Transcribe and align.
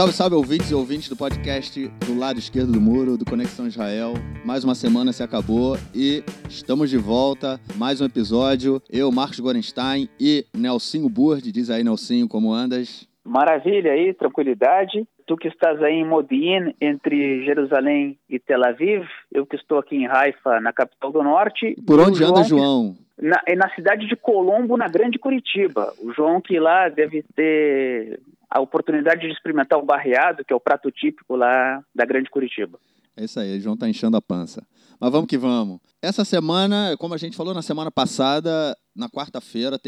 Salve, 0.00 0.14
salve, 0.14 0.34
ouvintes 0.34 0.70
e 0.70 0.74
ouvintes 0.74 1.10
do 1.10 1.14
podcast 1.14 1.86
do 2.06 2.18
lado 2.18 2.38
esquerdo 2.38 2.72
do 2.72 2.80
muro, 2.80 3.18
do 3.18 3.24
Conexão 3.26 3.66
Israel. 3.66 4.14
Mais 4.46 4.64
uma 4.64 4.74
semana 4.74 5.12
se 5.12 5.22
acabou 5.22 5.76
e 5.94 6.24
estamos 6.48 6.88
de 6.88 6.96
volta. 6.96 7.60
Mais 7.76 8.00
um 8.00 8.06
episódio. 8.06 8.80
Eu, 8.90 9.12
Marcos 9.12 9.38
Gorenstein 9.40 10.08
e 10.18 10.46
Nelsinho 10.56 11.06
Burd. 11.06 11.52
Diz 11.52 11.68
aí, 11.68 11.84
Nelsinho, 11.84 12.26
como 12.26 12.50
andas? 12.50 13.06
Maravilha 13.22 13.92
aí, 13.92 14.14
tranquilidade. 14.14 15.06
Tu 15.26 15.36
que 15.36 15.48
estás 15.48 15.82
aí 15.82 15.96
em 15.96 16.06
Modi'in, 16.06 16.74
entre 16.80 17.44
Jerusalém 17.44 18.18
e 18.26 18.38
Tel 18.38 18.64
Aviv. 18.64 19.04
Eu 19.30 19.44
que 19.44 19.56
estou 19.56 19.78
aqui 19.78 19.96
em 19.96 20.06
Haifa, 20.06 20.62
na 20.62 20.72
capital 20.72 21.12
do 21.12 21.22
norte. 21.22 21.76
Por 21.86 22.00
onde 22.00 22.24
anda, 22.24 22.42
João? 22.42 22.96
Na, 23.20 23.38
na 23.54 23.68
cidade 23.74 24.08
de 24.08 24.16
Colombo, 24.16 24.78
na 24.78 24.88
Grande 24.88 25.18
Curitiba. 25.18 25.92
O 26.02 26.10
João 26.14 26.40
que 26.40 26.58
lá 26.58 26.88
deve 26.88 27.22
ter 27.36 28.18
a 28.50 28.60
oportunidade 28.60 29.20
de 29.20 29.32
experimentar 29.32 29.78
o 29.78 29.84
barreado, 29.84 30.44
que 30.44 30.52
é 30.52 30.56
o 30.56 30.60
prato 30.60 30.90
típico 30.90 31.36
lá 31.36 31.82
da 31.94 32.04
Grande 32.04 32.28
Curitiba. 32.30 32.78
É 33.16 33.24
isso 33.24 33.38
aí, 33.38 33.60
João 33.60 33.76
tá 33.76 33.88
enchendo 33.88 34.16
a 34.16 34.22
pança. 34.22 34.66
Mas 34.98 35.10
vamos 35.10 35.26
que 35.26 35.36
vamos. 35.36 35.78
Essa 36.00 36.24
semana, 36.24 36.96
como 36.98 37.12
a 37.12 37.18
gente 37.18 37.36
falou 37.36 37.52
na 37.52 37.62
semana 37.62 37.90
passada, 37.90 38.76
na 38.94 39.08
quarta-feira 39.08 39.78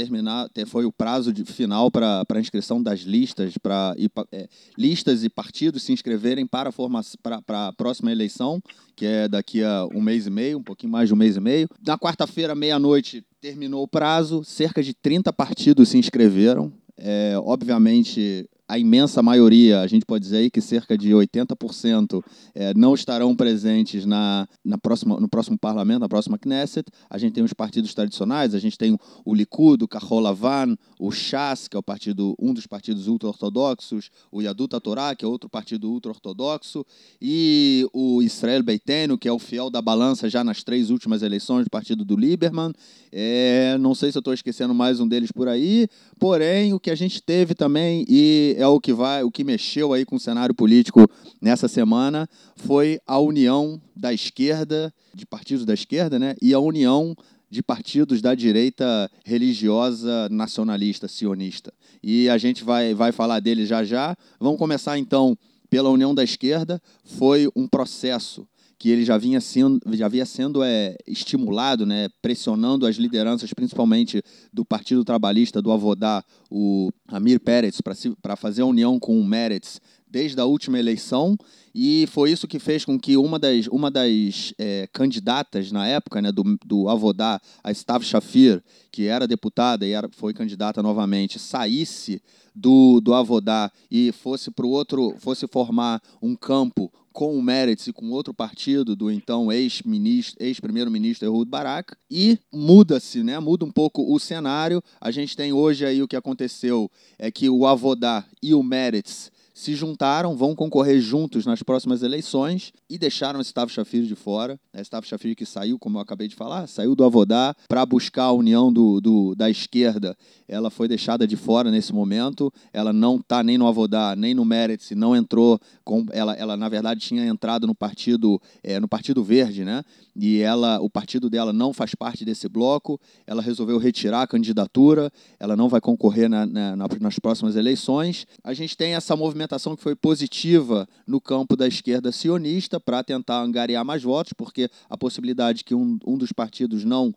foi 0.66 0.84
o 0.84 0.92
prazo 0.92 1.32
de, 1.32 1.44
final 1.44 1.90
para 1.90 2.24
a 2.28 2.40
inscrição 2.40 2.82
das 2.82 3.00
listas, 3.00 3.56
para 3.56 3.94
é, 4.32 4.48
listas 4.76 5.24
e 5.24 5.30
partidos 5.30 5.82
se 5.82 5.92
inscreverem 5.92 6.46
para 6.46 6.70
a, 6.70 7.72
próxima 7.72 8.12
eleição, 8.12 8.60
que 8.96 9.06
é 9.06 9.28
daqui 9.28 9.62
a 9.62 9.86
um 9.94 10.00
mês 10.00 10.26
e 10.26 10.30
meio, 10.30 10.58
um 10.58 10.62
pouquinho 10.62 10.92
mais 10.92 11.08
de 11.08 11.14
um 11.14 11.16
mês 11.16 11.36
e 11.36 11.40
meio. 11.40 11.68
Na 11.86 11.98
quarta-feira, 11.98 12.54
meia-noite, 12.54 13.24
terminou 13.40 13.82
o 13.82 13.88
prazo, 13.88 14.44
cerca 14.44 14.82
de 14.82 14.94
30 14.94 15.32
partidos 15.32 15.90
se 15.90 15.98
inscreveram. 15.98 16.72
É, 16.96 17.34
obviamente, 17.38 18.48
a 18.72 18.78
imensa 18.78 19.22
maioria, 19.22 19.82
a 19.82 19.86
gente 19.86 20.06
pode 20.06 20.24
dizer 20.24 20.38
aí 20.38 20.50
que 20.50 20.62
cerca 20.62 20.96
de 20.96 21.10
80% 21.10 22.24
é, 22.54 22.72
não 22.72 22.94
estarão 22.94 23.36
presentes 23.36 24.06
na, 24.06 24.48
na 24.64 24.78
próxima, 24.78 25.20
no 25.20 25.28
próximo 25.28 25.58
parlamento, 25.58 26.00
na 26.00 26.08
próxima 26.08 26.38
Knesset. 26.38 26.90
A 27.10 27.18
gente 27.18 27.34
tem 27.34 27.44
os 27.44 27.52
partidos 27.52 27.92
tradicionais, 27.92 28.54
a 28.54 28.58
gente 28.58 28.78
tem 28.78 28.98
o 29.26 29.34
Likud, 29.34 29.84
o 29.84 29.88
Kahol 29.88 30.20
Lavan, 30.20 30.74
o 30.98 31.10
Shas, 31.10 31.68
que 31.68 31.76
é 31.76 31.78
o 31.78 31.82
partido, 31.82 32.34
um 32.40 32.54
dos 32.54 32.66
partidos 32.66 33.08
ultra-ortodoxos, 33.08 34.08
o 34.30 34.40
Yadut 34.40 34.80
Torá, 34.80 35.14
que 35.14 35.22
é 35.22 35.28
outro 35.28 35.50
partido 35.50 35.90
ultra-ortodoxo, 35.90 36.82
e 37.20 37.86
o 37.92 38.22
Israel 38.22 38.62
Beiteno, 38.62 39.18
que 39.18 39.28
é 39.28 39.32
o 39.32 39.38
fiel 39.38 39.68
da 39.68 39.82
balança 39.82 40.30
já 40.30 40.42
nas 40.42 40.64
três 40.64 40.88
últimas 40.88 41.20
eleições 41.20 41.64
do 41.64 41.70
partido 41.70 42.06
do 42.06 42.16
Lieberman. 42.16 42.72
É, 43.12 43.76
não 43.78 43.94
sei 43.94 44.10
se 44.10 44.16
eu 44.16 44.20
estou 44.20 44.32
esquecendo 44.32 44.72
mais 44.72 44.98
um 44.98 45.06
deles 45.06 45.30
por 45.30 45.46
aí, 45.46 45.86
porém, 46.18 46.72
o 46.72 46.80
que 46.80 46.90
a 46.90 46.94
gente 46.94 47.20
teve 47.20 47.54
também, 47.54 48.06
e 48.08 48.61
é 48.62 48.66
o 48.66 48.80
que 48.80 48.92
vai, 48.92 49.22
o 49.22 49.30
que 49.30 49.44
mexeu 49.44 49.92
aí 49.92 50.04
com 50.04 50.16
o 50.16 50.20
cenário 50.20 50.54
político 50.54 51.06
nessa 51.40 51.68
semana 51.68 52.28
foi 52.56 53.00
a 53.06 53.18
união 53.18 53.80
da 53.94 54.12
esquerda, 54.12 54.92
de 55.14 55.26
partidos 55.26 55.64
da 55.64 55.74
esquerda, 55.74 56.18
né, 56.18 56.34
e 56.40 56.54
a 56.54 56.58
união 56.58 57.14
de 57.50 57.62
partidos 57.62 58.22
da 58.22 58.34
direita 58.34 59.10
religiosa 59.26 60.26
nacionalista 60.30 61.06
sionista. 61.06 61.70
E 62.02 62.28
a 62.30 62.38
gente 62.38 62.64
vai, 62.64 62.94
vai 62.94 63.12
falar 63.12 63.40
dele 63.40 63.66
já 63.66 63.84
já. 63.84 64.16
Vamos 64.40 64.58
começar 64.58 64.96
então 64.96 65.36
pela 65.68 65.90
União 65.90 66.14
da 66.14 66.24
Esquerda. 66.24 66.80
Foi 67.04 67.50
um 67.54 67.68
processo 67.68 68.48
que 68.78 68.90
ele 68.90 69.04
já 69.04 69.16
vinha 69.16 69.40
sendo, 69.40 69.80
já 69.92 70.06
havia 70.06 70.26
sendo 70.26 70.62
é, 70.62 70.96
estimulado, 71.06 71.86
né, 71.86 72.08
pressionando 72.20 72.86
as 72.86 72.96
lideranças, 72.96 73.52
principalmente 73.52 74.22
do 74.52 74.64
Partido 74.64 75.04
Trabalhista, 75.04 75.62
do 75.62 75.70
Avodá, 75.70 76.24
o 76.50 76.90
Amir 77.08 77.40
Peretz, 77.40 77.80
para 78.20 78.36
fazer 78.36 78.62
a 78.62 78.66
união 78.66 78.98
com 78.98 79.18
o 79.18 79.24
Meretz 79.24 79.80
desde 80.12 80.38
a 80.38 80.44
última 80.44 80.78
eleição, 80.78 81.38
e 81.74 82.06
foi 82.08 82.30
isso 82.30 82.46
que 82.46 82.58
fez 82.58 82.84
com 82.84 83.00
que 83.00 83.16
uma 83.16 83.38
das, 83.38 83.66
uma 83.68 83.90
das 83.90 84.52
é, 84.58 84.86
candidatas 84.92 85.72
na 85.72 85.88
época 85.88 86.20
né, 86.20 86.30
do, 86.30 86.44
do 86.66 86.86
Avodá, 86.90 87.40
a 87.64 87.72
Stav 87.72 88.04
Shafir, 88.04 88.62
que 88.90 89.06
era 89.06 89.26
deputada 89.26 89.86
e 89.86 89.92
era, 89.92 90.10
foi 90.12 90.34
candidata 90.34 90.82
novamente, 90.82 91.38
saísse 91.38 92.22
do, 92.54 93.00
do 93.00 93.14
Avodá 93.14 93.72
e 93.90 94.12
fosse 94.12 94.50
para 94.50 94.66
o 94.66 94.70
outro, 94.70 95.16
fosse 95.18 95.46
formar 95.46 96.02
um 96.20 96.36
campo 96.36 96.92
com 97.10 97.36
o 97.36 97.42
Meretz 97.42 97.86
e 97.86 97.92
com 97.92 98.10
outro 98.10 98.34
partido 98.34 98.96
do 98.96 99.10
então 99.10 99.52
ex-ministro, 99.52 100.36
ex-primeiro-ministro 100.44 101.26
Ehud 101.26 101.48
Barak, 101.48 101.94
e 102.10 102.38
muda-se, 102.52 103.22
né? 103.22 103.38
Muda 103.38 103.64
um 103.64 103.70
pouco 103.70 104.14
o 104.14 104.18
cenário. 104.18 104.82
A 105.00 105.10
gente 105.10 105.36
tem 105.36 105.52
hoje 105.52 105.84
aí 105.84 106.02
o 106.02 106.08
que 106.08 106.16
aconteceu 106.16 106.90
é 107.18 107.30
que 107.30 107.48
o 107.48 107.66
Avodá 107.66 108.24
e 108.42 108.54
o 108.54 108.62
Meretz 108.62 109.30
se 109.62 109.76
juntaram, 109.76 110.36
vão 110.36 110.56
concorrer 110.56 111.00
juntos 111.00 111.46
nas 111.46 111.62
próximas 111.62 112.02
eleições 112.02 112.72
e 112.90 112.98
deixaram 112.98 113.40
Stav 113.40 113.70
Shafir 113.70 114.02
de 114.02 114.16
fora. 114.16 114.58
É 114.72 114.82
Stav 114.82 115.06
Shafir 115.06 115.36
que 115.36 115.46
saiu, 115.46 115.78
como 115.78 115.98
eu 115.98 116.02
acabei 116.02 116.26
de 116.26 116.34
falar, 116.34 116.66
saiu 116.66 116.96
do 116.96 117.04
Avodá 117.04 117.54
para 117.68 117.86
buscar 117.86 118.24
a 118.24 118.32
união 118.32 118.72
do, 118.72 119.00
do, 119.00 119.36
da 119.36 119.48
esquerda. 119.48 120.16
Ela 120.48 120.68
foi 120.68 120.88
deixada 120.88 121.28
de 121.28 121.36
fora 121.36 121.70
nesse 121.70 121.92
momento. 121.92 122.52
Ela 122.72 122.92
não 122.92 123.16
está 123.16 123.44
nem 123.44 123.56
no 123.56 123.68
Avodá, 123.68 124.16
nem 124.16 124.34
no 124.34 124.44
Meretz, 124.44 124.90
não 124.96 125.14
entrou. 125.14 125.60
Com, 125.84 126.06
ela, 126.10 126.34
ela, 126.34 126.56
na 126.56 126.68
verdade, 126.68 127.00
tinha 127.00 127.24
entrado 127.24 127.64
no 127.64 127.74
partido, 127.74 128.42
é, 128.64 128.80
no 128.80 128.88
partido 128.88 129.22
Verde, 129.22 129.64
né? 129.64 129.84
E 130.16 130.40
ela, 130.40 130.80
o 130.80 130.90
partido 130.90 131.30
dela 131.30 131.52
não 131.52 131.72
faz 131.72 131.94
parte 131.94 132.24
desse 132.24 132.48
bloco. 132.48 133.00
Ela 133.26 133.40
resolveu 133.40 133.78
retirar 133.78 134.22
a 134.22 134.26
candidatura. 134.26 135.10
Ela 135.38 135.54
não 135.54 135.68
vai 135.68 135.80
concorrer 135.80 136.28
na, 136.28 136.44
na, 136.44 136.76
nas 136.76 137.18
próximas 137.20 137.54
eleições. 137.54 138.26
A 138.42 138.52
gente 138.52 138.76
tem 138.76 138.94
essa 138.94 139.16
movimentação 139.16 139.51
movimentação 139.52 139.76
que 139.76 139.82
foi 139.82 139.94
positiva 139.94 140.88
no 141.06 141.20
campo 141.20 141.56
da 141.56 141.66
esquerda 141.66 142.10
sionista 142.10 142.80
para 142.80 143.02
tentar 143.04 143.42
angariar 143.42 143.84
mais 143.84 144.02
votos, 144.02 144.32
porque 144.32 144.70
a 144.88 144.96
possibilidade 144.96 145.64
que 145.64 145.74
um, 145.74 145.98
um 146.06 146.16
dos 146.16 146.32
partidos 146.32 146.84
não, 146.84 147.14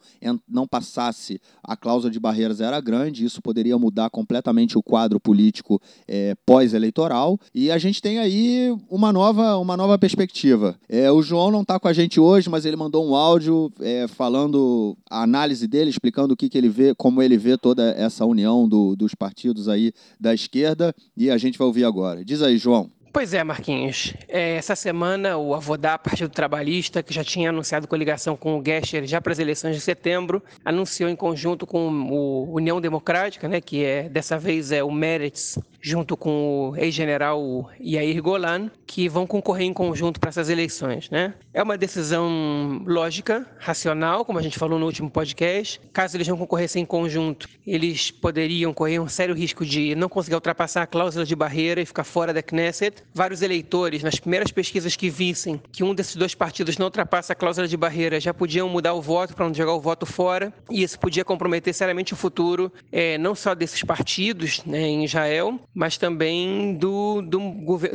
não 0.48 0.68
passasse 0.68 1.40
a 1.64 1.78
cláusula 1.78 2.12
de 2.12 2.20
barreiras 2.20 2.60
era 2.60 2.80
grande, 2.82 3.24
isso 3.24 3.42
poderia 3.42 3.78
mudar 3.78 4.10
completamente 4.10 4.78
o 4.78 4.84
quadro 4.84 5.20
político 5.20 5.82
é, 6.08 6.36
pós-eleitoral. 6.46 7.40
E 7.54 7.72
a 7.72 7.78
gente 7.78 8.02
tem 8.02 8.20
aí 8.20 8.76
uma 8.90 9.14
nova, 9.14 9.58
uma 9.58 9.78
nova 9.78 9.98
perspectiva. 9.98 10.78
É, 10.90 11.10
o 11.12 11.22
João 11.22 11.52
não 11.52 11.62
está 11.62 11.80
com 11.80 11.88
a 11.88 11.94
gente 11.94 12.20
hoje, 12.20 12.50
mas 12.50 12.66
ele 12.66 12.76
mandou 12.76 13.08
um 13.08 13.16
áudio 13.16 13.72
é, 13.80 14.08
falando 14.08 14.98
a 15.10 15.24
análise 15.24 15.68
dele, 15.68 15.90
explicando 15.90 16.34
o 16.34 16.38
que, 16.38 16.50
que 16.50 16.58
ele 16.58 16.70
vê, 16.70 16.94
como 16.96 17.22
ele 17.22 17.38
vê 17.38 17.58
toda 17.58 17.92
essa 17.92 18.26
união 18.26 18.68
do, 18.68 18.96
dos 18.96 19.16
partidos 19.16 19.70
aí 19.70 19.94
da 20.20 20.34
esquerda, 20.34 20.94
e 21.16 21.30
a 21.30 21.38
gente 21.38 21.58
vai 21.58 21.68
ouvir 21.68 21.86
agora 21.86 22.15
agora. 22.16 22.26
Diz 22.26 22.42
aí, 22.42 22.58
João. 22.58 22.90
Pois 23.16 23.34
é, 23.34 23.42
Marquinhos. 23.46 24.14
É, 24.28 24.58
essa 24.58 24.76
semana, 24.76 25.38
o 25.38 25.56
Avodá, 25.56 25.98
Partido 25.98 26.30
Trabalhista, 26.30 27.02
que 27.02 27.14
já 27.14 27.24
tinha 27.24 27.48
anunciado 27.48 27.88
coligação 27.88 28.36
com 28.36 28.60
o 28.60 28.62
Gesher 28.62 29.06
já 29.06 29.22
para 29.22 29.32
as 29.32 29.40
eleições 29.40 29.74
de 29.74 29.82
setembro, 29.82 30.44
anunciou 30.66 31.10
em 31.10 31.16
conjunto 31.16 31.66
com 31.66 31.88
o 32.12 32.54
União 32.54 32.82
Democrática, 32.82 33.48
né, 33.48 33.62
que 33.62 33.86
é 33.86 34.10
dessa 34.10 34.38
vez 34.38 34.70
é 34.70 34.84
o 34.84 34.92
Meretz, 34.92 35.58
junto 35.80 36.18
com 36.18 36.72
o 36.72 36.76
ex-general 36.76 37.70
Yair 37.80 38.22
Golan, 38.22 38.70
que 38.86 39.08
vão 39.08 39.26
concorrer 39.26 39.68
em 39.68 39.74
conjunto 39.74 40.20
para 40.20 40.30
essas 40.30 40.50
eleições. 40.50 41.10
Né? 41.10 41.36
É 41.54 41.64
uma 41.64 41.78
decisão 41.78 42.84
lógica, 42.86 43.48
racional, 43.60 44.26
como 44.26 44.40
a 44.40 44.42
gente 44.42 44.60
falou 44.60 44.78
no 44.78 44.86
último 44.88 45.10
podcast. 45.10 45.80
Caso 45.94 46.18
eles 46.18 46.28
não 46.28 46.38
concorressem 46.38 46.82
em 46.84 46.86
conjunto, 46.86 47.48
eles 47.66 48.12
poderiam 48.12 48.74
correr 48.74 49.00
um 49.00 49.08
sério 49.08 49.34
risco 49.34 49.64
de 49.64 49.96
não 49.96 50.10
conseguir 50.10 50.36
ultrapassar 50.36 50.82
a 50.82 50.88
cláusula 50.88 51.24
de 51.24 51.36
barreira 51.36 51.80
e 51.80 51.86
ficar 51.86 52.04
fora 52.04 52.34
da 52.34 52.42
Knesset. 52.42 53.05
Vários 53.14 53.42
eleitores, 53.42 54.04
nas 54.04 54.20
primeiras 54.20 54.52
pesquisas 54.52 54.96
que 54.96 55.10
vissem 55.10 55.62
que 55.72 55.84
um 55.84 55.94
desses 55.96 56.16
dois 56.16 56.36
partidos 56.36 56.78
não 56.78 56.88
ultrapassa 56.88 57.34
a 57.34 57.36
cláusula 57.36 57.68
de 57.68 57.78
barreira, 57.78 58.20
já 58.20 58.34
podiam 58.34 58.68
mudar 58.68 58.94
o 58.94 59.02
voto 59.02 59.34
para 59.34 59.46
não 59.46 59.54
jogar 59.54 59.74
o 59.74 59.80
voto 59.80 60.06
fora. 60.06 60.54
E 60.70 60.84
isso 60.84 61.00
podia 61.00 61.24
comprometer 61.24 61.74
seriamente 61.74 62.14
o 62.14 62.18
futuro, 62.18 62.72
é, 62.92 63.18
não 63.18 63.34
só 63.34 63.56
desses 63.56 63.84
partidos 63.84 64.64
né, 64.66 64.82
em 64.82 65.06
Israel, 65.06 65.60
mas 65.74 65.98
também 65.98 66.76
do, 66.76 67.22
do, 67.22 67.40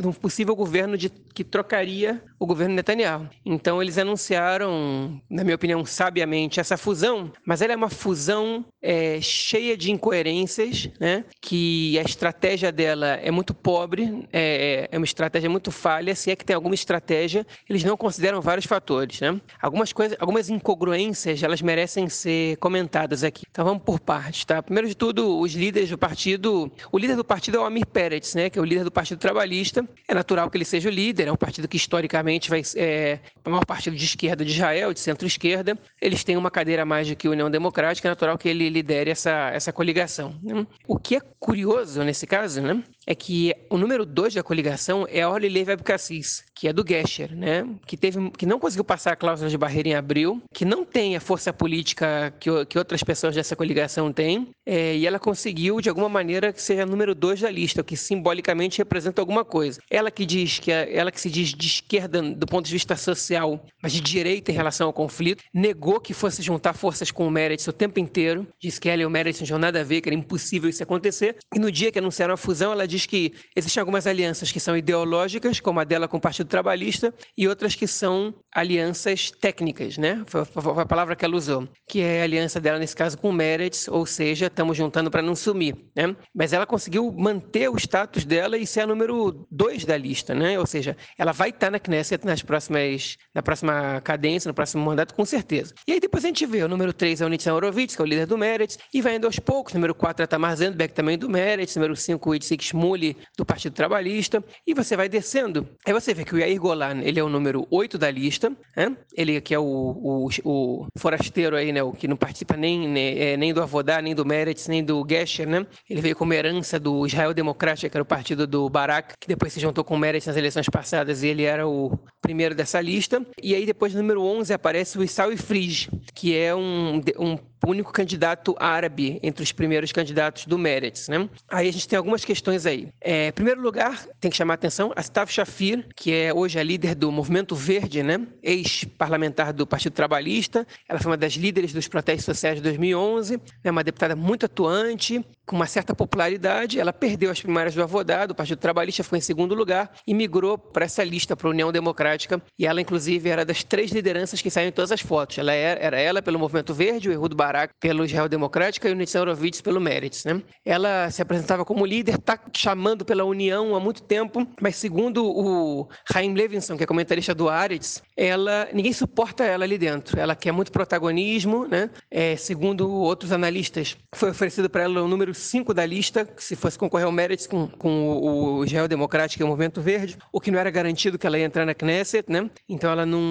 do 0.01 0.13
possível 0.13 0.55
governo 0.55 0.97
de, 0.97 1.09
que 1.09 1.43
trocaria 1.43 2.21
o 2.39 2.45
governo 2.45 2.75
Netanyahu. 2.75 3.29
Então 3.45 3.81
eles 3.81 3.97
anunciaram, 3.97 5.21
na 5.29 5.43
minha 5.43 5.55
opinião, 5.55 5.85
sabiamente 5.85 6.59
essa 6.59 6.77
fusão, 6.77 7.31
mas 7.45 7.61
ela 7.61 7.73
é 7.73 7.75
uma 7.75 7.89
fusão 7.89 8.65
é, 8.81 9.19
cheia 9.21 9.77
de 9.77 9.91
incoerências, 9.91 10.89
né? 10.99 11.23
que 11.39 11.97
a 11.99 12.01
estratégia 12.01 12.71
dela 12.71 13.19
é 13.21 13.29
muito 13.31 13.53
pobre, 13.53 14.27
é, 14.31 14.89
é 14.91 14.99
uma 15.01 15.05
estratégia 15.05 15.49
muito 15.49 15.71
falha, 15.71 16.15
se 16.15 16.29
é 16.31 16.35
que 16.35 16.45
tem 16.45 16.55
alguma 16.55 16.75
estratégia, 16.75 17.45
eles 17.67 17.83
não 17.83 17.97
consideram 17.97 18.39
vários 18.39 18.65
fatores. 18.65 19.19
Né? 19.19 19.39
Algumas 19.61 19.91
coisas, 19.91 20.15
algumas 20.19 20.49
incongruências, 20.49 21.41
elas 21.41 21.61
merecem 21.61 22.07
ser 22.07 22.57
comentadas 22.57 23.23
aqui. 23.23 23.45
Então 23.49 23.65
vamos 23.65 23.83
por 23.83 23.99
partes. 23.99 24.45
Tá? 24.45 24.61
Primeiro 24.61 24.87
de 24.87 24.95
tudo, 24.95 25.39
os 25.39 25.53
líderes 25.53 25.89
do 25.89 25.97
partido, 25.97 26.71
o 26.91 26.97
líder 26.97 27.15
do 27.15 27.25
partido 27.25 27.57
é 27.57 27.59
o 27.59 27.65
Amir 27.65 27.85
Peretz, 27.85 28.35
né, 28.35 28.49
que 28.49 28.59
é 28.59 28.61
o 28.61 28.65
líder 28.65 28.83
do 28.83 28.91
Partido 28.91 29.17
Trabalhista. 29.17 29.87
É 30.07 30.13
natural 30.13 30.49
que 30.49 30.57
ele 30.57 30.65
seja 30.65 30.89
o 30.89 30.91
líder, 30.91 31.27
é 31.27 31.31
um 31.31 31.37
partido 31.37 31.67
que 31.67 31.77
historicamente 31.77 32.49
vai 32.49 32.61
é 32.75 33.19
o 33.45 33.49
maior 33.49 33.65
partido 33.65 33.95
de 33.95 34.05
esquerda 34.05 34.45
de 34.45 34.51
Israel, 34.51 34.93
de 34.93 34.99
centro-esquerda. 34.99 35.77
Eles 35.99 36.23
têm 36.23 36.37
uma 36.37 36.51
cadeira 36.51 36.85
mais 36.85 37.07
do 37.07 37.15
que 37.15 37.27
União 37.27 37.49
Democrática, 37.49 38.07
é 38.07 38.11
natural 38.11 38.37
que 38.37 38.47
ele 38.47 38.69
lidere 38.69 39.09
essa, 39.09 39.49
essa 39.49 39.73
coligação. 39.73 40.35
Né? 40.43 40.65
O 40.87 40.97
que 40.97 41.15
é 41.15 41.21
curioso 41.39 42.03
nesse 42.03 42.27
caso, 42.27 42.61
né, 42.61 42.83
é 43.05 43.15
que 43.15 43.53
o 43.69 43.77
número 43.77 44.05
dois 44.05 44.33
da 44.33 44.43
coligação 44.43 44.90
é 45.09 45.21
a 45.21 45.29
Orly 45.29 45.65
Abcacis, 45.71 46.43
que 46.55 46.67
é 46.67 46.73
do 46.73 46.85
Gesher, 46.87 47.35
né, 47.35 47.67
que, 47.85 47.97
teve, 47.97 48.29
que 48.31 48.45
não 48.45 48.59
conseguiu 48.59 48.83
passar 48.83 49.13
a 49.13 49.15
cláusula 49.15 49.49
de 49.49 49.57
barreira 49.57 49.89
em 49.89 49.95
abril, 49.95 50.41
que 50.53 50.65
não 50.65 50.85
tem 50.85 51.15
a 51.15 51.19
força 51.19 51.51
política 51.51 52.33
que, 52.39 52.49
que 52.65 52.77
outras 52.77 53.03
pessoas 53.03 53.35
dessa 53.35 53.55
coligação 53.55 54.11
têm, 54.11 54.49
é, 54.65 54.95
e 54.95 55.07
ela 55.07 55.19
conseguiu, 55.19 55.81
de 55.81 55.89
alguma 55.89 56.09
maneira, 56.09 56.53
que 56.53 56.61
seja 56.61 56.85
número 56.85 57.15
dois 57.15 57.41
da 57.41 57.49
lista, 57.49 57.81
o 57.81 57.83
que 57.83 57.97
simbolicamente 57.97 58.77
representa 58.77 59.21
alguma 59.21 59.43
coisa. 59.43 59.79
Ela 59.89 60.11
que 60.11 60.25
diz 60.25 60.59
que 60.59 60.71
ela 60.71 61.11
que 61.11 61.19
se 61.19 61.29
diz 61.29 61.49
de 61.49 61.67
esquerda 61.67 62.21
do 62.21 62.45
ponto 62.45 62.65
de 62.65 62.71
vista 62.71 62.95
social, 62.95 63.65
mas 63.81 63.91
de 63.91 64.01
direita 64.01 64.51
em 64.51 64.55
relação 64.55 64.87
ao 64.87 64.93
conflito, 64.93 65.43
negou 65.53 65.99
que 65.99 66.13
fosse 66.13 66.41
juntar 66.41 66.73
forças 66.73 67.11
com 67.11 67.27
o 67.27 67.31
Meretz 67.31 67.67
o 67.67 67.73
tempo 67.73 67.99
inteiro, 67.99 68.47
disse 68.59 68.79
que 68.79 68.89
ela 68.89 69.01
e 69.01 69.05
o 69.05 69.09
Meretz 69.09 69.39
não 69.39 69.45
tinham 69.45 69.59
nada 69.59 69.81
a 69.81 69.83
ver, 69.83 70.01
que 70.01 70.09
era 70.09 70.15
impossível 70.15 70.69
isso 70.69 70.83
acontecer, 70.83 71.37
e 71.55 71.59
no 71.59 71.71
dia 71.71 71.91
que 71.91 71.99
anunciaram 71.99 72.33
a 72.33 72.37
fusão, 72.37 72.71
ela 72.71 72.87
diz 72.87 73.05
que 73.05 73.33
existem 73.55 73.79
algumas 73.79 74.05
alianças 74.07 74.51
que 74.51 74.59
são 74.59 74.75
ideológicas, 74.81 75.59
como 75.59 75.79
a 75.79 75.83
dela 75.83 76.07
com 76.07 76.17
o 76.17 76.21
Partido 76.21 76.47
Trabalhista, 76.47 77.13
e 77.37 77.47
outras 77.47 77.75
que 77.75 77.87
são 77.87 78.33
alianças 78.53 79.31
técnicas, 79.31 79.97
né? 79.97 80.23
Foi 80.27 80.41
a 80.81 80.85
palavra 80.85 81.15
que 81.15 81.23
ela 81.23 81.35
usou, 81.35 81.67
que 81.87 82.01
é 82.01 82.21
a 82.21 82.23
aliança 82.23 82.59
dela, 82.59 82.77
nesse 82.77 82.95
caso, 82.95 83.17
com 83.17 83.29
o 83.29 83.33
Meretz, 83.33 83.87
ou 83.87 84.05
seja, 84.05 84.47
estamos 84.47 84.75
juntando 84.75 85.09
para 85.09 85.21
não 85.21 85.35
sumir, 85.35 85.75
né? 85.95 86.15
Mas 86.33 86.53
ela 86.53 86.65
conseguiu 86.65 87.11
manter 87.11 87.69
o 87.69 87.77
status 87.77 88.25
dela 88.25 88.57
e 88.57 88.67
ser 88.67 88.81
a 88.81 88.87
número 88.87 89.47
dois 89.49 89.85
da 89.85 89.97
lista, 89.97 90.33
né? 90.35 90.59
Ou 90.59 90.65
seja, 90.65 90.97
ela 91.17 91.31
vai 91.31 91.49
estar 91.49 91.71
na 91.71 91.79
Knesset 91.79 92.25
nas 92.25 92.41
próximas, 92.41 93.17
na 93.33 93.41
próxima 93.41 94.01
cadência, 94.01 94.49
no 94.49 94.53
próximo 94.53 94.83
mandato, 94.83 95.13
com 95.13 95.25
certeza. 95.25 95.73
E 95.87 95.93
aí 95.93 95.99
depois 95.99 96.25
a 96.25 96.27
gente 96.27 96.45
vê, 96.45 96.63
o 96.63 96.67
número 96.67 96.91
3 96.91 97.21
é 97.21 97.25
o 97.25 97.29
Nitzan 97.29 97.53
Horowitz, 97.53 97.95
que 97.95 98.01
é 98.01 98.05
o 98.05 98.07
líder 98.07 98.25
do 98.25 98.37
Meretz, 98.37 98.77
e 98.93 99.01
vai 99.01 99.15
indo 99.15 99.27
aos 99.27 99.39
poucos, 99.39 99.73
número 99.73 99.95
4 99.95 100.23
é 100.23 100.27
Tamar 100.27 100.55
Zendbeck, 100.55 100.93
também 100.93 101.17
do 101.17 101.29
Meretz, 101.29 101.75
número 101.75 101.95
5 101.95 102.29
o 102.29 102.35
Itzik 102.35 102.63
Shmuli, 102.63 103.17
do 103.37 103.45
Partido 103.45 103.73
Trabalhista, 103.73 104.43
e 104.65 104.73
você 104.73 104.95
vai 104.95 105.09
descendo. 105.09 105.67
Aí 105.85 105.93
você 105.93 106.13
vê 106.13 106.23
que 106.23 106.35
o 106.35 106.39
Yair 106.39 106.59
Golan, 106.59 107.01
ele 107.01 107.19
é 107.19 107.23
o 107.23 107.29
número 107.29 107.67
8 107.69 107.97
da 107.97 108.09
lista, 108.09 108.51
né? 108.75 108.95
ele 109.15 109.39
que 109.41 109.53
é 109.53 109.59
o, 109.59 109.63
o, 109.63 110.29
o, 110.43 110.87
forasteiro 110.97 111.55
aí, 111.55 111.71
né? 111.71 111.81
o 111.81 111.91
que 111.91 112.07
não 112.07 112.15
participa 112.15 112.55
nem, 112.55 112.87
nem, 112.87 113.19
é, 113.19 113.37
nem 113.37 113.53
do 113.53 113.61
Avodá, 113.61 114.01
nem 114.01 114.15
do 114.15 114.25
Meretz, 114.25 114.67
nem 114.67 114.83
do 114.83 115.05
Gesher, 115.07 115.47
né? 115.47 115.65
ele 115.89 116.01
veio 116.01 116.15
como 116.15 116.33
herança 116.33 116.79
do 116.79 117.05
Israel 117.05 117.33
Democrático, 117.33 117.89
que 117.89 117.97
era 117.97 118.03
o 118.03 118.05
partido 118.05 118.45
do 118.45 118.69
Barak, 118.69 119.13
que 119.19 119.27
depois 119.27 119.51
se 119.53 119.59
juntou 119.59 119.83
com 119.83 119.95
o 119.95 119.99
Meretz 119.99 120.27
nas 120.27 120.37
eleições 120.37 120.67
passadas, 120.69 121.23
e 121.23 121.27
ele 121.27 121.43
era 121.43 121.67
o 121.67 121.97
primeiro 122.21 122.55
dessa 122.55 122.79
lista. 122.79 123.25
E 123.41 123.55
aí 123.55 123.65
depois, 123.65 123.93
no 123.93 124.01
número 124.01 124.21
11, 124.21 124.53
aparece 124.53 124.97
o 124.97 125.03
Issau 125.03 125.35
Frige, 125.37 125.89
que 126.13 126.35
é 126.35 126.53
um, 126.53 127.01
um 127.17 127.37
único 127.69 127.91
candidato 127.91 128.55
árabe 128.59 129.19
entre 129.21 129.43
os 129.43 129.51
primeiros 129.51 129.91
candidatos 129.91 130.45
do 130.45 130.57
Meretz, 130.57 131.07
né? 131.07 131.29
Aí 131.47 131.69
a 131.69 131.73
gente 131.73 131.87
tem 131.87 131.97
algumas 131.97 132.25
questões 132.25 132.65
aí. 132.65 132.89
É, 132.99 133.27
em 133.27 133.31
primeiro 133.31 133.61
lugar, 133.61 134.05
tem 134.19 134.31
que 134.31 134.37
chamar 134.37 134.53
a 134.53 134.55
atenção 134.55 134.91
a 134.95 135.01
Stav 135.01 135.31
Shafir, 135.31 135.87
que 135.95 136.11
é 136.13 136.33
hoje 136.33 136.59
a 136.59 136.63
líder 136.63 136.95
do 136.95 137.11
Movimento 137.11 137.55
Verde, 137.55 138.03
né? 138.03 138.27
Ex-parlamentar 138.41 139.53
do 139.53 139.67
Partido 139.67 139.93
Trabalhista. 139.93 140.65
Ela 140.87 140.99
foi 140.99 141.11
uma 141.11 141.17
das 141.17 141.33
líderes 141.33 141.73
dos 141.73 141.87
protestos 141.87 142.25
sociais 142.25 142.57
de 142.57 142.63
2011, 142.63 143.35
é 143.35 143.39
né? 143.63 143.71
uma 143.71 143.83
deputada 143.83 144.15
muito 144.15 144.45
atuante, 144.45 145.23
com 145.51 145.57
uma 145.57 145.67
certa 145.67 145.93
popularidade. 145.93 146.79
Ela 146.79 146.93
perdeu 146.93 147.29
as 147.29 147.41
primárias 147.41 147.75
do 147.75 147.83
Avodá, 147.83 148.25
do 148.25 148.33
Partido 148.33 148.57
Trabalhista, 148.57 149.03
foi 149.03 149.17
em 149.17 149.21
segundo 149.21 149.53
lugar 149.53 149.91
e 150.07 150.13
migrou 150.13 150.57
para 150.57 150.85
essa 150.85 151.03
lista, 151.03 151.35
para 151.35 151.49
a 151.49 151.51
União 151.51 151.73
Democrática. 151.73 152.41
E 152.57 152.65
ela, 152.65 152.79
inclusive, 152.79 153.29
era 153.29 153.43
das 153.43 153.61
três 153.61 153.91
lideranças 153.91 154.41
que 154.41 154.49
saíram 154.49 154.69
em 154.69 154.71
todas 154.71 154.93
as 154.93 155.01
fotos. 155.01 155.37
Ela 155.37 155.51
era, 155.51 155.79
era 155.81 155.99
ela 155.99 156.21
pelo 156.21 156.39
Movimento 156.39 156.73
Verde, 156.73 157.09
o 157.09 157.11
Ehud 157.11 157.35
Barak 157.35 157.73
pelo 157.81 158.05
Israel 158.05 158.29
Democrática 158.29 158.87
e 158.87 158.93
o 158.93 158.95
Nitzan 158.95 159.21
Horowitz 159.23 159.59
pelo 159.59 159.81
Meretz. 159.81 160.23
Né? 160.23 160.41
Ela 160.65 161.11
se 161.11 161.21
apresentava 161.21 161.65
como 161.65 161.85
líder, 161.85 162.15
está 162.15 162.39
chamando 162.55 163.03
pela 163.03 163.25
União 163.25 163.75
há 163.75 163.79
muito 163.79 164.03
tempo, 164.03 164.47
mas 164.61 164.77
segundo 164.77 165.25
o 165.25 165.89
Chaim 166.09 166.33
Levinson, 166.33 166.77
que 166.77 166.83
é 166.83 166.87
comentarista 166.87 167.35
do 167.35 167.49
Aretz, 167.49 168.01
ela, 168.15 168.69
ninguém 168.71 168.93
suporta 168.93 169.43
ela 169.43 169.65
ali 169.65 169.77
dentro. 169.77 170.17
Ela 170.17 170.33
quer 170.33 170.53
muito 170.53 170.71
protagonismo, 170.71 171.67
né? 171.67 171.89
É, 172.13 172.35
segundo 172.35 172.91
outros 172.91 173.31
analistas, 173.31 173.95
foi 174.13 174.31
oferecido 174.31 174.69
para 174.69 174.83
ela 174.83 175.01
o 175.01 175.07
número 175.07 175.33
5 175.33 175.73
da 175.73 175.85
lista, 175.85 176.27
se 176.37 176.57
fosse 176.57 176.77
concorrer 176.77 177.05
ao 177.05 177.11
Meretz 177.11 177.47
com, 177.47 177.67
com 177.67 178.19
o 178.19 178.65
Israel 178.65 178.87
Democrático 178.87 179.41
e 179.41 179.45
o 179.45 179.47
Movimento 179.47 179.81
Verde, 179.81 180.17
o 180.29 180.41
que 180.41 180.51
não 180.51 180.59
era 180.59 180.69
garantido 180.69 181.17
que 181.17 181.25
ela 181.25 181.39
ia 181.39 181.45
entrar 181.45 181.65
na 181.65 181.73
Knesset, 181.73 182.29
né? 182.29 182.49
Então 182.67 182.91
ela 182.91 183.05
não, 183.05 183.21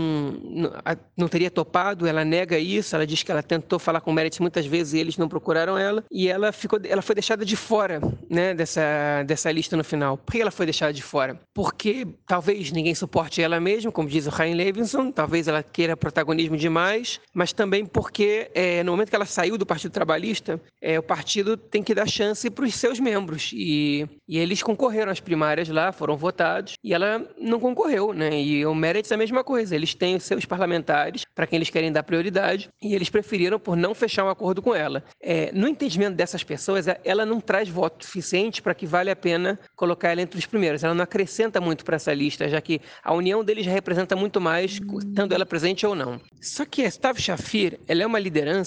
não, 0.43 0.73
não 1.15 1.29
teria 1.29 1.50
topado, 1.50 2.06
ela 2.06 2.25
nega 2.25 2.59
isso, 2.59 2.94
ela 2.97 3.06
diz 3.06 3.23
que 3.23 3.31
ela 3.31 3.43
tentou 3.43 3.79
falar 3.79 4.00
com 4.00 4.11
o 4.11 4.15
Meretz 4.15 4.38
muitas 4.38 4.65
vezes 4.65 4.94
e 4.94 4.99
eles 4.99 5.19
não 5.19 5.29
procuraram 5.29 5.76
ela, 5.76 6.03
e 6.11 6.26
ela 6.26 6.50
ficou, 6.50 6.81
ela 6.83 7.03
foi 7.03 7.15
deixada 7.15 7.44
de 7.44 7.56
fora, 7.56 8.00
né, 8.31 8.55
dessa, 8.55 9.23
dessa 9.26 9.53
lista 9.53 9.76
no 9.76 9.85
final. 9.85 10.17
Por 10.17 10.33
que 10.33 10.41
ela 10.41 10.50
foi 10.50 10.65
deixada 10.65 10.93
de 10.93 11.03
fora? 11.03 11.38
Porque 11.53 12.06
talvez 12.26 12.73
ninguém 12.73 12.94
suporte 12.94 13.43
ela 13.43 13.61
mesma, 13.61 13.93
como 13.93 14.09
diz 14.09 14.26
o 14.26 14.31
Ryan 14.31 14.55
Levinson, 14.55 15.11
talvez 15.12 15.49
ela 15.49 15.62
queira 15.62 15.94
protagonismo 15.99 16.56
demais, 16.56 17.21
mas 17.35 17.53
também 17.53 17.85
porque 17.85 18.50
é, 18.55 18.69
no 18.84 18.93
momento 18.93 19.11
que 19.11 19.17
ela 19.17 19.26
saiu 19.26 19.56
do 19.58 19.67
Partido 19.67 19.93
Trabalhista, 19.93 20.61
é, 20.81 20.99
o 20.99 21.02
partido 21.02 21.56
tem 21.56 21.82
que 21.82 21.94
dar 21.94 22.08
chance 22.08 22.49
para 22.50 22.64
os 22.64 22.75
seus 22.75 22.99
membros, 22.99 23.50
e, 23.52 24.06
e 24.28 24.38
eles 24.38 24.62
concorreram 24.62 25.12
às 25.12 25.20
primárias 25.20 25.69
lá, 25.69 25.93
foram 25.93 26.17
votados, 26.17 26.75
e 26.82 26.94
ela 26.94 27.25
não 27.38 27.61
concorreu, 27.61 28.12
né, 28.12 28.40
e 28.40 28.64
o 28.64 28.75
Meretz 28.75 29.11
é 29.11 29.14
a 29.14 29.19
mesma 29.19 29.43
coisa, 29.43 29.75
eles 29.75 29.94
têm 29.94 30.17
os 30.17 30.25
seus 30.25 30.44
parlamentares, 30.44 31.25
para 31.34 31.46
quem 31.46 31.56
eles 31.56 31.70
querem 31.70 31.93
dar 31.93 32.02
prioridade, 32.02 32.69
e 32.82 32.94
eles 32.94 33.11
preferiram 33.11 33.58
por 33.58 33.76
não 33.76 33.94
fechar 33.94 34.25
um 34.25 34.28
acordo 34.28 34.62
com 34.62 34.75
ela. 34.75 35.02
É, 35.20 35.50
no 35.52 35.69
entendimento 35.69 36.14
dessas 36.14 36.44
pessoas, 36.44 36.87
é, 36.88 37.00
ela 37.05 37.26
não 37.26 37.40
traz 37.40 37.69
voto 37.69 38.05
suficiente 38.05 38.62
para 38.62 38.75
que 38.75 38.87
vale 38.87 39.11
a 39.11 39.16
pena 39.16 39.58
colocar 39.76 40.11
ela 40.11 40.23
entre 40.23 40.38
os 40.38 40.46
primeiros. 40.46 40.84
Ela 40.84 40.94
não 40.94 41.05
acrescenta 41.05 41.61
muito 41.61 41.84
para 41.84 41.96
essa 41.96 42.12
lista, 42.12 42.49
já 42.49 42.61
que 42.61 42.81
a 43.02 43.12
união 43.14 43.44
deles 43.44 43.66
representa 43.66 44.16
muito 44.16 44.40
mais, 44.40 44.81
estando 44.99 45.32
ela 45.34 45.46
presente 45.46 45.87
ou 45.87 45.94
não. 45.94 46.20
Só 46.40 46.64
que 46.64 46.82
a 46.82 46.88
Stav 46.88 47.20
Shafir, 47.20 47.78
ela 47.87 48.02
é 48.02 48.06
uma 48.06 48.19
liderança 48.19 48.60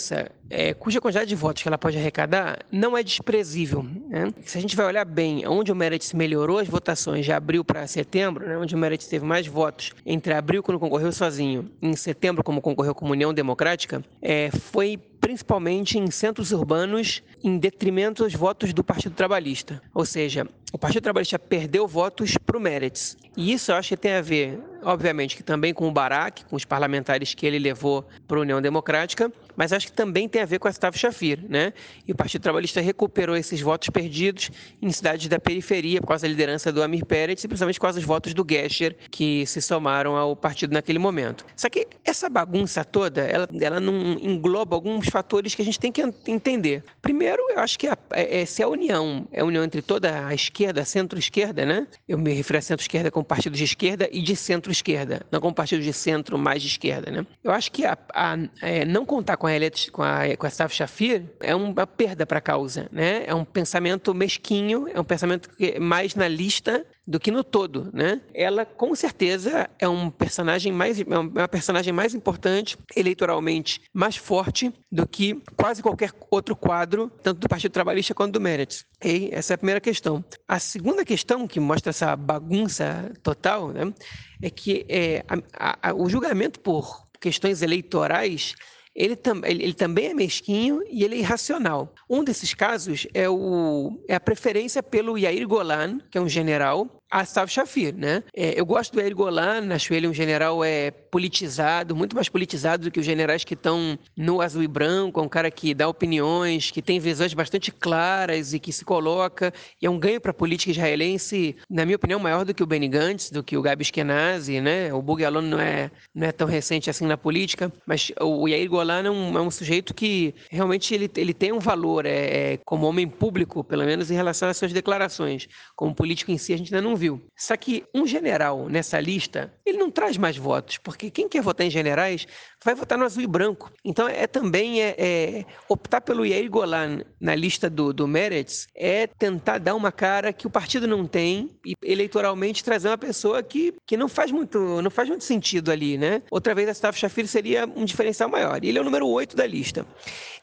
é, 0.49 0.73
cuja 0.73 1.01
quantidade 1.01 1.27
de 1.27 1.35
votos 1.35 1.63
que 1.63 1.67
ela 1.67 1.77
pode 1.77 1.97
arrecadar 1.97 2.59
não 2.71 2.97
é 2.97 3.03
desprezível. 3.03 3.83
Né? 3.83 4.33
Se 4.45 4.57
a 4.57 4.61
gente 4.61 4.75
vai 4.75 4.85
olhar 4.85 5.05
bem, 5.05 5.47
onde 5.47 5.71
o 5.71 5.75
Meretz 5.75 6.13
melhorou 6.13 6.59
as 6.59 6.67
votações 6.67 7.25
de 7.25 7.31
abril 7.31 7.63
para 7.63 7.85
setembro, 7.87 8.47
né, 8.47 8.57
onde 8.57 8.75
o 8.75 8.77
Meretz 8.77 9.07
teve 9.07 9.25
mais 9.25 9.47
votos 9.47 9.91
entre 10.05 10.33
abril, 10.33 10.61
quando 10.61 10.79
concorreu 10.79 11.11
sozinho, 11.11 11.71
e 11.81 11.87
em 11.87 11.95
setembro, 11.95 12.43
como 12.43 12.61
concorreu 12.61 12.93
com 12.93 13.07
a 13.07 13.11
União 13.11 13.33
Democrática, 13.33 14.03
é, 14.21 14.49
foi 14.51 14.99
principalmente 15.19 15.97
em 15.97 16.11
centros 16.11 16.51
urbanos, 16.51 17.23
em 17.41 17.57
detrimento 17.57 18.25
dos 18.25 18.33
votos 18.33 18.73
do 18.73 18.83
Partido 18.83 19.15
Trabalhista. 19.15 19.81
Ou 19.93 20.05
seja, 20.05 20.45
o 20.73 20.77
Partido 20.77 21.03
Trabalhista 21.03 21.39
perdeu 21.39 21.87
votos 21.87 22.37
para 22.37 22.57
o 22.57 22.59
Meretz. 22.59 23.17
E 23.37 23.53
isso 23.53 23.71
eu 23.71 23.75
acho 23.75 23.89
que 23.89 23.97
tem 23.97 24.13
a 24.13 24.21
ver, 24.21 24.59
obviamente, 24.83 25.35
que 25.35 25.43
também 25.43 25.73
com 25.73 25.87
o 25.87 25.91
Barak, 25.91 26.45
com 26.45 26.55
os 26.55 26.65
parlamentares 26.65 27.33
que 27.33 27.45
ele 27.45 27.59
levou 27.59 28.05
para 28.27 28.37
a 28.37 28.41
União 28.41 28.61
Democrática, 28.61 29.31
mas 29.55 29.71
acho 29.71 29.87
que 29.87 29.93
também 29.93 30.27
tem 30.27 30.41
a 30.41 30.45
ver 30.45 30.59
com 30.59 30.67
a 30.67 30.71
Stav 30.71 30.97
Shafir, 30.97 31.39
né? 31.47 31.73
E 32.07 32.11
o 32.11 32.15
Partido 32.15 32.41
Trabalhista 32.41 32.81
recuperou 32.81 33.35
esses 33.35 33.61
votos 33.61 33.89
perdidos 33.89 34.49
em 34.81 34.91
cidades 34.91 35.27
da 35.27 35.39
periferia 35.39 36.01
por 36.01 36.07
causa 36.07 36.23
da 36.23 36.29
liderança 36.29 36.71
do 36.71 36.81
Amir 36.81 37.05
Peretz 37.05 37.43
e 37.43 37.47
principalmente 37.47 37.79
por 37.79 37.83
causa 37.83 37.99
dos 37.99 38.07
votos 38.07 38.33
do 38.33 38.45
Gesher 38.47 38.95
que 39.11 39.45
se 39.45 39.61
somaram 39.61 40.15
ao 40.15 40.35
partido 40.35 40.73
naquele 40.73 40.99
momento. 40.99 41.45
Só 41.55 41.69
que 41.69 41.87
essa 42.03 42.29
bagunça 42.29 42.83
toda, 42.83 43.21
ela, 43.21 43.47
ela 43.61 43.79
não 43.79 44.13
engloba 44.13 44.75
alguns 44.75 45.07
fatores 45.07 45.53
que 45.55 45.61
a 45.61 45.65
gente 45.65 45.79
tem 45.79 45.91
que 45.91 46.01
entender. 46.27 46.83
Primeiro, 47.03 47.43
eu 47.49 47.59
acho 47.59 47.77
que 47.77 47.85
a, 47.85 47.97
é, 48.13 48.41
é, 48.41 48.45
se 48.45 48.63
a 48.63 48.67
união 48.67 49.27
é 49.29 49.41
a 49.41 49.45
união 49.45 49.61
entre 49.61 49.81
toda 49.81 50.25
a 50.25 50.33
esquerda, 50.33 50.85
centro-esquerda, 50.85 51.65
né? 51.65 51.85
Eu 52.07 52.17
me 52.17 52.31
refiro 52.31 52.57
a 52.57 52.61
centro-esquerda 52.61 53.11
como 53.11 53.25
partido 53.25 53.57
de 53.57 53.63
esquerda 53.65 54.07
e 54.09 54.21
de 54.21 54.33
centro-esquerda, 54.37 55.21
não 55.29 55.41
como 55.41 55.53
partido 55.53 55.83
de 55.83 55.91
centro 55.91 56.37
mais 56.37 56.61
de 56.61 56.69
esquerda, 56.69 57.11
né? 57.11 57.27
Eu 57.43 57.51
acho 57.51 57.69
que 57.73 57.85
a, 57.85 57.97
a 58.13 58.37
é, 58.61 58.85
não 58.85 59.05
contar 59.05 59.35
com 59.35 59.47
a, 59.47 59.51
com 59.91 60.01
a, 60.01 60.37
com 60.37 60.45
a 60.45 60.49
Staff 60.49 60.73
Shafir 60.73 61.25
é 61.41 61.53
uma 61.53 61.85
perda 61.85 62.25
para 62.25 62.37
a 62.37 62.41
causa, 62.41 62.87
né? 62.89 63.25
É 63.27 63.35
um 63.35 63.43
pensamento 63.43 64.13
mesquinho, 64.15 64.87
é 64.87 64.97
um 64.97 65.03
pensamento 65.03 65.49
que 65.49 65.71
é 65.71 65.79
mais 65.79 66.15
na 66.15 66.29
lista 66.29 66.85
do 67.05 67.19
que 67.19 67.31
no 67.31 67.43
todo, 67.43 67.89
né? 67.93 68.21
Ela 68.33 68.65
com 68.65 68.95
certeza 68.95 69.69
é 69.77 69.87
um 69.87 70.09
personagem 70.09 70.71
mais 70.71 70.99
é 70.99 71.17
uma 71.17 71.47
personagem 71.47 71.91
mais 71.91 72.13
importante 72.15 72.77
eleitoralmente, 72.95 73.81
mais 73.93 74.15
forte 74.15 74.73
do 74.91 75.07
que 75.07 75.41
quase 75.55 75.81
qualquer 75.81 76.11
outro 76.31 76.55
quadro, 76.55 77.11
tanto 77.21 77.39
do 77.39 77.49
Partido 77.49 77.71
Trabalhista 77.71 78.13
quanto 78.13 78.33
do 78.33 78.41
Meretz. 78.41 78.85
E 79.03 79.29
essa 79.31 79.53
é 79.53 79.55
a 79.55 79.57
primeira 79.57 79.81
questão. 79.81 80.23
A 80.47 80.59
segunda 80.59 81.03
questão 81.03 81.47
que 81.47 81.59
mostra 81.59 81.89
essa 81.89 82.15
bagunça 82.15 83.11
total, 83.21 83.69
né, 83.69 83.93
é 84.41 84.49
que 84.49 84.85
é, 84.87 85.25
a, 85.53 85.89
a, 85.89 85.93
o 85.93 86.09
julgamento 86.09 86.59
por 86.59 87.05
questões 87.19 87.61
eleitorais 87.61 88.55
ele, 88.95 89.15
tam, 89.15 89.41
ele, 89.43 89.63
ele, 89.63 89.73
também 89.73 90.07
é 90.07 90.13
mesquinho 90.13 90.81
e 90.89 91.03
ele 91.03 91.15
é 91.15 91.19
irracional. 91.19 91.93
Um 92.09 92.23
desses 92.23 92.53
casos 92.53 93.07
é, 93.13 93.27
o, 93.29 93.99
é 94.07 94.15
a 94.15 94.19
preferência 94.19 94.83
pelo 94.83 95.17
Yair 95.17 95.47
Golan, 95.47 95.99
que 96.11 96.17
é 96.17 96.21
um 96.21 96.29
general 96.29 96.87
a 97.13 97.21
Stav 97.21 97.47
Shafir, 97.47 97.93
né? 97.95 98.23
É, 98.35 98.59
eu 98.59 98.65
gosto 98.65 98.93
do 98.93 98.99
Yair 98.99 99.13
Golan, 99.15 99.71
acho 99.71 99.93
ele 99.93 100.07
um 100.07 100.13
general 100.13 100.63
é, 100.63 100.89
politizado, 100.89 101.95
muito 101.95 102.15
mais 102.15 102.27
politizado 102.27 102.85
do 102.85 102.91
que 102.91 102.99
os 102.99 103.05
generais 103.05 103.43
que 103.43 103.53
estão 103.53 103.99
no 104.17 104.41
azul 104.41 104.63
e 104.63 104.67
branco, 104.67 105.19
é 105.19 105.23
um 105.23 105.29
cara 105.29 105.51
que 105.51 105.75
dá 105.75 105.87
opiniões, 105.87 106.71
que 106.71 106.81
tem 106.81 106.99
visões 106.99 107.31
bastante 107.35 107.71
claras 107.71 108.51
e 108.51 108.59
que 108.59 108.73
se 108.73 108.83
coloca, 108.83 109.53
e 109.79 109.85
é 109.85 109.89
um 109.91 109.99
ganho 109.99 110.19
para 110.19 110.31
a 110.31 110.33
política 110.33 110.71
israelense, 110.71 111.55
na 111.69 111.85
minha 111.85 111.97
opinião, 111.97 112.19
maior 112.19 112.43
do 112.43 112.51
que 112.51 112.63
o 112.63 112.65
Benny 112.65 112.87
Gantz, 112.87 113.29
do 113.29 113.43
que 113.43 113.55
o 113.55 113.61
Gabi 113.61 113.83
Eskenazi, 113.83 114.59
né? 114.59 114.91
O 114.91 114.99
Bug 114.99 115.23
Alon 115.23 115.41
não 115.41 115.59
é, 115.59 115.91
não 116.15 116.25
é 116.25 116.31
tão 116.31 116.47
recente 116.47 116.89
assim 116.89 117.05
na 117.05 117.15
política, 117.15 117.71
mas 117.85 118.11
o 118.19 118.47
Yair 118.47 118.67
Golan 118.67 119.03
é 119.03 119.11
um, 119.11 119.37
é 119.37 119.41
um 119.41 119.51
sujeito 119.51 119.93
que 119.93 120.33
realmente 120.49 120.95
ele, 120.95 121.11
ele 121.15 121.33
tem 121.33 121.51
um 121.51 121.59
valor 121.59 122.07
é, 122.07 122.53
é, 122.53 122.59
como 122.65 122.87
homem 122.87 123.07
público, 123.07 123.63
pelo 123.63 123.85
menos 123.85 124.09
em 124.09 124.15
relação 124.15 124.49
às 124.49 124.57
suas 124.57 124.73
declarações. 124.73 125.47
Como 125.75 125.93
político 125.93 126.31
em 126.31 126.39
si, 126.39 126.53
a 126.53 126.57
gente 126.57 126.73
ainda 126.73 126.89
não 126.89 127.02
viu. 127.03 127.21
Só 127.35 127.57
que 127.57 127.83
um 127.93 128.07
general 128.07 128.69
nessa 128.69 128.97
lista, 128.99 129.53
ele 129.65 129.77
não 129.77 129.91
traz 129.91 130.15
mais 130.17 130.37
votos, 130.37 130.77
porque 130.77 131.09
quem 131.09 131.27
quer 131.27 131.41
votar 131.41 131.67
em 131.67 131.69
generais 131.69 132.25
vai 132.63 132.73
votar 132.73 132.97
no 132.97 133.03
azul 133.03 133.21
e 133.21 133.27
branco. 133.27 133.69
Então, 133.83 134.07
é 134.07 134.25
também 134.25 134.81
é, 134.81 134.95
é 134.97 135.45
optar 135.67 135.99
pelo 135.99 136.25
Yair 136.25 136.49
Golan 136.49 137.01
na 137.19 137.35
lista 137.35 137.69
do, 137.69 137.91
do 137.91 138.07
Meretz 138.07 138.67
é 138.73 139.07
tentar 139.07 139.57
dar 139.57 139.75
uma 139.75 139.91
cara 139.91 140.31
que 140.31 140.47
o 140.47 140.49
partido 140.49 140.87
não 140.87 141.05
tem 141.05 141.49
e 141.65 141.73
eleitoralmente 141.83 142.63
trazer 142.63 142.87
uma 142.87 142.97
pessoa 142.97 143.43
que, 143.43 143.73
que 143.85 143.97
não 143.97 144.07
faz 144.07 144.31
muito 144.31 144.81
não 144.81 144.89
faz 144.89 145.09
muito 145.09 145.25
sentido 145.25 145.71
ali, 145.71 145.97
né? 145.97 146.21
Outra 146.31 146.55
vez 146.55 146.69
a 146.69 146.71
Staff 146.71 146.97
Shafir 146.97 147.27
seria 147.27 147.65
um 147.65 147.83
diferencial 147.83 148.29
maior. 148.29 148.63
Ele 148.63 148.77
é 148.77 148.81
o 148.81 148.85
número 148.85 149.07
8 149.07 149.35
da 149.35 149.45
lista. 149.45 149.85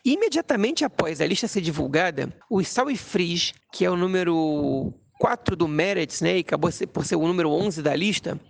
Imediatamente 0.04 0.84
após 0.84 1.20
a 1.20 1.26
lista 1.26 1.48
ser 1.48 1.60
divulgada, 1.60 2.32
o 2.50 2.60
Isaui 2.60 2.96
Frisch, 2.96 3.54
que 3.72 3.84
é 3.84 3.90
o 3.90 3.96
número 3.96 4.92
4 5.20 5.54
do 5.54 5.68
Meretz, 5.68 6.22
né, 6.22 6.38
e 6.38 6.40
acabou 6.40 6.70
por 6.90 7.04
ser 7.04 7.16
o 7.16 7.26
número 7.26 7.50
11 7.50 7.82
da 7.82 7.94
lista, 7.94 8.40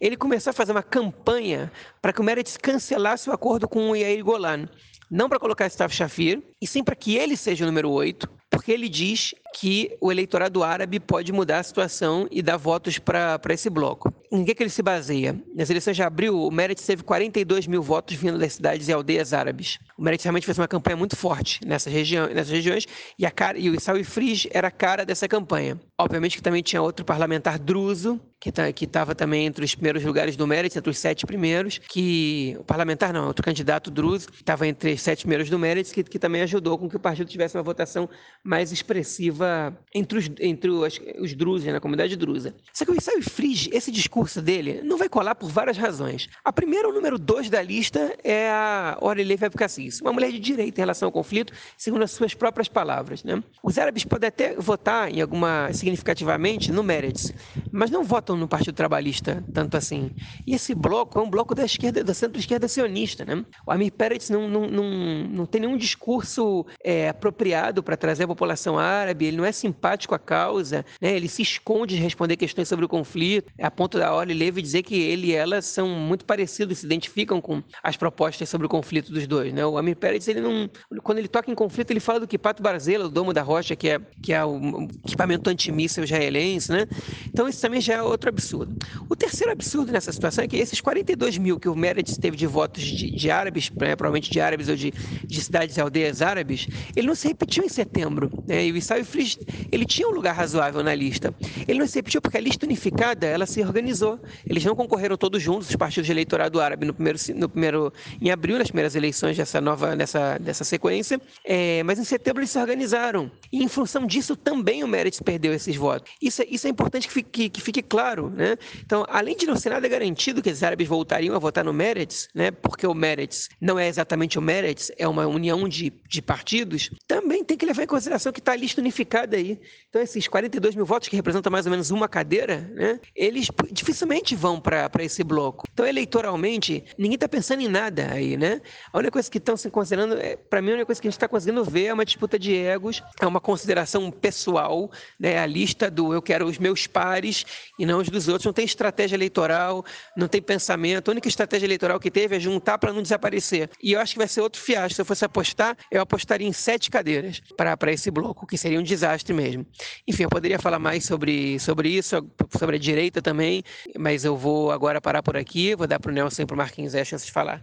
ele 0.00 0.16
começou 0.16 0.50
a 0.50 0.52
fazer 0.52 0.72
uma 0.72 0.82
campanha 0.82 1.70
para 2.02 2.12
que 2.12 2.20
o 2.20 2.24
Meretz 2.24 2.56
cancelasse 2.56 3.30
o 3.30 3.32
acordo 3.32 3.68
com 3.68 3.90
o 3.90 3.94
Yair 3.94 4.24
Golan. 4.24 4.68
Não 5.08 5.28
para 5.28 5.38
colocar 5.38 5.68
Staff 5.68 5.94
Shafir, 5.94 6.42
e 6.60 6.66
sim 6.66 6.82
para 6.82 6.96
que 6.96 7.16
ele 7.16 7.36
seja 7.36 7.64
o 7.64 7.68
número 7.68 7.88
8, 7.90 8.28
porque 8.50 8.72
ele 8.72 8.88
diz 8.88 9.36
que 9.54 9.96
o 10.00 10.10
eleitorado 10.10 10.62
árabe 10.62 11.00
pode 11.00 11.32
mudar 11.32 11.60
a 11.60 11.62
situação 11.62 12.26
e 12.30 12.42
dar 12.42 12.56
votos 12.56 12.98
para 12.98 13.40
esse 13.50 13.70
bloco. 13.70 14.12
Em 14.30 14.44
que, 14.44 14.54
que 14.54 14.62
ele 14.62 14.70
se 14.70 14.82
baseia? 14.82 15.40
Nas 15.54 15.70
eleições 15.70 15.96
de 15.96 16.02
abril, 16.02 16.38
o 16.38 16.50
Meretz 16.50 16.84
teve 16.84 17.02
42 17.02 17.66
mil 17.66 17.82
votos 17.82 18.16
vindo 18.16 18.38
das 18.38 18.54
cidades 18.54 18.88
e 18.88 18.92
aldeias 18.92 19.32
árabes. 19.32 19.78
O 19.96 20.02
Meretz 20.02 20.24
realmente 20.24 20.44
fez 20.44 20.58
uma 20.58 20.68
campanha 20.68 20.96
muito 20.96 21.16
forte 21.16 21.60
nessas, 21.66 21.92
região, 21.92 22.26
nessas 22.26 22.50
regiões 22.50 22.86
e, 23.18 23.24
a 23.24 23.30
cara, 23.30 23.58
e 23.58 23.70
o 23.70 23.74
Issaoui 23.74 24.04
Frisch 24.04 24.46
era 24.50 24.68
a 24.68 24.70
cara 24.70 25.04
dessa 25.04 25.26
campanha. 25.28 25.80
Obviamente 25.98 26.36
que 26.36 26.42
também 26.42 26.62
tinha 26.62 26.82
outro 26.82 27.04
parlamentar 27.04 27.58
druso, 27.58 28.20
que 28.38 28.52
tá, 28.52 28.68
estava 28.68 29.14
também 29.14 29.46
entre 29.46 29.64
os 29.64 29.74
primeiros 29.74 30.04
lugares 30.04 30.36
do 30.36 30.46
Meretz, 30.46 30.76
entre 30.76 30.90
os 30.90 30.98
sete 30.98 31.24
primeiros, 31.24 31.78
que 31.78 32.56
o 32.58 32.64
parlamentar 32.64 33.12
não, 33.12 33.26
outro 33.26 33.44
candidato 33.44 33.90
druso, 33.90 34.28
estava 34.34 34.66
entre 34.66 34.92
os 34.92 35.00
sete 35.00 35.20
primeiros 35.20 35.48
do 35.48 35.58
Meretz, 35.58 35.92
que, 35.92 36.04
que 36.04 36.18
também 36.18 36.42
ajudou 36.42 36.76
com 36.76 36.88
que 36.88 36.96
o 36.96 37.00
partido 37.00 37.28
tivesse 37.28 37.56
uma 37.56 37.62
votação 37.62 38.08
mais 38.44 38.72
expressiva 38.72 39.45
entre 39.94 40.18
os, 40.18 40.30
entre 40.40 40.70
os, 40.70 41.00
os 41.18 41.34
drusos, 41.34 41.72
na 41.72 41.80
comunidade 41.80 42.16
drusa. 42.16 42.54
Só 42.72 42.84
que 42.84 42.90
o 42.90 42.96
Issaoui 42.96 43.22
Frisch, 43.22 43.68
esse 43.72 43.90
discurso 43.90 44.42
dele, 44.42 44.82
não 44.82 44.96
vai 44.96 45.08
colar 45.08 45.34
por 45.34 45.50
várias 45.50 45.76
razões. 45.76 46.28
A 46.44 46.52
primeira, 46.52 46.88
o 46.88 46.92
número 46.92 47.18
dois 47.18 47.48
da 47.48 47.62
lista, 47.62 48.16
é 48.22 48.48
a 48.50 48.98
Orelei 49.00 49.38
Abkassis, 49.40 50.00
uma 50.00 50.12
mulher 50.12 50.30
de 50.30 50.38
direita 50.38 50.80
em 50.80 50.82
relação 50.82 51.06
ao 51.06 51.12
conflito, 51.12 51.52
segundo 51.76 52.02
as 52.02 52.10
suas 52.10 52.34
próprias 52.34 52.68
palavras. 52.68 53.24
Né? 53.24 53.42
Os 53.62 53.78
árabes 53.78 54.04
podem 54.04 54.28
até 54.28 54.54
votar 54.54 55.12
em 55.12 55.20
alguma 55.20 55.72
significativamente 55.72 56.72
no 56.72 56.82
Meretz, 56.82 57.32
mas 57.70 57.90
não 57.90 58.04
votam 58.04 58.36
no 58.36 58.48
Partido 58.48 58.74
Trabalhista 58.74 59.44
tanto 59.52 59.76
assim. 59.76 60.10
E 60.46 60.54
esse 60.54 60.74
bloco 60.74 61.18
é 61.18 61.22
um 61.22 61.30
bloco 61.30 61.54
da 61.54 61.64
esquerda, 61.64 62.02
da 62.02 62.14
centro-esquerda 62.14 62.68
sionista. 62.68 63.24
Né? 63.24 63.44
O 63.66 63.72
Amir 63.72 63.92
Peretz 63.92 64.30
não, 64.30 64.48
não, 64.48 64.66
não, 64.66 64.90
não 65.28 65.46
tem 65.46 65.60
nenhum 65.60 65.76
discurso 65.76 66.66
é, 66.82 67.08
apropriado 67.08 67.82
para 67.82 67.96
trazer 67.96 68.24
a 68.24 68.28
população 68.28 68.78
árabe, 68.78 69.25
ele 69.26 69.36
não 69.36 69.44
é 69.44 69.52
simpático 69.52 70.14
à 70.14 70.18
causa, 70.18 70.84
né? 71.00 71.14
ele 71.14 71.28
se 71.28 71.42
esconde 71.42 71.96
de 71.96 72.02
responder 72.02 72.36
questões 72.36 72.68
sobre 72.68 72.84
o 72.84 72.88
conflito, 72.88 73.52
a 73.60 73.70
ponto 73.70 73.98
da 73.98 74.14
Orly 74.14 74.34
Levy 74.34 74.62
dizer 74.62 74.82
que 74.82 74.94
ele 74.94 75.28
e 75.28 75.32
ela 75.32 75.60
são 75.62 75.88
muito 75.88 76.24
parecidos, 76.24 76.78
se 76.78 76.86
identificam 76.86 77.40
com 77.40 77.62
as 77.82 77.96
propostas 77.96 78.48
sobre 78.48 78.66
o 78.66 78.70
conflito 78.70 79.12
dos 79.12 79.26
dois. 79.26 79.52
Né? 79.52 79.64
O 79.64 79.78
Amir 79.78 79.96
Pérez, 79.96 80.28
ele 80.28 80.40
não, 80.40 80.68
quando 81.02 81.18
ele 81.18 81.28
toca 81.28 81.50
em 81.50 81.54
conflito, 81.54 81.90
ele 81.90 82.00
fala 82.00 82.20
do 82.20 82.26
Kipato 82.26 82.62
Barzela, 82.62 83.06
o 83.06 83.08
domo 83.08 83.32
da 83.32 83.42
rocha, 83.42 83.74
que 83.74 83.88
é, 83.88 84.00
que 84.22 84.32
é 84.32 84.44
o 84.44 84.88
equipamento 85.04 85.48
antimíssel 85.50 86.04
israelense. 86.04 86.70
Né? 86.70 86.86
Então, 87.28 87.48
isso 87.48 87.60
também 87.60 87.80
já 87.80 87.94
é 87.94 88.02
outro 88.02 88.28
absurdo. 88.28 88.76
O 89.08 89.16
terceiro 89.16 89.52
absurdo 89.52 89.92
nessa 89.92 90.12
situação 90.12 90.44
é 90.44 90.48
que 90.48 90.56
esses 90.56 90.80
42 90.80 91.38
mil 91.38 91.58
que 91.58 91.68
o 91.68 91.74
Meredith 91.74 92.18
teve 92.20 92.36
de 92.36 92.46
votos 92.46 92.82
de, 92.82 93.10
de 93.10 93.30
árabes, 93.30 93.70
né, 93.70 93.96
provavelmente 93.96 94.30
de 94.30 94.40
árabes 94.40 94.68
ou 94.68 94.76
de, 94.76 94.92
de 95.24 95.40
cidades 95.40 95.76
e 95.76 95.80
aldeias 95.80 96.22
árabes, 96.22 96.68
ele 96.94 97.06
não 97.06 97.14
se 97.14 97.28
repetiu 97.28 97.64
em 97.64 97.68
setembro. 97.68 98.30
Né? 98.46 98.66
E 98.66 98.72
o 98.72 98.76
Issai 98.76 99.04
Frisch, 99.16 99.38
ele 99.72 99.86
tinha 99.86 100.06
um 100.06 100.10
lugar 100.10 100.34
razoável 100.34 100.82
na 100.82 100.94
lista. 100.94 101.34
Ele 101.66 101.78
não 101.78 101.86
se 101.86 101.94
repetiu 101.96 102.20
porque 102.20 102.36
a 102.36 102.40
lista 102.40 102.66
unificada, 102.66 103.26
ela 103.26 103.46
se 103.46 103.62
organizou. 103.62 104.20
Eles 104.46 104.62
não 104.62 104.76
concorreram 104.76 105.16
todos 105.16 105.42
juntos, 105.42 105.70
os 105.70 105.76
partidos 105.76 106.06
de 106.06 106.12
eleitorado 106.12 106.60
árabe, 106.60 106.84
no 106.84 106.92
primeiro, 106.92 107.18
no 107.34 107.48
primeiro 107.48 107.92
em 108.20 108.30
abril, 108.30 108.58
nas 108.58 108.68
primeiras 108.68 108.94
eleições 108.94 109.36
dessa 109.36 109.58
nova, 109.58 109.96
dessa, 109.96 110.36
dessa 110.36 110.64
sequência, 110.64 111.18
é, 111.44 111.82
mas 111.82 111.98
em 111.98 112.04
setembro 112.04 112.42
eles 112.42 112.50
se 112.50 112.58
organizaram. 112.58 113.30
E 113.50 113.62
em 113.62 113.68
função 113.68 114.06
disso 114.06 114.36
também 114.36 114.84
o 114.84 114.88
Meretz 114.88 115.20
perdeu 115.20 115.54
esses 115.54 115.74
votos. 115.76 116.12
Isso, 116.20 116.42
é, 116.42 116.46
isso 116.50 116.66
é 116.66 116.70
importante 116.70 117.08
que 117.08 117.14
fique, 117.14 117.48
que 117.48 117.60
fique 117.62 117.80
claro. 117.80 118.28
Né? 118.28 118.58
Então, 118.84 119.06
além 119.08 119.34
de 119.34 119.46
não 119.46 119.56
ser 119.56 119.70
nada 119.70 119.88
garantido 119.88 120.42
que 120.42 120.50
os 120.50 120.62
árabes 120.62 120.86
voltariam 120.86 121.34
a 121.34 121.38
votar 121.38 121.64
no 121.64 121.72
Meretz, 121.72 122.28
né, 122.34 122.50
porque 122.50 122.86
o 122.86 122.94
Meretz 122.94 123.48
não 123.60 123.78
é 123.78 123.88
exatamente 123.88 124.38
o 124.38 124.42
Meretz, 124.42 124.92
é 124.98 125.08
uma 125.08 125.26
união 125.26 125.66
de, 125.66 125.92
de 126.06 126.20
partidos, 126.20 126.90
também 127.06 127.42
tem 127.42 127.56
que 127.56 127.64
levar 127.64 127.82
em 127.82 127.86
consideração 127.86 128.32
que 128.32 128.40
está 128.40 128.52
a 128.52 128.56
lista 128.56 128.80
unificada 128.80 129.05
aí. 129.36 129.60
Então, 129.88 130.02
esses 130.02 130.28
42 130.28 130.74
mil 130.74 130.84
votos, 130.84 131.08
que 131.08 131.16
representam 131.16 131.50
mais 131.50 131.66
ou 131.66 131.70
menos 131.70 131.90
uma 131.90 132.08
cadeira, 132.08 132.70
né, 132.74 133.00
eles 133.14 133.48
dificilmente 133.70 134.34
vão 134.34 134.60
para 134.60 134.90
esse 135.00 135.24
bloco. 135.24 135.64
Então, 135.72 135.86
eleitoralmente, 135.86 136.84
ninguém 136.98 137.14
está 137.14 137.28
pensando 137.28 137.62
em 137.62 137.68
nada 137.68 138.12
aí, 138.12 138.36
né? 138.36 138.60
A 138.92 138.98
única 138.98 139.12
coisa 139.12 139.30
que 139.30 139.38
estão 139.38 139.56
se 139.56 139.70
considerando, 139.70 140.18
é, 140.18 140.36
para 140.36 140.60
mim, 140.60 140.70
a 140.70 140.74
única 140.74 140.86
coisa 140.86 141.00
que 141.00 141.08
a 141.08 141.10
gente 141.10 141.16
está 141.16 141.28
conseguindo 141.28 141.64
ver 141.64 141.86
é 141.86 141.94
uma 141.94 142.04
disputa 142.04 142.38
de 142.38 142.54
egos, 142.54 143.02
é 143.20 143.26
uma 143.26 143.40
consideração 143.40 144.10
pessoal, 144.10 144.90
né? 145.18 145.38
A 145.38 145.46
lista 145.46 145.90
do 145.90 146.12
eu 146.12 146.20
quero 146.20 146.46
os 146.46 146.58
meus 146.58 146.86
pares 146.86 147.44
e 147.78 147.86
não 147.86 148.00
os 148.00 148.08
dos 148.08 148.28
outros. 148.28 148.46
Não 148.46 148.52
tem 148.52 148.64
estratégia 148.64 149.16
eleitoral, 149.16 149.84
não 150.16 150.28
tem 150.28 150.42
pensamento. 150.42 151.08
A 151.08 151.12
única 151.12 151.28
estratégia 151.28 151.66
eleitoral 151.66 152.00
que 152.00 152.10
teve 152.10 152.36
é 152.36 152.40
juntar 152.40 152.78
para 152.78 152.92
não 152.92 153.02
desaparecer. 153.02 153.70
E 153.82 153.92
eu 153.92 154.00
acho 154.00 154.12
que 154.12 154.18
vai 154.18 154.28
ser 154.28 154.40
outro 154.40 154.60
fiasco. 154.60 154.94
Se 154.94 155.00
eu 155.00 155.04
fosse 155.04 155.24
apostar, 155.24 155.76
eu 155.90 156.00
apostaria 156.00 156.46
em 156.46 156.52
sete 156.52 156.90
cadeiras 156.90 157.40
para 157.56 157.92
esse 157.92 158.10
bloco, 158.10 158.46
que 158.46 158.58
seria 158.58 158.78
um 158.78 158.82
desastre 158.96 159.34
mesmo. 159.34 159.66
Enfim, 160.08 160.24
eu 160.24 160.28
poderia 160.28 160.58
falar 160.58 160.78
mais 160.78 161.04
sobre, 161.04 161.58
sobre 161.60 161.90
isso, 161.90 162.16
sobre 162.58 162.76
a 162.76 162.78
direita 162.78 163.20
também, 163.20 163.62
mas 163.98 164.24
eu 164.24 164.36
vou 164.36 164.70
agora 164.70 165.00
parar 165.00 165.22
por 165.22 165.36
aqui, 165.36 165.74
vou 165.76 165.86
dar 165.86 166.00
para 166.00 166.10
o 166.10 166.14
Nelson 166.14 166.42
e 166.42 166.46
para 166.46 166.54
o 166.54 166.56
Marquinhos 166.56 166.94
a 166.94 167.04
chance 167.04 167.26
de 167.26 167.32
falar. 167.32 167.62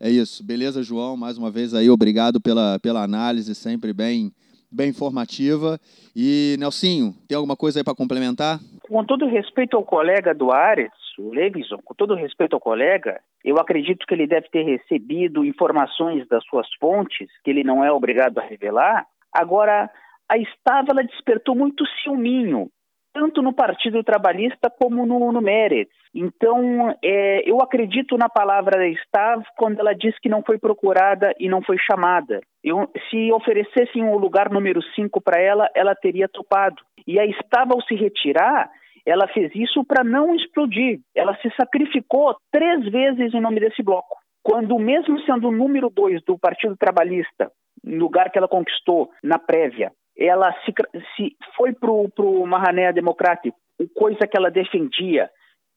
É 0.00 0.10
isso. 0.10 0.44
Beleza, 0.44 0.82
João? 0.82 1.16
Mais 1.16 1.38
uma 1.38 1.50
vez 1.50 1.72
aí, 1.72 1.88
obrigado 1.88 2.40
pela, 2.40 2.78
pela 2.80 3.02
análise, 3.02 3.54
sempre 3.54 3.92
bem, 3.92 4.32
bem 4.70 4.90
informativa. 4.90 5.78
E, 6.14 6.56
Nelsinho, 6.58 7.14
tem 7.28 7.36
alguma 7.36 7.56
coisa 7.56 7.78
aí 7.80 7.84
para 7.84 7.94
complementar? 7.94 8.58
Com 8.86 9.04
todo 9.04 9.26
respeito 9.26 9.76
ao 9.76 9.84
colega 9.84 10.34
do 10.34 10.52
Ares, 10.52 10.92
o 11.18 11.30
Levison, 11.30 11.78
com 11.84 11.94
todo 11.94 12.14
respeito 12.14 12.54
ao 12.54 12.60
colega, 12.60 13.20
eu 13.44 13.56
acredito 13.58 14.06
que 14.06 14.14
ele 14.14 14.26
deve 14.26 14.48
ter 14.50 14.64
recebido 14.64 15.44
informações 15.44 16.26
das 16.28 16.44
suas 16.44 16.66
fontes, 16.80 17.28
que 17.44 17.50
ele 17.50 17.64
não 17.64 17.84
é 17.84 17.90
obrigado 17.90 18.38
a 18.38 18.42
revelar. 18.42 19.06
Agora, 19.32 19.90
a 20.28 20.38
Estava 20.38 20.88
ela 20.90 21.02
despertou 21.02 21.54
muito 21.54 21.84
ciúminho 22.02 22.70
tanto 23.14 23.40
no 23.40 23.52
Partido 23.52 24.02
Trabalhista 24.02 24.68
como 24.68 25.06
no, 25.06 25.30
no 25.30 25.40
Meretz. 25.40 25.94
Então, 26.12 26.92
é, 27.02 27.48
eu 27.48 27.62
acredito 27.62 28.18
na 28.18 28.28
palavra 28.28 28.76
da 28.76 28.88
Stav 28.88 29.44
quando 29.56 29.78
ela 29.78 29.94
diz 29.94 30.18
que 30.18 30.28
não 30.28 30.42
foi 30.42 30.58
procurada 30.58 31.32
e 31.38 31.48
não 31.48 31.62
foi 31.62 31.76
chamada. 31.78 32.40
Eu, 32.62 32.90
se 33.08 33.32
oferecessem 33.32 34.02
o 34.08 34.18
lugar 34.18 34.50
número 34.50 34.82
5 34.96 35.20
para 35.20 35.40
ela, 35.40 35.70
ela 35.76 35.94
teria 35.94 36.28
topado. 36.28 36.82
E 37.06 37.20
a 37.20 37.24
Stav, 37.24 37.72
ao 37.72 37.80
se 37.82 37.94
retirar, 37.94 38.68
ela 39.06 39.28
fez 39.28 39.52
isso 39.54 39.84
para 39.84 40.02
não 40.02 40.34
explodir. 40.34 40.98
Ela 41.14 41.36
se 41.36 41.48
sacrificou 41.56 42.36
três 42.50 42.84
vezes 42.90 43.32
em 43.32 43.40
nome 43.40 43.60
desse 43.60 43.82
bloco. 43.82 44.16
Quando, 44.42 44.76
mesmo 44.78 45.20
sendo 45.20 45.48
o 45.48 45.52
número 45.52 45.88
2 45.88 46.22
do 46.24 46.36
Partido 46.36 46.76
Trabalhista, 46.76 47.50
lugar 47.84 48.30
que 48.30 48.38
ela 48.38 48.48
conquistou 48.48 49.10
na 49.22 49.38
prévia, 49.38 49.92
ela 50.16 50.52
se, 50.64 50.72
se 51.16 51.36
foi 51.56 51.72
para 51.72 51.90
o 51.90 52.46
Mahané 52.46 52.92
Democrático, 52.92 53.56
coisa 53.94 54.26
que 54.26 54.36
ela 54.36 54.50
defendia, 54.50 55.28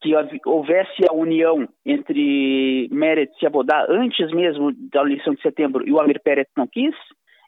que 0.01 0.13
houvesse 0.45 1.03
a 1.09 1.13
união 1.13 1.67
entre 1.85 2.87
Meretz 2.91 3.35
e 3.41 3.47
Abodá 3.47 3.85
antes 3.89 4.31
mesmo 4.31 4.71
da 4.91 5.01
eleição 5.01 5.33
de 5.33 5.41
setembro 5.41 5.87
e 5.87 5.91
o 5.91 5.99
Amir 5.99 6.21
Pérez 6.21 6.47
não 6.55 6.67
quis, 6.67 6.95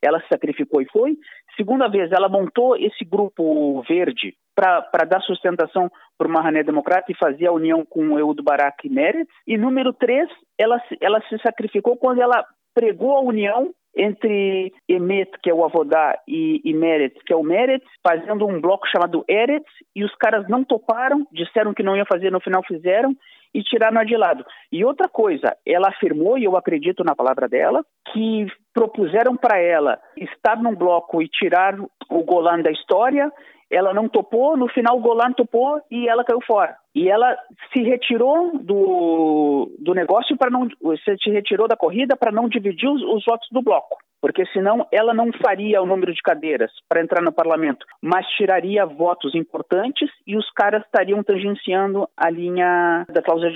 ela 0.01 0.19
se 0.21 0.27
sacrificou 0.29 0.81
e 0.81 0.89
foi. 0.89 1.15
Segunda 1.55 1.87
vez, 1.87 2.11
ela 2.11 2.29
montou 2.29 2.75
esse 2.75 3.03
grupo 3.05 3.81
verde 3.83 4.33
para 4.55 5.05
dar 5.05 5.21
sustentação 5.21 5.89
para 6.17 6.27
uma 6.27 6.39
Mahané 6.41 6.63
Democrata 6.63 7.11
e 7.11 7.17
fazer 7.17 7.47
a 7.47 7.51
união 7.51 7.85
com 7.85 8.09
o 8.09 8.19
Eudo 8.19 8.43
Barak 8.43 8.87
e 8.87 8.89
Meretz. 8.89 9.29
E 9.45 9.57
número 9.57 9.93
três, 9.93 10.29
ela, 10.57 10.81
ela 10.99 11.21
se 11.27 11.37
sacrificou 11.39 11.97
quando 11.97 12.21
ela 12.21 12.45
pregou 12.73 13.17
a 13.17 13.21
união 13.21 13.73
entre 13.95 14.71
Emet, 14.87 15.31
que 15.41 15.49
é 15.49 15.53
o 15.53 15.65
Avodá, 15.65 16.17
e, 16.27 16.61
e 16.63 16.73
Meretz, 16.73 17.21
que 17.25 17.33
é 17.33 17.35
o 17.35 17.43
Meretz, 17.43 17.85
fazendo 18.05 18.45
um 18.47 18.61
bloco 18.61 18.87
chamado 18.87 19.25
Eretz, 19.27 19.69
e 19.95 20.03
os 20.03 20.15
caras 20.15 20.47
não 20.47 20.63
toparam, 20.63 21.27
disseram 21.31 21.73
que 21.73 21.83
não 21.83 21.97
iam 21.97 22.05
fazer, 22.05 22.31
no 22.31 22.39
final 22.39 22.63
fizeram, 22.63 23.15
e 23.53 23.63
tiraram 23.63 24.05
de 24.05 24.15
lado. 24.15 24.45
E 24.71 24.85
outra 24.85 25.09
coisa, 25.09 25.55
ela 25.65 25.89
afirmou, 25.89 26.37
e 26.37 26.43
eu 26.43 26.55
acredito 26.55 27.03
na 27.03 27.15
palavra 27.15 27.47
dela, 27.47 27.83
que 28.13 28.47
propuseram 28.73 29.35
para 29.35 29.59
ela 29.59 29.99
estar 30.15 30.61
num 30.61 30.75
bloco 30.75 31.21
e 31.21 31.27
tirar 31.27 31.75
o 31.79 32.23
Golan 32.23 32.61
da 32.61 32.71
história, 32.71 33.31
ela 33.71 33.93
não 33.93 34.07
topou, 34.07 34.57
no 34.57 34.67
final 34.67 34.97
o 34.97 35.01
Golan 35.01 35.31
topou 35.33 35.79
e 35.91 36.07
ela 36.07 36.23
caiu 36.23 36.39
fora. 36.45 36.75
E 36.95 37.09
ela 37.09 37.37
se 37.71 37.81
retirou 37.83 38.57
do, 38.57 39.71
do 39.79 39.93
negócio 39.93 40.35
para 40.37 40.49
não 40.49 40.67
se 40.67 41.29
retirou 41.29 41.67
da 41.67 41.77
corrida 41.77 42.15
para 42.15 42.31
não 42.31 42.49
dividir 42.49 42.89
os, 42.89 43.01
os 43.03 43.23
votos 43.25 43.47
do 43.51 43.61
bloco 43.61 43.97
porque 44.21 44.45
senão 44.47 44.85
ela 44.91 45.13
não 45.13 45.31
faria 45.41 45.81
o 45.81 45.85
número 45.85 46.13
de 46.13 46.21
cadeiras 46.21 46.71
para 46.87 47.01
entrar 47.01 47.21
no 47.21 47.31
parlamento, 47.31 47.85
mas 48.01 48.25
tiraria 48.37 48.85
votos 48.85 49.33
importantes 49.35 50.09
e 50.27 50.37
os 50.37 50.49
caras 50.51 50.83
estariam 50.83 51.23
tangenciando 51.23 52.07
a 52.15 52.29
linha 52.29 53.05
da 53.09 53.21
cláusula 53.21 53.51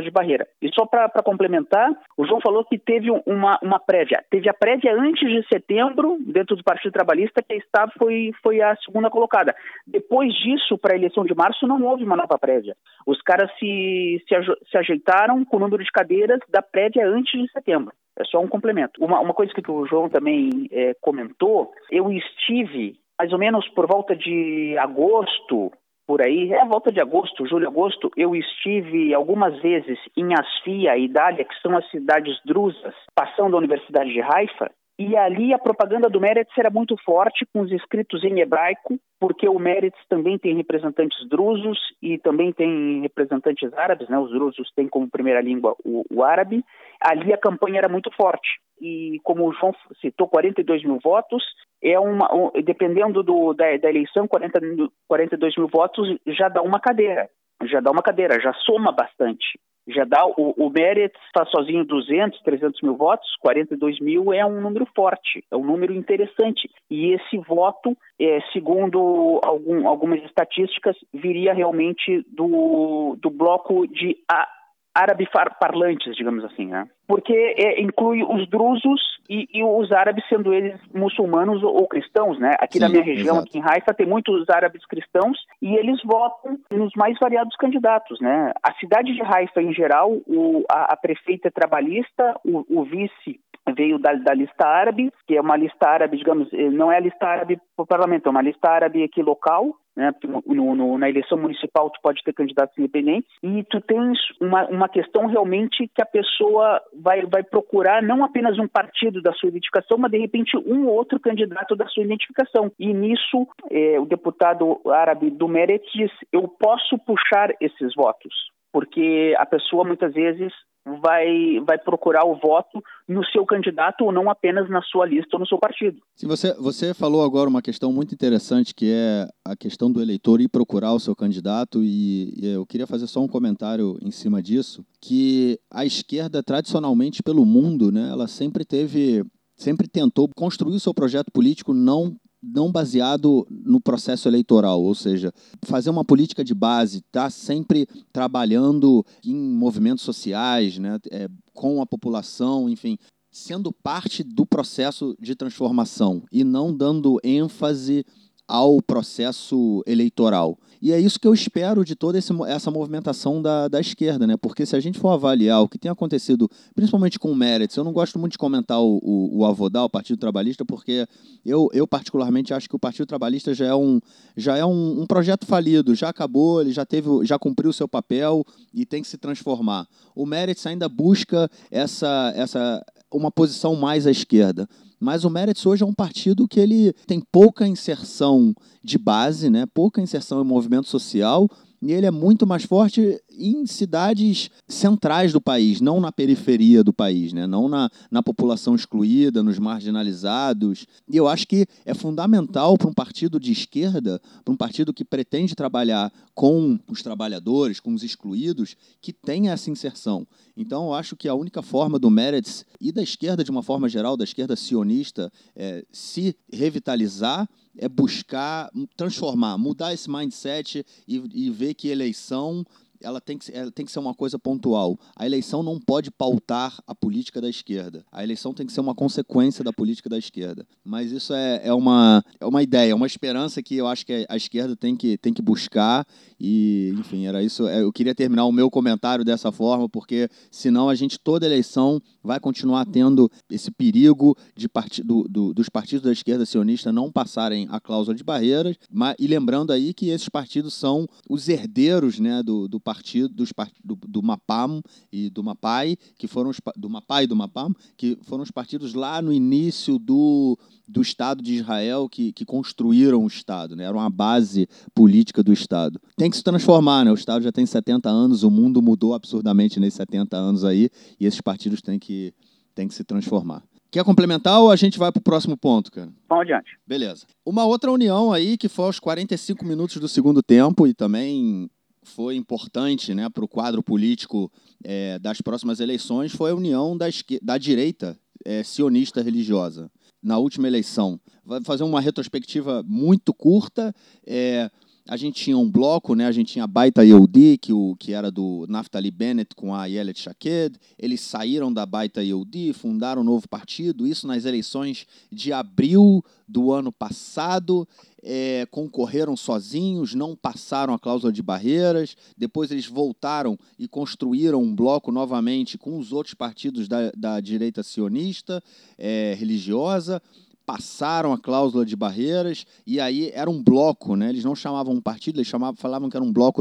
de, 0.00 0.04
de 0.04 0.10
barreira. 0.10 0.46
E 0.60 0.70
só 0.74 0.86
para 0.86 1.22
complementar, 1.22 1.90
o 2.16 2.26
João 2.26 2.40
falou 2.40 2.64
que 2.64 2.78
teve 2.78 3.10
uma, 3.26 3.58
uma 3.62 3.78
prévia. 3.78 4.24
Teve 4.30 4.48
a 4.48 4.54
prévia 4.54 4.94
antes 4.94 5.28
de 5.28 5.46
setembro, 5.48 6.18
dentro 6.20 6.56
do 6.56 6.64
Partido 6.64 6.92
Trabalhista, 6.92 7.42
que 7.42 7.54
Estado 7.54 7.92
foi, 7.98 8.32
foi 8.42 8.60
a 8.60 8.76
segunda 8.76 9.10
colocada. 9.10 9.54
Depois 9.86 10.32
disso, 10.34 10.78
para 10.78 10.94
a 10.94 10.96
eleição 10.96 11.24
de 11.24 11.34
março, 11.34 11.66
não 11.66 11.82
houve 11.84 12.04
uma 12.04 12.16
nova 12.16 12.38
prévia. 12.38 12.75
Os 13.06 13.22
caras 13.22 13.50
se, 13.58 14.22
se, 14.28 14.34
se 14.70 14.76
ajeitaram 14.76 15.44
com 15.44 15.56
o 15.56 15.60
número 15.60 15.82
de 15.82 15.90
cadeiras 15.90 16.40
da 16.48 16.60
prévia 16.60 17.08
antes 17.08 17.40
de 17.40 17.50
setembro. 17.52 17.92
É 18.18 18.24
só 18.24 18.40
um 18.40 18.48
complemento. 18.48 19.04
Uma, 19.04 19.20
uma 19.20 19.34
coisa 19.34 19.52
que 19.52 19.70
o 19.70 19.86
João 19.86 20.08
também 20.08 20.68
é, 20.72 20.94
comentou, 21.00 21.72
eu 21.90 22.10
estive 22.10 22.98
mais 23.18 23.32
ou 23.32 23.38
menos 23.38 23.66
por 23.70 23.86
volta 23.86 24.14
de 24.14 24.76
agosto, 24.78 25.72
por 26.06 26.22
aí, 26.22 26.52
é 26.52 26.60
a 26.60 26.66
volta 26.66 26.92
de 26.92 27.00
agosto, 27.00 27.46
julho, 27.46 27.66
agosto, 27.66 28.10
eu 28.16 28.36
estive 28.36 29.12
algumas 29.12 29.60
vezes 29.60 29.98
em 30.16 30.34
Asfia 30.34 30.96
e 30.96 31.08
Dália, 31.08 31.44
que 31.44 31.60
são 31.60 31.76
as 31.76 31.88
cidades 31.90 32.38
drusas, 32.44 32.94
passando 33.14 33.56
a 33.56 33.58
Universidade 33.58 34.12
de 34.12 34.20
Haifa, 34.20 34.70
e 34.98 35.14
ali 35.14 35.52
a 35.52 35.58
propaganda 35.58 36.08
do 36.08 36.20
Meretz 36.20 36.56
era 36.56 36.70
muito 36.70 36.96
forte, 37.04 37.44
com 37.52 37.60
os 37.60 37.70
escritos 37.70 38.24
em 38.24 38.40
hebraico, 38.40 38.98
porque 39.20 39.46
o 39.46 39.58
Meretz 39.58 39.98
também 40.08 40.38
tem 40.38 40.56
representantes 40.56 41.28
drusos 41.28 41.78
e 42.00 42.16
também 42.18 42.50
tem 42.50 43.02
representantes 43.02 43.72
árabes, 43.74 44.08
né? 44.08 44.18
Os 44.18 44.30
drusos 44.30 44.72
têm 44.74 44.88
como 44.88 45.10
primeira 45.10 45.42
língua 45.42 45.76
o, 45.84 46.02
o 46.10 46.24
árabe. 46.24 46.64
Ali 46.98 47.30
a 47.32 47.38
campanha 47.38 47.78
era 47.78 47.88
muito 47.90 48.10
forte. 48.16 48.48
E 48.80 49.20
como 49.22 49.46
o 49.46 49.52
João 49.52 49.74
citou, 50.00 50.28
42 50.28 50.82
mil 50.82 50.98
votos, 51.02 51.44
é 51.82 51.98
uma, 51.98 52.34
um, 52.34 52.50
dependendo 52.62 53.22
do, 53.22 53.52
da, 53.52 53.76
da 53.76 53.90
eleição, 53.90 54.26
40, 54.26 54.60
42 55.06 55.56
mil 55.58 55.68
votos 55.68 56.08
já 56.26 56.48
dá 56.48 56.62
uma 56.62 56.80
cadeira 56.80 57.28
já 57.64 57.80
dá 57.80 57.90
uma 57.90 58.02
cadeira, 58.02 58.38
já 58.38 58.52
soma 58.52 58.92
bastante 58.92 59.58
já 59.86 60.04
dá 60.04 60.26
o, 60.26 60.54
o 60.56 60.70
Meretz 60.70 61.18
está 61.26 61.46
sozinho 61.46 61.84
200, 61.84 62.40
300 62.42 62.82
mil 62.82 62.96
votos, 62.96 63.28
42 63.40 64.00
mil 64.00 64.32
é 64.32 64.44
um 64.44 64.60
número 64.60 64.86
forte, 64.94 65.44
é 65.50 65.56
um 65.56 65.64
número 65.64 65.92
interessante. 65.94 66.68
E 66.90 67.12
esse 67.12 67.38
voto, 67.38 67.96
é, 68.20 68.40
segundo 68.52 69.40
algum, 69.44 69.86
algumas 69.86 70.22
estatísticas, 70.24 70.96
viria 71.12 71.54
realmente 71.54 72.24
do, 72.28 73.16
do 73.20 73.30
bloco 73.30 73.86
de 73.86 74.16
a, 74.28 74.48
árabe 74.96 75.28
parlantes, 75.60 76.16
digamos 76.16 76.44
assim, 76.44 76.66
né? 76.66 76.86
Porque 77.06 77.54
é, 77.58 77.80
inclui 77.80 78.22
os 78.22 78.48
drusos 78.48 79.00
e, 79.28 79.46
e, 79.52 79.62
os 79.62 79.92
árabes, 79.92 80.24
sendo 80.28 80.52
eles 80.54 80.80
muçulmanos 80.94 81.62
ou, 81.62 81.74
ou 81.74 81.86
cristãos, 81.86 82.38
né? 82.38 82.54
Aqui 82.58 82.78
Sim, 82.78 82.84
na 82.84 82.88
minha 82.88 83.02
região, 83.02 83.36
exato. 83.36 83.48
aqui 83.48 83.58
em 83.58 83.62
Haifa, 83.62 83.94
tem 83.94 84.06
muitos 84.06 84.48
árabes 84.48 84.84
cristãos 84.86 85.38
e 85.60 85.76
eles 85.76 86.00
votam 86.02 86.58
nos 86.70 86.92
mais 86.96 87.18
variados 87.18 87.54
candidatos, 87.56 88.20
né? 88.20 88.52
A 88.62 88.72
cidade 88.74 89.14
de 89.14 89.22
Haifa, 89.22 89.60
em 89.60 89.72
geral, 89.72 90.10
o, 90.26 90.64
a, 90.70 90.94
a 90.94 90.96
prefeita 90.96 91.48
é 91.48 91.50
trabalhista, 91.50 92.34
o, 92.44 92.64
o 92.68 92.84
vice 92.84 93.38
veio 93.74 93.98
da, 93.98 94.12
da, 94.14 94.32
lista 94.32 94.66
árabe, 94.66 95.12
que 95.26 95.36
é 95.36 95.40
uma 95.40 95.56
lista 95.56 95.88
árabe, 95.88 96.16
digamos, 96.16 96.48
eh, 96.52 96.70
não 96.70 96.90
é 96.90 96.96
a 96.96 97.00
lista 97.00 97.26
árabe 97.26 97.58
para 97.74 97.82
o 97.82 97.86
parlamento, 97.86 98.28
é 98.28 98.30
uma 98.30 98.42
lista 98.42 98.70
árabe 98.70 99.02
aqui 99.02 99.22
local, 99.22 99.74
né? 99.96 100.12
No, 100.46 100.74
no, 100.74 100.98
na 100.98 101.08
eleição 101.08 101.38
municipal 101.38 101.90
tu 101.90 102.00
pode 102.02 102.22
ter 102.22 102.32
candidatos 102.32 102.76
independentes 102.76 103.30
e 103.42 103.64
tu 103.64 103.80
tens 103.80 104.18
uma, 104.40 104.66
uma 104.66 104.88
questão 104.88 105.26
realmente 105.26 105.88
que 105.94 106.02
a 106.02 106.06
pessoa 106.06 106.80
vai, 106.94 107.24
vai 107.26 107.42
procurar 107.42 108.02
não 108.02 108.22
apenas 108.22 108.58
um 108.58 108.68
partido 108.68 109.22
da 109.22 109.32
sua 109.32 109.48
identificação, 109.48 109.96
mas 109.98 110.10
de 110.10 110.18
repente 110.18 110.56
um 110.56 110.86
ou 110.86 110.94
outro 110.94 111.18
candidato 111.18 111.74
da 111.74 111.86
sua 111.86 112.04
identificação. 112.04 112.70
E 112.78 112.92
nisso 112.92 113.46
eh, 113.70 113.98
o 113.98 114.04
deputado 114.04 114.80
árabe 114.86 115.30
do 115.30 115.48
Meret 115.48 115.84
diz: 115.94 116.10
eu 116.32 116.46
posso 116.48 116.98
puxar 116.98 117.50
esses 117.60 117.94
votos 117.94 118.55
porque 118.76 119.34
a 119.38 119.46
pessoa 119.46 119.86
muitas 119.86 120.12
vezes 120.12 120.52
vai, 121.00 121.58
vai 121.66 121.78
procurar 121.78 122.26
o 122.26 122.36
voto 122.36 122.82
no 123.08 123.24
seu 123.24 123.46
candidato 123.46 124.04
ou 124.04 124.12
não 124.12 124.28
apenas 124.28 124.68
na 124.68 124.82
sua 124.82 125.06
lista 125.06 125.30
ou 125.32 125.40
no 125.40 125.46
seu 125.46 125.58
partido. 125.58 125.96
Sim, 126.14 126.26
você, 126.26 126.52
você 126.60 126.92
falou 126.92 127.24
agora 127.24 127.48
uma 127.48 127.62
questão 127.62 127.90
muito 127.90 128.14
interessante 128.14 128.74
que 128.74 128.92
é 128.92 129.26
a 129.42 129.56
questão 129.56 129.90
do 129.90 130.02
eleitor 130.02 130.42
ir 130.42 130.48
procurar 130.48 130.92
o 130.92 131.00
seu 131.00 131.16
candidato 131.16 131.82
e, 131.82 132.34
e 132.36 132.52
eu 132.52 132.66
queria 132.66 132.86
fazer 132.86 133.06
só 133.06 133.20
um 133.20 133.26
comentário 133.26 133.96
em 134.02 134.10
cima 134.10 134.42
disso, 134.42 134.84
que 135.00 135.58
a 135.72 135.86
esquerda 135.86 136.42
tradicionalmente 136.42 137.22
pelo 137.22 137.46
mundo, 137.46 137.90
né, 137.90 138.10
ela 138.12 138.28
sempre 138.28 138.62
teve 138.62 139.24
sempre 139.56 139.88
tentou 139.88 140.28
construir 140.36 140.74
o 140.74 140.80
seu 140.80 140.92
projeto 140.92 141.32
político 141.32 141.72
não 141.72 142.14
não 142.46 142.70
baseado 142.70 143.46
no 143.50 143.80
processo 143.80 144.28
eleitoral, 144.28 144.82
ou 144.82 144.94
seja, 144.94 145.32
fazer 145.62 145.90
uma 145.90 146.04
política 146.04 146.44
de 146.44 146.54
base, 146.54 146.98
estar 146.98 147.24
tá 147.24 147.30
sempre 147.30 147.88
trabalhando 148.12 149.04
em 149.24 149.34
movimentos 149.34 150.04
sociais, 150.04 150.78
né, 150.78 150.98
é, 151.10 151.28
com 151.52 151.82
a 151.82 151.86
população, 151.86 152.68
enfim, 152.68 152.96
sendo 153.30 153.72
parte 153.72 154.22
do 154.22 154.46
processo 154.46 155.16
de 155.20 155.34
transformação 155.34 156.22
e 156.30 156.44
não 156.44 156.74
dando 156.74 157.20
ênfase 157.22 158.04
ao 158.48 158.80
processo 158.80 159.82
eleitoral. 159.86 160.58
E 160.80 160.92
é 160.92 161.00
isso 161.00 161.18
que 161.18 161.26
eu 161.26 161.34
espero 161.34 161.84
de 161.84 161.94
toda 161.94 162.18
essa 162.18 162.70
movimentação 162.70 163.40
da, 163.40 163.68
da 163.68 163.80
esquerda, 163.80 164.26
né? 164.26 164.36
Porque 164.36 164.66
se 164.66 164.76
a 164.76 164.80
gente 164.80 164.98
for 164.98 165.10
avaliar 165.10 165.62
o 165.62 165.68
que 165.68 165.78
tem 165.78 165.90
acontecido, 165.90 166.50
principalmente 166.74 167.18
com 167.18 167.30
o 167.30 167.34
Meretz, 167.34 167.76
eu 167.76 167.84
não 167.84 167.92
gosto 167.92 168.18
muito 168.18 168.32
de 168.32 168.38
comentar 168.38 168.80
o, 168.80 168.98
o, 169.02 169.42
o 169.42 169.46
o 169.46 169.90
Partido 169.90 170.18
Trabalhista, 170.18 170.64
porque 170.64 171.06
eu, 171.44 171.68
eu 171.72 171.86
particularmente 171.86 172.52
acho 172.52 172.68
que 172.68 172.76
o 172.76 172.78
Partido 172.78 173.06
Trabalhista 173.06 173.54
já 173.54 173.66
é, 173.66 173.74
um, 173.74 174.00
já 174.36 174.56
é 174.56 174.64
um, 174.64 175.02
um 175.02 175.06
projeto 175.06 175.46
falido, 175.46 175.94
já 175.94 176.08
acabou, 176.08 176.60
ele 176.60 176.72
já 176.72 176.84
teve, 176.84 177.08
já 177.24 177.38
cumpriu 177.38 177.70
o 177.70 177.74
seu 177.74 177.88
papel 177.88 178.44
e 178.72 178.84
tem 178.84 179.02
que 179.02 179.08
se 179.08 179.16
transformar. 179.16 179.86
O 180.14 180.26
Meretz 180.26 180.66
ainda 180.66 180.88
busca 180.88 181.50
essa, 181.70 182.32
essa 182.36 182.84
uma 183.12 183.30
posição 183.30 183.74
mais 183.76 184.06
à 184.06 184.10
esquerda. 184.10 184.68
Mas 184.98 185.24
o 185.24 185.30
Meretz 185.30 185.64
hoje 185.66 185.82
é 185.82 185.86
um 185.86 185.92
partido 185.92 186.48
que 186.48 186.58
ele 186.58 186.92
tem 187.06 187.20
pouca 187.20 187.66
inserção 187.66 188.54
de 188.82 188.98
base, 188.98 189.50
né? 189.50 189.66
pouca 189.72 190.00
inserção 190.00 190.40
em 190.40 190.46
movimento 190.46 190.88
social, 190.88 191.48
e 191.82 191.92
ele 191.92 192.06
é 192.06 192.10
muito 192.10 192.46
mais 192.46 192.64
forte 192.64 193.20
em 193.38 193.66
cidades 193.66 194.50
centrais 194.66 195.32
do 195.32 195.40
país, 195.40 195.80
não 195.80 196.00
na 196.00 196.10
periferia 196.10 196.82
do 196.82 196.92
país, 196.92 197.32
né? 197.32 197.46
não 197.46 197.68
na, 197.68 197.90
na 198.10 198.22
população 198.22 198.74
excluída, 198.74 199.42
nos 199.42 199.58
marginalizados. 199.58 200.86
E 201.08 201.16
eu 201.16 201.28
acho 201.28 201.46
que 201.46 201.66
é 201.84 201.94
fundamental 201.94 202.76
para 202.76 202.88
um 202.88 202.92
partido 202.92 203.38
de 203.38 203.52
esquerda, 203.52 204.20
para 204.44 204.52
um 204.52 204.56
partido 204.56 204.92
que 204.92 205.04
pretende 205.04 205.54
trabalhar 205.54 206.12
com 206.34 206.78
os 206.88 207.02
trabalhadores, 207.02 207.80
com 207.80 207.92
os 207.94 208.02
excluídos, 208.02 208.76
que 209.00 209.12
tenha 209.12 209.52
essa 209.52 209.70
inserção. 209.70 210.26
Então, 210.56 210.86
eu 210.86 210.94
acho 210.94 211.16
que 211.16 211.28
a 211.28 211.34
única 211.34 211.62
forma 211.62 211.98
do 211.98 212.10
Meretz 212.10 212.64
e 212.80 212.90
da 212.90 213.02
esquerda, 213.02 213.44
de 213.44 213.50
uma 213.50 213.62
forma 213.62 213.88
geral, 213.88 214.16
da 214.16 214.24
esquerda 214.24 214.56
sionista, 214.56 215.30
é, 215.54 215.84
se 215.92 216.34
revitalizar 216.50 217.48
é 217.78 217.88
buscar 217.88 218.70
transformar, 218.96 219.58
mudar 219.58 219.92
esse 219.92 220.10
mindset 220.10 220.84
e, 221.06 221.22
e 221.34 221.50
ver 221.50 221.74
que 221.74 221.88
eleição 221.88 222.64
ela 223.06 223.20
tem, 223.20 223.38
que, 223.38 223.52
ela 223.52 223.70
tem 223.70 223.86
que 223.86 223.92
ser 223.92 224.00
uma 224.00 224.12
coisa 224.12 224.36
pontual. 224.36 224.98
A 225.14 225.24
eleição 225.24 225.62
não 225.62 225.78
pode 225.78 226.10
pautar 226.10 226.76
a 226.84 226.92
política 226.92 227.40
da 227.40 227.48
esquerda. 227.48 228.04
A 228.10 228.24
eleição 228.24 228.52
tem 228.52 228.66
que 228.66 228.72
ser 228.72 228.80
uma 228.80 228.96
consequência 228.96 229.62
da 229.62 229.72
política 229.72 230.08
da 230.08 230.18
esquerda. 230.18 230.66
Mas 230.84 231.12
isso 231.12 231.32
é, 231.32 231.60
é, 231.68 231.72
uma, 231.72 232.24
é 232.40 232.44
uma 232.44 232.64
ideia, 232.64 232.90
é 232.90 232.94
uma 232.94 233.06
esperança 233.06 233.62
que 233.62 233.76
eu 233.76 233.86
acho 233.86 234.04
que 234.04 234.26
a 234.28 234.36
esquerda 234.36 234.74
tem 234.74 234.96
que, 234.96 235.16
tem 235.18 235.32
que 235.32 235.40
buscar. 235.40 236.04
E, 236.38 236.94
enfim, 236.98 237.26
era 237.26 237.42
isso. 237.42 237.66
É, 237.66 237.82
eu 237.82 237.92
queria 237.92 238.14
terminar 238.14 238.44
o 238.44 238.52
meu 238.52 238.70
comentário 238.70 239.24
dessa 239.24 239.50
forma, 239.50 239.88
porque 239.88 240.28
senão 240.50 240.88
a 240.88 240.94
gente, 240.94 241.18
toda 241.18 241.46
eleição, 241.46 242.00
vai 242.22 242.38
continuar 242.38 242.84
tendo 242.86 243.30
esse 243.50 243.70
perigo 243.70 244.36
de 244.54 244.68
part... 244.68 245.02
do, 245.02 245.26
do, 245.28 245.54
dos 245.54 245.68
partidos 245.68 246.04
da 246.04 246.12
esquerda 246.12 246.44
sionista 246.44 246.92
não 246.92 247.10
passarem 247.10 247.66
a 247.70 247.80
cláusula 247.80 248.14
de 248.14 248.22
barreiras. 248.22 248.76
Mas, 248.90 249.16
e 249.18 249.26
lembrando 249.26 249.72
aí 249.72 249.94
que 249.94 250.08
esses 250.08 250.28
partidos 250.28 250.74
são 250.74 251.06
os 251.28 251.48
herdeiros 251.48 252.18
né, 252.18 252.42
do, 252.42 252.68
do 252.68 252.78
partido 252.78 253.28
dos, 253.28 253.50
do, 253.82 253.98
do 254.06 254.22
MAPAM 254.22 254.82
e 255.10 255.30
do 255.30 255.42
MAPAI, 255.42 255.96
que 256.18 256.26
foram 256.26 256.50
os, 256.50 256.60
do 256.76 256.90
MAPAI 256.90 257.24
e 257.24 257.26
do 257.26 257.36
MAPAM, 257.36 257.72
que 257.96 258.18
foram 258.22 258.42
os 258.42 258.50
partidos 258.50 258.94
lá 258.94 259.22
no 259.22 259.32
início 259.32 259.98
do, 259.98 260.58
do 260.86 261.02
Estado 261.02 261.42
de 261.42 261.54
Israel 261.54 262.08
que, 262.08 262.32
que 262.32 262.44
construíram 262.44 263.24
o 263.24 263.26
Estado, 263.26 263.74
né? 263.74 263.84
era 263.84 263.96
uma 263.96 264.10
base 264.10 264.68
política 264.94 265.42
do 265.42 265.52
Estado. 265.52 266.00
Tem 266.16 266.25
que 266.30 266.36
se 266.36 266.42
transformar, 266.42 267.04
né? 267.04 267.10
o 267.10 267.14
Estado 267.14 267.42
já 267.42 267.52
tem 267.52 267.66
70 267.66 268.08
anos, 268.08 268.42
o 268.42 268.50
mundo 268.50 268.80
mudou 268.80 269.14
absurdamente 269.14 269.78
nesses 269.80 269.96
70 269.96 270.36
anos 270.36 270.64
aí, 270.64 270.90
e 271.18 271.26
esses 271.26 271.40
partidos 271.40 271.80
têm 271.80 271.98
que, 271.98 272.32
têm 272.74 272.88
que 272.88 272.94
se 272.94 273.04
transformar. 273.04 273.62
Quer 273.90 274.04
complementar 274.04 274.60
ou 274.60 274.70
a 274.70 274.76
gente 274.76 274.98
vai 274.98 275.10
para 275.10 275.20
o 275.20 275.22
próximo 275.22 275.56
ponto, 275.56 275.90
cara? 275.90 276.12
Vamos 276.28 276.42
adiante. 276.42 276.78
Beleza. 276.86 277.26
Uma 277.44 277.64
outra 277.64 277.90
união 277.90 278.32
aí 278.32 278.56
que 278.58 278.68
foi 278.68 278.86
aos 278.86 278.98
45 278.98 279.64
minutos 279.64 279.96
do 279.96 280.08
segundo 280.08 280.42
tempo 280.42 280.86
e 280.86 280.92
também 280.92 281.70
foi 282.02 282.36
importante 282.36 283.14
né, 283.14 283.28
para 283.28 283.44
o 283.44 283.48
quadro 283.48 283.82
político 283.82 284.50
é, 284.84 285.18
das 285.18 285.40
próximas 285.40 285.80
eleições 285.80 286.32
foi 286.32 286.50
a 286.50 286.54
união 286.54 286.96
da, 286.96 287.06
da 287.42 287.58
direita 287.58 288.18
é, 288.44 288.62
sionista 288.62 289.22
religiosa 289.22 289.90
na 290.22 290.38
última 290.38 290.66
eleição. 290.66 291.20
Vai 291.44 291.62
fazer 291.62 291.84
uma 291.84 292.00
retrospectiva 292.00 292.82
muito 292.86 293.32
curta. 293.32 293.94
É, 294.26 294.70
a 295.08 295.16
gente 295.16 295.42
tinha 295.42 295.56
um 295.56 295.70
bloco, 295.70 296.14
né? 296.14 296.26
A 296.26 296.32
gente 296.32 296.52
tinha 296.52 296.66
Baita 296.66 297.04
Yehudi, 297.04 297.58
que, 297.58 297.72
o, 297.72 297.94
que 297.96 298.12
era 298.12 298.30
do 298.30 298.66
Naftali 298.68 299.10
Bennett 299.10 299.54
com 299.54 299.72
a 299.72 299.86
Yelet 299.86 300.18
Shaked. 300.18 300.78
Eles 300.98 301.20
saíram 301.20 301.72
da 301.72 301.86
Baita 301.86 302.22
Yehudi, 302.22 302.72
fundaram 302.72 303.22
um 303.22 303.24
novo 303.24 303.48
partido. 303.48 304.06
Isso 304.06 304.26
nas 304.26 304.44
eleições 304.44 305.06
de 305.30 305.52
abril 305.52 306.24
do 306.48 306.72
ano 306.72 306.90
passado. 306.90 307.86
É, 308.28 308.66
concorreram 308.72 309.36
sozinhos, 309.36 310.12
não 310.12 310.34
passaram 310.34 310.92
a 310.92 310.98
cláusula 310.98 311.32
de 311.32 311.42
barreiras. 311.42 312.16
Depois 312.36 312.72
eles 312.72 312.86
voltaram 312.86 313.56
e 313.78 313.86
construíram 313.86 314.60
um 314.60 314.74
bloco 314.74 315.12
novamente 315.12 315.78
com 315.78 315.96
os 315.96 316.12
outros 316.12 316.34
partidos 316.34 316.88
da, 316.88 317.12
da 317.16 317.40
direita 317.40 317.84
sionista 317.84 318.60
é, 318.98 319.36
religiosa 319.38 320.20
passaram 320.66 321.32
a 321.32 321.38
cláusula 321.38 321.86
de 321.86 321.94
barreiras 321.94 322.66
e 322.84 322.98
aí 322.98 323.30
era 323.32 323.48
um 323.48 323.62
bloco, 323.62 324.16
né? 324.16 324.28
Eles 324.28 324.44
não 324.44 324.56
chamavam 324.56 324.92
um 324.92 325.00
partido, 325.00 325.36
eles 325.36 325.46
chamavam, 325.46 325.76
falavam 325.76 326.10
que 326.10 326.16
era 326.16 326.24
um 326.24 326.32
bloco 326.32 326.60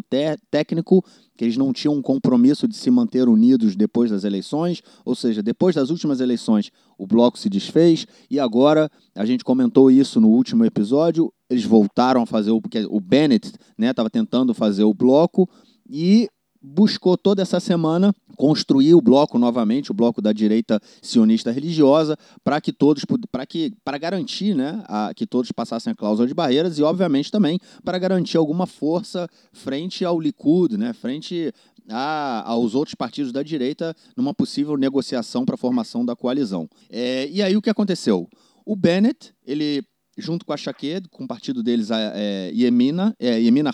técnico, 0.52 1.04
que 1.36 1.44
eles 1.44 1.58
não 1.58 1.74
tinham 1.74 1.96
um 1.96 2.02
compromisso 2.04 2.68
de 2.68 2.78
se 2.78 2.92
manter 2.92 3.28
unidos 3.28 3.76
depois 3.76 4.12
das 4.12 4.24
eleições, 4.24 4.84
ou 5.04 5.16
seja, 5.16 5.42
depois 5.42 5.74
das 5.74 5.90
últimas 5.90 6.22
eleições 6.22 6.72
o 6.98 7.08
bloco 7.08 7.40
se 7.40 7.50
desfez 7.50 8.06
e 8.30 8.40
agora 8.40 8.90
a 9.16 9.26
gente 9.26 9.44
comentou 9.44 9.90
isso 9.90 10.22
no 10.22 10.30
último 10.30 10.64
episódio, 10.64 11.34
eles 11.50 11.66
voltaram 11.66 12.22
a 12.22 12.26
fazer 12.28 12.52
o 12.52 12.62
porque 12.62 12.86
o 12.90 13.02
Bennett, 13.02 13.52
né, 13.78 13.90
estava 13.90 14.10
tentando 14.10 14.54
fazer 14.54 14.84
o 14.84 14.94
bloco 14.94 15.50
e 15.90 16.30
buscou 16.66 17.18
toda 17.18 17.42
essa 17.42 17.60
semana 17.60 18.14
construir 18.36 18.96
o 18.96 19.02
bloco 19.02 19.38
novamente, 19.38 19.92
o 19.92 19.94
bloco 19.94 20.22
da 20.22 20.34
direita 20.34 20.82
sionista 21.02 21.52
religiosa, 21.52 22.18
para 22.44 22.60
que 22.60 22.74
todos 22.74 23.06
para 23.32 23.46
que 23.46 23.74
para 23.84 23.98
garantir, 23.98 24.56
né, 24.56 24.84
a, 24.88 25.14
que 25.16 25.26
todos 25.26 25.52
passassem 25.52 25.92
a 25.92 25.96
cláusula 25.96 26.28
de 26.28 26.34
barreiras 26.34 26.78
e 26.78 26.84
obviamente 26.84 27.32
também 27.32 27.60
para 27.84 28.00
garantir 28.00 28.38
alguma 28.38 28.66
força 28.66 29.28
frente 29.54 30.04
ao 30.04 30.20
Likud, 30.20 30.78
né, 30.78 30.92
frente 30.94 31.54
a, 31.90 32.44
aos 32.50 32.74
outros 32.76 32.96
partidos 32.96 33.32
da 33.32 33.44
direita 33.44 33.96
numa 34.18 34.34
possível 34.34 34.76
negociação 34.76 35.46
para 35.46 35.56
a 35.56 35.58
formação 35.58 36.06
da 36.06 36.16
coalizão. 36.16 36.68
É, 36.90 37.28
e 37.30 37.42
aí 37.42 37.56
o 37.56 37.62
que 37.62 37.70
aconteceu? 37.70 38.28
O 38.66 38.76
Bennett, 38.76 39.34
ele 39.46 39.84
junto 40.18 40.46
com 40.46 40.54
a 40.54 40.58
Shaked, 40.58 41.10
com 41.10 41.24
o 41.26 41.28
partido 41.28 41.62
deles, 41.62 41.92
a 41.92 42.00
é, 42.00 42.52
Yemina, 42.54 43.16
é, 43.20 43.40
Yemina 43.40 43.72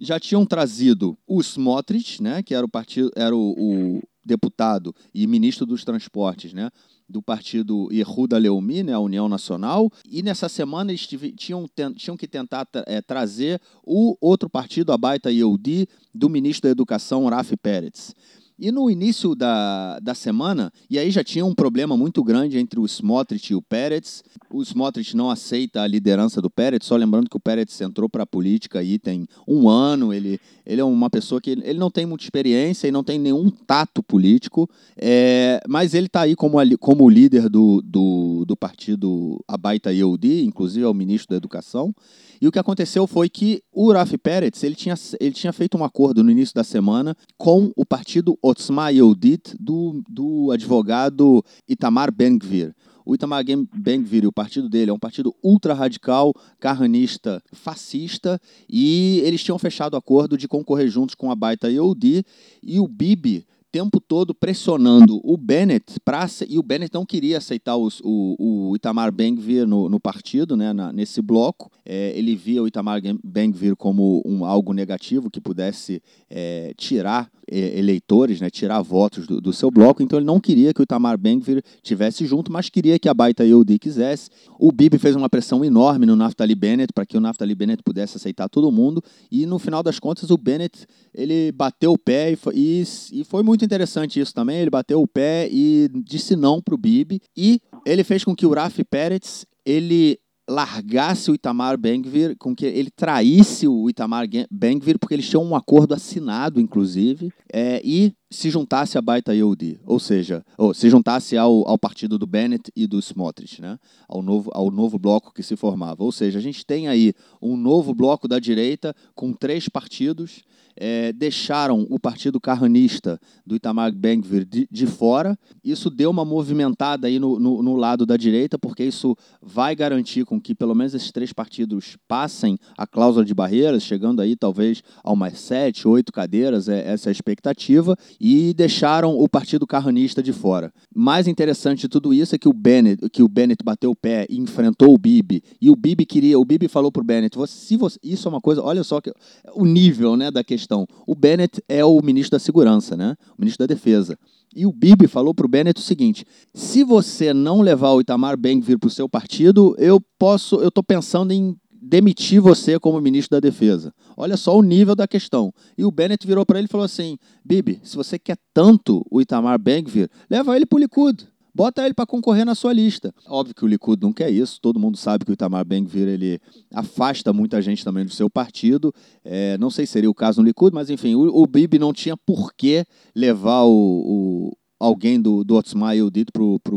já 0.00 0.18
tinham 0.18 0.46
trazido 0.46 1.18
o 1.26 1.40
Smotrich, 1.40 2.22
né, 2.22 2.42
que 2.42 2.54
era 2.54 2.64
o 2.64 2.68
partido, 2.68 3.10
era 3.14 3.34
o, 3.34 3.54
o 3.96 4.02
deputado 4.24 4.94
e 5.14 5.26
ministro 5.26 5.66
dos 5.66 5.84
transportes, 5.84 6.52
né, 6.52 6.70
do 7.08 7.20
partido 7.20 7.88
Yehuda 7.92 8.38
Leumi, 8.38 8.82
né, 8.82 8.92
a 8.92 9.00
União 9.00 9.28
Nacional, 9.28 9.90
e 10.08 10.22
nessa 10.22 10.48
semana 10.48 10.92
eles 10.92 11.06
tinham, 11.36 11.66
tinham 11.96 12.16
que 12.16 12.28
tentar 12.28 12.66
é, 12.86 13.00
trazer 13.02 13.60
o 13.84 14.16
outro 14.20 14.48
partido, 14.48 14.92
a 14.92 14.98
Baita 14.98 15.30
Yehudi, 15.30 15.88
do 16.14 16.28
ministro 16.28 16.68
da 16.68 16.72
Educação, 16.72 17.26
Rafi 17.26 17.56
Peretz. 17.56 18.14
E 18.60 18.70
no 18.70 18.90
início 18.90 19.34
da, 19.34 19.98
da 20.00 20.14
semana, 20.14 20.70
e 20.90 20.98
aí 20.98 21.10
já 21.10 21.24
tinha 21.24 21.46
um 21.46 21.54
problema 21.54 21.96
muito 21.96 22.22
grande 22.22 22.58
entre 22.58 22.78
o 22.78 22.84
Smotrich 22.84 23.54
e 23.54 23.56
o 23.56 23.62
Peretz. 23.62 24.22
O 24.50 24.60
Smotrich 24.62 25.16
não 25.16 25.30
aceita 25.30 25.80
a 25.80 25.86
liderança 25.86 26.42
do 26.42 26.50
Peretz, 26.50 26.84
só 26.86 26.94
lembrando 26.94 27.30
que 27.30 27.36
o 27.38 27.40
Peretz 27.40 27.80
entrou 27.80 28.06
para 28.06 28.24
a 28.24 28.26
política 28.26 28.80
aí 28.80 28.98
tem 28.98 29.26
um 29.48 29.66
ano. 29.66 30.12
Ele, 30.12 30.38
ele 30.66 30.78
é 30.78 30.84
uma 30.84 31.08
pessoa 31.08 31.40
que 31.40 31.52
ele 31.52 31.78
não 31.78 31.90
tem 31.90 32.04
muita 32.04 32.24
experiência 32.24 32.86
e 32.86 32.92
não 32.92 33.02
tem 33.02 33.18
nenhum 33.18 33.48
tato 33.48 34.02
político, 34.02 34.68
é, 34.94 35.62
mas 35.66 35.94
ele 35.94 36.06
está 36.06 36.20
aí 36.20 36.36
como, 36.36 36.58
como 36.78 37.08
líder 37.08 37.48
do, 37.48 37.80
do, 37.80 38.44
do 38.44 38.54
partido 38.54 39.42
Abaita 39.48 39.90
Yehudi, 39.90 40.44
inclusive 40.44 40.84
é 40.84 40.88
o 40.88 40.92
ministro 40.92 41.30
da 41.30 41.36
Educação. 41.36 41.94
E 42.40 42.48
o 42.48 42.52
que 42.52 42.58
aconteceu 42.58 43.06
foi 43.06 43.28
que 43.28 43.62
o 43.70 43.92
Rafi 43.92 44.16
Peretz 44.16 44.62
ele 44.64 44.74
tinha, 44.74 44.94
ele 45.20 45.32
tinha 45.32 45.52
feito 45.52 45.76
um 45.76 45.84
acordo 45.84 46.24
no 46.24 46.30
início 46.30 46.54
da 46.54 46.64
semana 46.64 47.14
com 47.36 47.70
o 47.76 47.84
partido 47.84 48.38
Otzma 48.50 48.90
Yehudit 48.90 49.56
do, 49.60 50.02
do 50.08 50.50
advogado 50.50 51.44
Itamar 51.68 52.12
Ben-Gvir. 52.12 52.74
O 53.06 53.14
Itamar 53.14 53.44
Ben-Gvir, 53.44 54.26
o 54.26 54.32
partido 54.32 54.68
dele, 54.68 54.90
é 54.90 54.94
um 54.94 54.98
partido 54.98 55.34
ultra-radical, 55.42 56.34
carranista, 56.58 57.42
fascista, 57.52 58.40
e 58.68 59.20
eles 59.24 59.42
tinham 59.42 59.58
fechado 59.58 59.96
acordo 59.96 60.36
de 60.36 60.48
concorrer 60.48 60.88
juntos 60.88 61.14
com 61.14 61.30
a 61.30 61.36
Baita 61.36 61.70
Yehudi, 61.70 62.24
e 62.62 62.80
o 62.80 62.88
Bibi 62.88 63.46
tempo 63.70 64.00
todo 64.00 64.34
pressionando 64.34 65.20
o 65.22 65.36
Bennett 65.36 66.00
pra, 66.00 66.26
e 66.48 66.58
o 66.58 66.62
Bennett 66.62 66.92
não 66.92 67.06
queria 67.06 67.38
aceitar 67.38 67.76
os, 67.76 68.00
o, 68.02 68.70
o 68.70 68.76
Itamar 68.76 69.12
Ben-Gvir 69.12 69.66
no, 69.66 69.88
no, 69.88 70.00
partido, 70.00 70.56
né, 70.56 70.72
na, 70.72 70.92
nesse 70.92 71.22
bloco. 71.22 71.70
É, 71.92 72.16
ele 72.16 72.36
via 72.36 72.62
o 72.62 72.68
Itamar 72.68 73.00
Ben-Gvir 73.24 73.74
como 73.74 74.22
um, 74.24 74.44
algo 74.44 74.72
negativo 74.72 75.28
que 75.28 75.40
pudesse 75.40 76.00
é, 76.30 76.72
tirar 76.76 77.28
é, 77.50 77.76
eleitores, 77.76 78.40
né, 78.40 78.48
tirar 78.48 78.80
votos 78.80 79.26
do, 79.26 79.40
do, 79.40 79.52
seu 79.52 79.72
bloco, 79.72 80.00
então 80.00 80.16
ele 80.16 80.26
não 80.26 80.38
queria 80.38 80.72
que 80.72 80.80
o 80.80 80.84
Itamar 80.84 81.18
Ben-Gvir 81.18 81.64
tivesse 81.82 82.24
junto, 82.26 82.52
mas 82.52 82.68
queria 82.68 82.96
que 82.96 83.08
a 83.08 83.12
Baita 83.12 83.44
Yehudi 83.44 83.76
quisesse. 83.76 84.30
O 84.56 84.70
Bibi 84.70 84.98
fez 84.98 85.16
uma 85.16 85.28
pressão 85.28 85.64
enorme 85.64 86.06
no 86.06 86.14
Naftali 86.14 86.54
Bennett 86.54 86.92
para 86.92 87.04
que 87.04 87.16
o 87.16 87.20
Naftali 87.20 87.56
Bennett 87.56 87.82
pudesse 87.82 88.16
aceitar 88.16 88.48
todo 88.48 88.70
mundo, 88.70 89.02
e 89.28 89.44
no 89.44 89.58
final 89.58 89.82
das 89.82 89.98
contas 89.98 90.30
o 90.30 90.38
Bennett 90.38 90.86
ele 91.12 91.50
bateu 91.50 91.90
o 91.90 91.98
pé 91.98 92.30
e 92.30 92.36
foi, 92.36 92.54
e, 92.54 92.84
e 93.14 93.24
foi 93.24 93.42
muito 93.42 93.64
interessante 93.64 94.20
isso 94.20 94.32
também, 94.32 94.60
ele 94.60 94.70
bateu 94.70 95.02
o 95.02 95.08
pé 95.08 95.48
e 95.50 95.90
disse 96.04 96.36
não 96.36 96.62
para 96.62 96.76
o 96.76 96.78
Bibi, 96.78 97.20
e 97.36 97.58
ele 97.84 98.04
fez 98.04 98.22
com 98.22 98.32
que 98.32 98.46
o 98.46 98.54
Rafi 98.54 98.84
Peretz 98.84 99.44
ele 99.66 100.20
largasse 100.50 101.30
o 101.30 101.34
Itamar 101.34 101.78
Bengvir, 101.78 102.36
com 102.36 102.54
que 102.54 102.66
ele 102.66 102.90
traísse 102.90 103.68
o 103.68 103.88
Itamar 103.88 104.26
Bengvir, 104.50 104.98
porque 104.98 105.14
eles 105.14 105.28
tinham 105.28 105.44
um 105.44 105.54
acordo 105.54 105.94
assinado, 105.94 106.60
inclusive, 106.60 107.32
é, 107.52 107.80
e 107.84 108.12
se 108.28 108.50
juntasse 108.50 108.98
a 108.98 109.02
Baita 109.02 109.34
Yehudi, 109.34 109.80
ou 109.84 109.98
seja, 109.98 110.44
ou 110.56 110.74
se 110.74 110.88
juntasse 110.90 111.36
ao, 111.36 111.68
ao 111.68 111.78
partido 111.78 112.18
do 112.18 112.26
Bennett 112.26 112.70
e 112.76 112.86
do 112.86 112.98
Smotrich, 112.98 113.60
né? 113.60 113.78
ao, 114.08 114.22
novo, 114.22 114.50
ao 114.52 114.70
novo 114.70 114.98
bloco 114.98 115.32
que 115.32 115.42
se 115.42 115.56
formava. 115.56 116.02
Ou 116.04 116.12
seja, 116.12 116.38
a 116.38 116.42
gente 116.42 116.66
tem 116.66 116.88
aí 116.88 117.12
um 117.40 117.56
novo 117.56 117.94
bloco 117.94 118.28
da 118.28 118.38
direita 118.38 118.94
com 119.14 119.32
três 119.32 119.68
partidos, 119.68 120.42
é, 120.80 121.12
deixaram 121.12 121.86
o 121.90 122.00
partido 122.00 122.40
carranista 122.40 123.20
do 123.46 123.54
Itamar 123.54 123.92
Ben-Gvir 123.92 124.46
de, 124.46 124.66
de, 124.70 124.86
fora. 124.86 125.38
Isso 125.62 125.90
deu 125.90 126.10
uma 126.10 126.24
movimentada 126.24 127.06
aí 127.06 127.18
no, 127.18 127.38
no, 127.38 127.62
no, 127.62 127.76
lado 127.76 128.06
da 128.06 128.16
direita, 128.16 128.58
porque 128.58 128.82
isso 128.82 129.14
vai 129.42 129.76
garantir 129.76 130.24
com 130.24 130.40
que 130.40 130.54
pelo 130.54 130.74
menos 130.74 130.94
esses 130.94 131.12
três 131.12 131.34
partidos 131.34 131.98
passem 132.08 132.58
a 132.78 132.86
cláusula 132.86 133.26
de 133.26 133.34
barreiras, 133.34 133.82
chegando 133.82 134.22
aí 134.22 134.34
talvez 134.34 134.82
a 135.04 135.12
umas 135.12 135.38
sete, 135.38 135.86
oito 135.86 136.10
cadeiras, 136.10 136.66
é, 136.66 136.90
essa 136.90 137.08
é 137.08 137.10
a 137.10 137.12
expectativa 137.12 137.94
e 138.18 138.54
deixaram 138.54 139.18
o 139.18 139.28
Partido 139.28 139.66
Carranista 139.66 140.22
de 140.22 140.32
fora. 140.32 140.72
Mais 140.94 141.28
interessante 141.28 141.80
de 141.80 141.88
tudo 141.88 142.14
isso 142.14 142.34
é 142.34 142.38
que 142.38 142.48
o 142.48 142.54
Bennett, 142.54 143.06
que 143.10 143.22
o 143.22 143.28
Bennett 143.28 143.62
bateu 143.62 143.90
o 143.90 143.96
pé 143.96 144.26
e 144.30 144.38
enfrentou 144.38 144.94
o 144.94 144.98
Bibi, 144.98 145.42
e 145.60 145.68
o 145.68 145.76
Bibi 145.76 146.06
queria, 146.06 146.38
o 146.38 146.44
Bibi 146.44 146.68
falou 146.68 146.90
pro 146.90 147.04
Bennett, 147.04 147.36
se 147.46 147.76
você, 147.76 147.98
isso 148.02 148.26
é 148.26 148.30
uma 148.30 148.40
coisa, 148.40 148.62
olha 148.62 148.82
só 148.82 148.98
que 148.98 149.12
o 149.54 149.66
nível, 149.66 150.16
né, 150.16 150.30
da 150.30 150.42
questão 150.42 150.69
questão. 150.70 150.86
O 151.06 151.14
Bennett 151.14 151.62
é 151.68 151.84
o 151.84 152.00
ministro 152.00 152.32
da 152.32 152.38
Segurança, 152.38 152.96
né? 152.96 153.16
O 153.36 153.40
ministro 153.40 153.66
da 153.66 153.74
Defesa. 153.74 154.16
E 154.54 154.66
o 154.66 154.72
Bibi 154.72 155.06
falou 155.06 155.34
para 155.34 155.46
o 155.46 155.48
Bennett 155.48 155.80
o 155.80 155.82
seguinte: 155.82 156.24
se 156.54 156.84
você 156.84 157.34
não 157.34 157.60
levar 157.60 157.90
o 157.90 158.00
Itamar 158.00 158.36
Ben-Gvir 158.36 158.78
para 158.78 158.88
o 158.88 158.90
seu 158.90 159.08
partido, 159.08 159.74
eu 159.78 160.00
posso, 160.18 160.56
eu 160.56 160.68
estou 160.68 160.82
pensando 160.82 161.32
em 161.32 161.56
demitir 161.82 162.40
você 162.40 162.78
como 162.78 163.00
ministro 163.00 163.36
da 163.36 163.40
Defesa. 163.40 163.92
Olha 164.16 164.36
só 164.36 164.56
o 164.56 164.62
nível 164.62 164.94
da 164.94 165.08
questão. 165.08 165.52
E 165.76 165.84
o 165.84 165.90
Bennett 165.90 166.26
virou 166.26 166.44
para 166.46 166.58
ele 166.58 166.66
e 166.66 166.70
falou 166.70 166.84
assim: 166.84 167.16
Bibi, 167.44 167.80
se 167.82 167.96
você 167.96 168.18
quer 168.18 168.36
tanto 168.54 169.04
o 169.10 169.20
Itamar 169.20 169.58
Ben-Gvir, 169.58 170.08
leva 170.28 170.56
ele 170.56 170.66
para 170.66 170.76
o 170.76 170.80
Likud. 170.80 171.26
Bota 171.54 171.84
ele 171.84 171.94
para 171.94 172.06
concorrer 172.06 172.44
na 172.44 172.54
sua 172.54 172.72
lista. 172.72 173.12
Óbvio 173.26 173.54
que 173.54 173.64
o 173.64 173.68
Likud 173.68 174.00
não 174.02 174.12
quer 174.12 174.30
isso, 174.30 174.60
todo 174.60 174.78
mundo 174.78 174.96
sabe 174.96 175.24
que 175.24 175.30
o 175.30 175.34
Itamar 175.34 175.64
Ben-Gvir 175.64 176.08
ele 176.08 176.40
afasta 176.72 177.32
muita 177.32 177.60
gente 177.60 177.84
também 177.84 178.04
do 178.04 178.12
seu 178.12 178.30
partido. 178.30 178.92
É, 179.24 179.58
não 179.58 179.70
sei 179.70 179.86
se 179.86 179.92
seria 179.92 180.10
o 180.10 180.14
caso 180.14 180.40
no 180.40 180.46
Likud, 180.46 180.74
mas 180.74 180.90
enfim, 180.90 181.14
o, 181.14 181.42
o 181.42 181.46
Bibi 181.46 181.78
não 181.78 181.92
tinha 181.92 182.16
por 182.16 182.52
que 182.54 182.84
levar 183.14 183.64
o, 183.64 183.70
o 183.72 184.56
alguém 184.80 185.20
do, 185.20 185.44
do 185.44 185.56
Otzma 185.56 185.92
Yehudit 185.92 186.32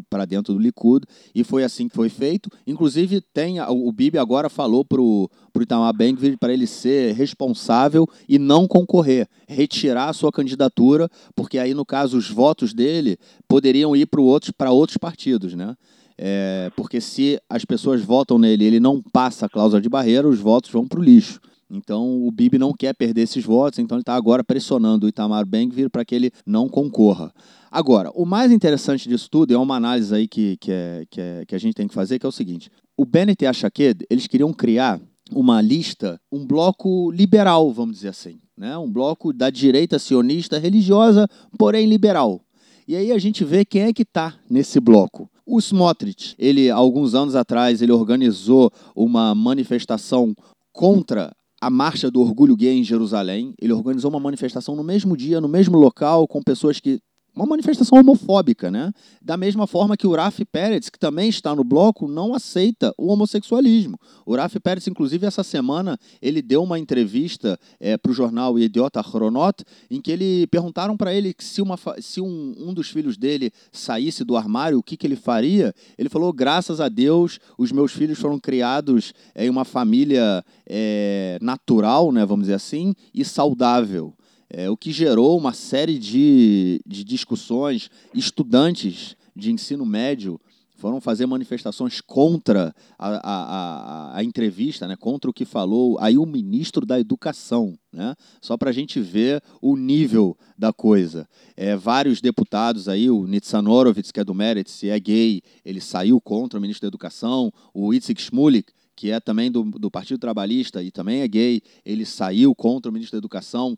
para 0.10 0.26
dentro 0.26 0.54
do 0.54 0.60
Likud, 0.60 1.06
e 1.34 1.44
foi 1.44 1.64
assim 1.64 1.88
que 1.88 1.96
foi 1.96 2.10
feito. 2.10 2.50
Inclusive, 2.68 3.22
tem 3.22 3.62
o 3.62 3.92
Bibi 3.92 4.18
agora 4.18 4.50
falou 4.50 4.84
para 4.84 5.02
o 5.02 5.30
Itamar 5.62 5.94
ben 5.94 6.16
para 6.38 6.52
ele 6.52 6.68
ser 6.68 7.14
responsável 7.14 8.06
e 8.28 8.38
não 8.38 8.68
concorrer, 8.68 9.28
retirar 9.48 10.10
a 10.10 10.14
sua 10.14 10.32
candidatura, 10.32 11.10
porque 11.34 11.58
aí, 11.58 11.74
no 11.74 11.86
caso, 11.86 12.18
os 12.18 12.30
votos 12.30 12.74
dele 12.74 13.18
poderiam 13.48 13.96
ir 13.96 14.06
para 14.06 14.22
outros, 14.22 14.52
outros 14.70 14.98
partidos, 14.98 15.54
né? 15.54 15.76
É, 16.16 16.72
porque 16.76 17.02
se 17.02 17.40
as 17.50 17.66
pessoas 17.66 18.04
votam 18.04 18.38
nele 18.38 18.64
ele 18.66 18.80
não 18.80 19.02
passa 19.02 19.48
a 19.48 19.50
cláusula 19.50 19.82
de 19.82 19.90
barreira, 19.90 20.28
os 20.28 20.40
votos 20.40 20.70
vão 20.70 20.88
para 20.88 21.00
o 21.00 21.04
lixo. 21.04 21.40
Então 21.74 22.26
o 22.26 22.32
Bibi 22.32 22.60
não 22.60 22.72
quer 22.72 22.94
perder 22.94 23.22
esses 23.22 23.44
votos, 23.44 23.80
então 23.80 23.98
ele 23.98 24.04
está 24.04 24.14
agora 24.14 24.44
pressionando 24.44 25.06
o 25.06 25.10
Itamar 25.10 25.46
ben 25.46 25.70
para 25.92 26.06
que 26.06 26.14
ele 26.14 26.32
não 26.46 26.70
concorra. 26.70 27.34
Agora, 27.72 28.12
o 28.14 28.26
mais 28.26 28.52
interessante 28.52 29.10
disso 29.10 29.28
tudo 29.32 29.54
é 29.54 29.58
uma 29.58 29.76
análise 29.76 30.14
aí 30.14 30.28
que, 30.28 30.56
que, 30.58 30.72
é, 30.72 31.04
que, 31.10 31.20
é, 31.20 31.46
que 31.48 31.56
a 31.56 31.58
gente 31.58 31.74
tem 31.74 31.88
que 31.88 31.94
fazer, 31.94 32.20
que 32.20 32.26
é 32.26 32.30
o 32.30 32.32
seguinte. 32.32 32.70
O 32.96 33.06
Bennett 33.06 33.44
e 33.44 33.48
a 33.48 33.54
Shaked, 33.54 34.06
eles 34.08 34.28
queriam 34.28 34.54
criar 34.54 35.02
uma 35.32 35.60
lista, 35.60 36.20
um 36.32 36.46
bloco 36.46 37.10
liberal, 37.12 37.74
vamos 37.74 37.96
dizer 37.96 38.10
assim. 38.10 38.40
Né? 38.56 38.78
Um 38.78 38.92
bloco 38.92 39.34
da 39.34 39.50
direita 39.50 39.98
sionista 39.98 40.60
religiosa, 40.60 41.28
porém 41.58 41.88
liberal. 41.88 42.40
E 42.88 42.96
aí 42.96 43.12
a 43.12 43.18
gente 43.18 43.44
vê 43.44 43.66
quem 43.66 43.84
é 43.84 43.94
que 43.94 44.04
está 44.04 44.36
nesse 44.48 44.80
bloco. 44.80 45.28
O 45.46 45.60
Smotrich, 45.60 46.36
ele, 46.38 46.70
alguns 46.70 47.16
anos 47.16 47.36
atrás, 47.36 47.82
ele 47.82 47.92
organizou 47.92 48.72
uma 48.96 49.34
manifestação 49.34 50.36
contra 50.72 51.34
a 51.64 51.70
Marcha 51.70 52.12
do 52.12 52.20
Orgulho 52.20 52.58
Gay 52.58 52.78
em 52.78 52.84
Jerusalém. 52.84 53.54
Ele 53.58 53.72
organizou 53.72 54.12
uma 54.12 54.20
manifestação 54.20 54.76
no 54.76 54.84
mesmo 54.84 55.16
dia, 55.16 55.40
no 55.40 55.48
mesmo 55.48 55.78
local, 55.78 56.28
com 56.28 56.42
pessoas 56.42 56.78
que 56.78 57.00
uma 57.36 57.46
manifestação 57.46 58.00
homofóbica, 58.00 58.70
né? 58.70 58.94
Da 59.22 59.36
mesma 59.36 59.66
forma 59.66 59.98
que 59.98 60.06
o 60.06 60.16
Rafi 60.16 60.46
Pérez, 60.46 60.90
que 60.90 61.00
também 61.00 61.30
está 61.30 61.56
no 61.56 61.64
bloco, 61.64 62.08
não 62.08 62.36
aceita 62.36 62.94
o 62.98 63.08
homossexualismo. 63.08 64.00
O 64.26 64.36
Rafi 64.36 64.60
Pérez, 64.60 64.88
inclusive, 64.88 65.26
essa 65.26 65.44
semana, 65.44 65.98
ele 66.22 66.42
deu 66.42 66.62
uma 66.62 66.78
entrevista 66.78 67.60
é, 67.80 67.98
para 67.98 68.12
o 68.12 68.14
jornal 68.14 68.58
Idiota 68.60 69.02
Chronot, 69.02 69.64
em 69.90 70.00
que 70.00 70.12
ele 70.12 70.46
perguntaram 70.48 70.96
para 70.96 71.14
ele 71.14 71.34
se, 71.40 71.62
uma, 71.62 71.78
se 72.00 72.22
um, 72.22 72.56
um 72.58 72.74
dos 72.74 72.90
filhos 72.90 73.18
dele 73.18 73.52
saísse 73.72 74.24
do 74.24 74.38
armário, 74.38 74.78
o 74.78 74.84
que, 74.84 74.96
que 74.96 75.08
ele 75.08 75.16
faria. 75.16 75.74
Ele 75.98 76.10
falou: 76.10 76.32
graças 76.32 76.80
a 76.80 76.88
Deus, 76.88 77.40
os 77.58 77.72
meus 77.72 77.92
filhos 77.92 78.20
foram 78.20 78.40
criados 78.40 79.14
em 79.36 79.50
uma 79.50 79.66
família 79.66 80.46
é, 80.68 81.40
natural, 81.42 82.12
né, 82.12 82.26
vamos 82.26 82.44
dizer 82.44 82.56
assim, 82.56 82.94
e 83.14 83.26
saudável 83.26 84.14
é, 84.54 84.70
o 84.70 84.78
que 84.78 84.92
gerou 84.92 85.36
uma 85.38 85.52
série 85.52 85.98
de, 85.98 86.80
de 86.86 87.04
discussões. 87.04 87.90
Estudantes 88.14 89.18
de 89.36 89.52
ensino 89.52 89.84
médio 89.84 90.40
foram 90.76 91.02
fazer 91.02 91.26
manifestações 91.26 92.02
contra 92.02 92.76
a, 93.00 93.08
a, 93.08 93.20
a, 93.24 94.18
a, 94.18 94.24
entrevista, 94.24 94.86
né, 94.86 94.98
contra 94.98 95.32
o 95.32 95.34
que 95.34 95.46
falou 95.46 95.98
aí 96.00 96.18
o 96.18 96.26
ministro 96.26 96.86
da 96.86 97.00
Educação, 97.00 97.80
né, 97.92 98.14
só 98.42 98.58
para 98.58 98.70
a 98.70 98.74
gente 98.74 99.00
ver 99.00 99.42
o 99.62 99.78
nível 99.78 100.38
da 100.58 100.74
coisa. 100.74 101.28
É, 101.56 101.74
vários 101.76 102.20
deputados 102.20 102.90
aí, 102.90 103.10
o 103.10 103.26
Nitzan 103.26 103.68
Horowitz, 103.68 104.12
que 104.12 104.20
é 104.20 104.26
do 104.26 104.36
Meretz, 104.36 104.84
é 104.84 105.00
gay, 105.00 105.42
ele 105.64 105.80
saiu 105.80 106.20
contra 106.20 106.60
o 106.60 106.62
ministro 106.62 106.82
da 106.82 106.90
Educação, 106.90 107.52
o 107.74 107.94
Itzik 107.94 108.22
Shmulik, 108.22 108.74
que 108.96 109.12
é 109.12 109.20
também 109.20 109.52
do, 109.52 109.64
do 109.64 109.90
Partido 109.90 110.20
Trabalhista 110.20 110.84
e 110.84 110.92
também 110.92 111.22
é 111.22 111.28
gay, 111.28 111.62
ele 111.86 112.06
saiu 112.06 112.54
contra 112.54 112.90
o 112.90 112.94
ministro 112.94 113.18
da 113.18 113.20
Educação. 113.20 113.78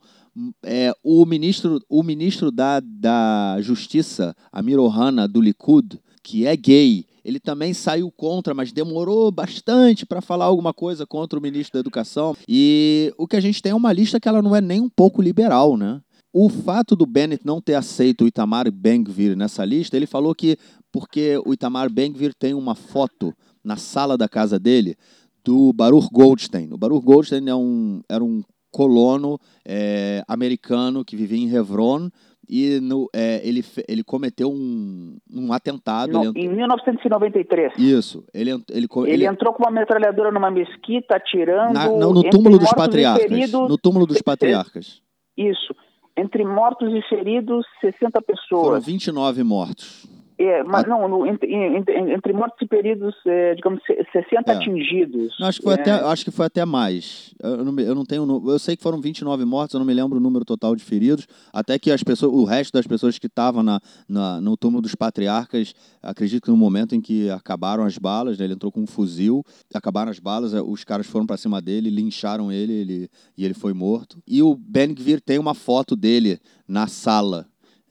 É, 0.64 0.94
o 1.04 1.26
ministro, 1.26 1.80
o 1.90 2.04
ministro 2.04 2.52
da, 2.52 2.82
da 2.82 3.58
Justiça, 3.62 4.36
Amir 4.52 4.80
Ohana, 4.80 5.28
do 5.28 5.40
Likud, 5.40 6.00
que 6.22 6.46
é 6.46 6.56
gay, 6.56 7.06
ele 7.24 7.40
também 7.40 7.74
saiu 7.74 8.12
contra, 8.12 8.54
mas 8.54 8.72
demorou 8.72 9.32
bastante 9.32 10.06
para 10.06 10.22
falar 10.22 10.46
alguma 10.46 10.74
coisa 10.74 11.06
contra 11.06 11.40
o 11.40 11.42
ministro 11.42 11.74
da 11.74 11.80
Educação. 11.80 12.36
E 12.48 13.14
o 13.18 13.28
que 13.28 13.36
a 13.36 13.40
gente 13.40 13.62
tem 13.62 13.72
é 13.72 13.76
uma 13.76 13.94
lista 13.94 14.20
que 14.20 14.28
ela 14.28 14.42
não 14.42 14.56
é 14.56 14.62
nem 14.62 14.82
um 14.82 14.90
pouco 14.90 15.22
liberal, 15.22 15.78
né? 15.78 16.02
O 16.32 16.50
fato 16.50 16.96
do 16.96 17.06
Bennett 17.06 17.46
não 17.46 17.62
ter 17.62 17.76
aceito 17.76 18.26
o 18.26 18.28
Itamar 18.28 18.70
Ben-Gvir 18.70 19.38
nessa 19.38 19.64
lista, 19.64 19.96
ele 19.96 20.06
falou 20.06 20.36
que 20.36 20.58
porque 20.92 21.42
o 21.46 21.54
Itamar 21.54 21.90
Ben-Gvir 21.90 22.34
tem 22.38 22.54
uma 22.54 22.76
foto 22.76 23.34
na 23.64 23.78
sala 23.78 24.18
da 24.18 24.28
casa 24.28 24.60
dele 24.60 24.96
do 25.44 25.72
Baruch 25.74 26.10
Goldstein. 26.12 26.74
O 26.74 26.78
Baruch 26.78 27.06
Goldstein 27.06 27.48
é 27.48 27.56
um, 27.56 28.02
era 28.10 28.24
um 28.24 28.44
colono 28.76 29.40
é, 29.66 30.22
americano 30.28 31.06
que 31.06 31.16
vivia 31.16 31.40
em 31.40 31.56
Hebron 31.56 32.10
e 32.48 32.78
no, 32.82 33.10
é, 33.14 33.40
ele, 33.48 33.64
ele 33.88 34.04
cometeu 34.04 34.52
um, 34.52 35.18
um 35.34 35.54
atentado. 35.54 36.12
No, 36.12 36.38
em 36.38 36.50
1993. 36.50 37.74
Isso. 37.78 38.26
Ele, 38.34 38.52
ele, 38.52 38.62
ele, 38.70 38.88
ele, 39.08 39.26
entrou 39.26 39.54
com 39.54 39.64
uma 39.64 39.72
metralhadora 39.72 40.30
numa 40.30 40.52
mesquita, 40.52 41.16
atirando. 41.16 41.74
Na, 41.74 41.88
no, 41.88 42.14
no 42.14 42.30
túmulo 42.30 42.60
dos 42.60 42.72
patriarcas. 42.74 43.24
Feridos, 43.24 43.70
no 43.70 43.78
túmulo 43.78 44.06
dos 44.06 44.22
patriarcas. 44.22 45.02
Isso. 45.38 45.74
Entre 46.18 46.44
mortos 46.44 46.94
e 46.94 47.02
feridos, 47.08 47.66
60 47.80 48.22
pessoas. 48.22 48.68
Foram 48.68 48.82
29 48.82 49.44
mortos. 49.44 50.06
É, 50.38 50.64
mas 50.64 50.86
não, 50.86 51.08
no, 51.08 51.26
entre, 51.26 51.50
entre, 51.54 52.34
mortos 52.34 52.58
e 52.62 52.68
feridos, 52.68 53.16
é, 53.26 53.56
digamos, 53.56 53.82
60 54.12 54.52
é. 54.52 54.56
atingidos. 54.56 55.34
Não, 55.40 55.48
acho, 55.48 55.60
que 55.60 55.64
foi 55.64 55.76
é. 55.76 55.80
até, 55.80 55.92
acho 55.92 56.26
que 56.26 56.32
foi 56.32 56.46
até 56.46 56.66
mais. 56.66 57.34
Eu 57.42 57.64
não, 57.64 57.80
eu 57.80 57.96
não 57.96 58.04
tenho. 58.04 58.44
Eu 58.46 58.60
sei 58.60 58.76
que 58.76 58.84
foram 58.84 59.00
29 59.00 59.46
mortos, 59.46 59.74
eu 59.74 59.80
não 59.80 59.88
me 59.88 59.94
lembro 59.94 60.18
o 60.18 60.22
número 60.22 60.44
total 60.44 60.76
de 60.76 60.84
feridos. 60.84 61.26
Até 61.54 61.80
que 61.80 61.90
as 61.90 62.04
pessoas, 62.04 62.34
o 62.34 62.44
resto 62.44 62.74
das 62.74 62.86
pessoas 62.86 63.18
que 63.18 63.28
estavam 63.28 63.64
na, 63.64 63.80
na, 64.10 64.42
no 64.42 64.58
túmulo 64.58 64.82
dos 64.82 64.94
patriarcas, 64.94 65.74
acredito 66.04 66.44
que 66.44 66.52
no 66.52 66.58
momento 66.58 66.96
em 66.96 67.00
que 67.00 67.30
acabaram 67.30 67.86
as 67.86 67.98
balas, 67.98 68.38
né, 68.38 68.46
ele 68.46 68.56
entrou 68.56 68.72
com 68.72 68.82
um 68.82 68.88
fuzil, 68.88 69.42
acabaram 69.74 70.12
as 70.12 70.20
balas, 70.20 70.54
é, 70.54 70.62
os 70.62 70.84
caras 70.84 71.08
foram 71.08 71.26
para 71.26 71.38
cima 71.38 71.62
dele, 71.62 71.90
lincharam 71.90 72.52
ele, 72.52 72.74
ele 72.74 73.10
e 73.38 73.46
ele 73.46 73.54
foi 73.54 73.74
morto. 73.74 74.22
E 74.28 74.44
o 74.44 74.54
Ben 74.54 74.94
Gvir 74.94 75.22
tem 75.22 75.40
uma 75.40 75.54
foto 75.54 75.96
dele 75.96 76.40
na 76.68 76.88
sala 76.88 77.48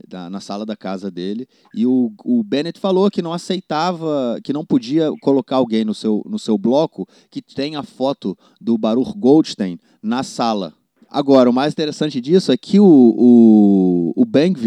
da, 0.08 0.28
na 0.30 0.40
sala 0.40 0.64
da 0.64 0.76
casa 0.76 1.10
dele. 1.10 1.46
E 1.74 1.86
o, 1.86 2.12
o 2.24 2.42
Bennett 2.42 2.78
falou 2.78 3.10
que 3.10 3.22
não 3.22 3.32
aceitava, 3.32 4.38
que 4.42 4.52
não 4.52 4.64
podia 4.64 5.10
colocar 5.20 5.56
alguém 5.56 5.84
no 5.84 5.94
seu, 5.94 6.22
no 6.26 6.38
seu 6.38 6.58
bloco 6.58 7.06
que 7.30 7.42
tem 7.42 7.76
a 7.76 7.82
foto 7.82 8.36
do 8.60 8.76
Baruch 8.78 9.12
Goldstein 9.16 9.78
na 10.02 10.22
sala. 10.22 10.72
Agora, 11.10 11.48
o 11.48 11.52
mais 11.52 11.72
interessante 11.72 12.20
disso 12.20 12.50
é 12.50 12.56
que 12.56 12.80
o, 12.80 12.84
o, 12.84 14.12
o 14.16 14.24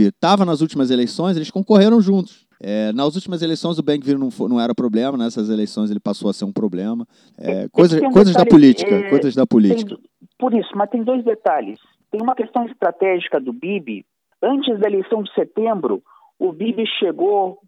estava 0.08 0.46
nas 0.46 0.62
últimas 0.62 0.90
eleições, 0.90 1.36
eles 1.36 1.52
concorreram 1.52 2.00
juntos. 2.00 2.48
É, 2.60 2.92
nas 2.94 3.16
últimas 3.16 3.42
eleições 3.42 3.78
o 3.78 3.84
Bankvir 3.84 4.18
não, 4.18 4.30
não 4.48 4.60
era 4.60 4.74
problema, 4.74 5.18
nessas 5.18 5.50
eleições 5.50 5.92
ele 5.92 6.00
passou 6.00 6.30
a 6.30 6.34
ser 6.34 6.46
um 6.46 6.52
problema. 6.52 7.06
É, 7.38 7.68
coisa, 7.70 7.98
um 7.98 8.12
coisas 8.12 8.34
detalhe, 8.34 8.50
da 8.50 8.56
política, 8.56 8.96
é, 8.96 9.10
coisas 9.10 9.36
da 9.36 9.46
política. 9.46 9.96
Tem, 9.96 10.10
por 10.40 10.54
isso, 10.54 10.70
mas 10.76 10.90
tem 10.90 11.04
dois 11.04 11.24
detalhes. 11.24 11.80
Tem 12.10 12.22
uma 12.22 12.34
questão 12.34 12.66
estratégica 12.66 13.40
do 13.40 13.54
Bibi, 13.54 14.06
Antes 14.42 14.80
da 14.80 14.88
eleição 14.88 15.24
de 15.24 15.34
setembro, 15.34 16.02
o 16.40 16.52
Bibi 16.52 16.86
chegou 17.00 17.60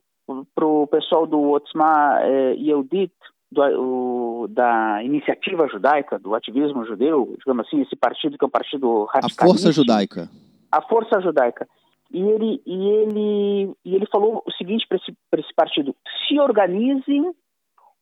para 0.53 0.65
o 0.65 0.87
pessoal 0.87 1.25
do 1.25 1.51
Otzma 1.51 2.19
eh, 2.21 2.53
Yehudit, 2.57 3.13
do, 3.51 3.61
o, 3.61 4.47
da 4.47 5.03
iniciativa 5.03 5.67
judaica, 5.67 6.19
do 6.19 6.35
ativismo 6.35 6.85
judeu, 6.85 7.35
digamos 7.39 7.65
assim, 7.65 7.81
esse 7.81 7.95
partido 7.95 8.37
que 8.37 8.45
é 8.45 8.47
um 8.47 8.51
partido 8.51 9.05
radical. 9.05 9.47
A 9.47 9.51
Força 9.51 9.71
Judaica. 9.71 10.29
A 10.71 10.81
Força 10.83 11.21
Judaica. 11.21 11.67
E 12.11 12.21
ele, 12.21 12.61
e 12.65 12.87
ele, 12.89 13.75
e 13.85 13.95
ele 13.95 14.05
falou 14.11 14.43
o 14.45 14.51
seguinte 14.51 14.85
para 14.87 14.97
esse, 14.97 15.15
esse 15.37 15.53
partido: 15.55 15.95
se 16.27 16.39
organizem, 16.39 17.33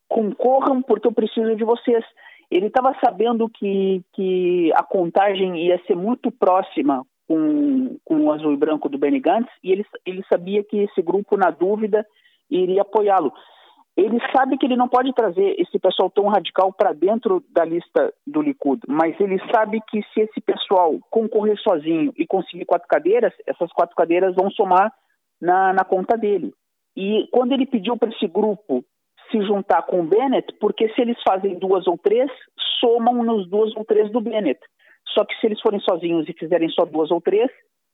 concorram, 0.08 0.82
porque 0.82 1.06
eu 1.06 1.12
preciso 1.12 1.54
de 1.56 1.64
vocês. 1.64 2.04
Ele 2.50 2.66
estava 2.66 2.96
sabendo 3.04 3.48
que, 3.50 4.02
que 4.14 4.72
a 4.74 4.82
contagem 4.82 5.66
ia 5.66 5.78
ser 5.86 5.94
muito 5.94 6.30
próxima 6.30 7.04
com, 7.28 7.98
com 8.04 8.24
o 8.24 8.32
azul 8.32 8.52
e 8.54 8.56
branco 8.56 8.88
do 8.88 8.98
Benny 8.98 9.20
Gantz 9.20 9.50
e 9.62 9.70
ele, 9.70 9.84
ele 10.06 10.24
sabia 10.32 10.64
que 10.64 10.78
esse 10.78 11.02
grupo, 11.02 11.36
na 11.36 11.50
dúvida, 11.50 12.04
iria 12.50 12.80
apoiá-lo. 12.80 13.30
ele 13.94 14.18
sabe 14.34 14.56
que 14.56 14.64
ele 14.64 14.76
não 14.76 14.88
pode 14.88 15.12
trazer 15.12 15.54
esse 15.60 15.78
pessoal 15.78 16.08
tão 16.08 16.26
radical 16.28 16.72
para 16.72 16.94
dentro 16.94 17.44
da 17.50 17.64
lista 17.64 18.12
do 18.26 18.40
Likud, 18.40 18.80
mas 18.88 19.14
ele 19.20 19.38
sabe 19.52 19.80
que 19.88 20.02
se 20.14 20.20
esse 20.20 20.40
pessoal 20.40 20.98
concorrer 21.10 21.58
sozinho 21.60 22.12
e 22.16 22.26
conseguir 22.26 22.64
quatro 22.64 22.88
cadeiras, 22.88 23.34
essas 23.46 23.70
quatro 23.72 23.94
cadeiras 23.94 24.34
vão 24.34 24.50
somar 24.50 24.90
na, 25.40 25.74
na 25.74 25.84
conta 25.84 26.16
dele. 26.16 26.54
E 26.96 27.28
quando 27.30 27.52
ele 27.52 27.66
pediu 27.66 27.96
para 27.96 28.08
esse 28.08 28.26
grupo 28.26 28.82
se 29.30 29.42
juntar 29.42 29.82
com 29.82 30.00
o 30.00 30.06
Bennett, 30.06 30.52
porque 30.58 30.88
se 30.94 31.02
eles 31.02 31.18
fazem 31.22 31.58
duas 31.58 31.86
ou 31.86 31.98
três, 31.98 32.30
somam 32.80 33.22
nos 33.22 33.46
duas 33.48 33.76
ou 33.76 33.84
três 33.84 34.10
do 34.10 34.20
Bennett. 34.22 34.58
Só 35.14 35.24
que 35.24 35.34
se 35.40 35.46
eles 35.46 35.60
forem 35.60 35.80
sozinhos 35.80 36.28
e 36.28 36.32
fizerem 36.32 36.68
só 36.70 36.84
duas 36.84 37.10
ou 37.10 37.20
três, 37.20 37.50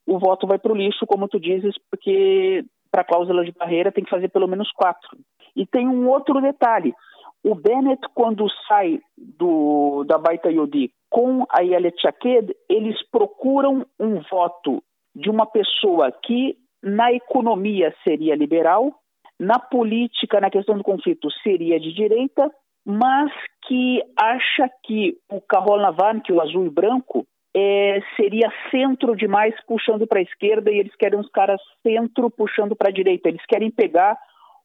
o 0.07 0.19
voto 0.19 0.47
vai 0.47 0.59
para 0.59 0.73
o 0.73 0.77
lixo, 0.77 1.07
como 1.07 1.29
tu 1.29 1.41
dizes, 1.41 1.75
porque 1.91 2.65
para 2.91 3.03
a 3.03 3.05
cláusula 3.05 3.45
de 3.45 3.53
barreira 3.53 3.91
tem 3.91 4.05
que 4.05 4.11
fazer 4.11 4.29
pelo 4.29 4.47
menos 4.47 4.71
quatro. 4.73 5.17
E 5.57 5.67
tem 5.67 5.89
um 5.89 6.09
outro 6.09 6.41
detalhe. 6.41 6.95
O 7.43 7.55
Bennett, 7.55 8.01
quando 8.15 8.47
sai 8.67 9.01
do, 9.17 10.05
da 10.05 10.17
Baita 10.19 10.51
Yodi 10.51 10.91
com 11.11 11.45
a 11.51 11.61
Yelet 11.61 12.01
Shaked, 12.01 12.55
eles 12.69 12.97
procuram 13.11 13.87
um 14.01 14.21
voto 14.31 14.83
de 15.15 15.31
uma 15.31 15.47
pessoa 15.47 16.11
que 16.11 16.57
na 16.83 17.13
economia 17.13 17.95
seria 18.03 18.35
liberal, 18.35 18.93
na 19.39 19.59
política, 19.59 20.41
na 20.41 20.51
questão 20.51 20.77
do 20.77 20.85
conflito, 20.85 21.29
seria 21.43 21.79
de 21.79 21.93
direita, 21.93 22.51
mas 22.85 23.31
que 23.67 24.03
acha 24.17 24.69
que 24.83 25.17
o 25.31 25.41
Carol 25.41 25.79
Navan, 25.79 26.21
que 26.21 26.33
o 26.33 26.41
azul 26.41 26.67
e 26.67 26.71
branco, 26.71 27.27
é, 27.57 28.01
seria 28.17 28.53
centro 28.71 29.15
demais 29.17 29.55
puxando 29.67 30.07
para 30.07 30.19
a 30.19 30.23
esquerda 30.23 30.71
e 30.71 30.79
eles 30.79 30.95
querem 30.97 31.19
uns 31.19 31.31
caras 31.31 31.61
centro 31.83 32.29
puxando 32.31 32.75
para 32.75 32.89
a 32.89 32.93
direita. 32.93 33.29
Eles 33.29 33.45
querem 33.47 33.71
pegar 33.71 34.19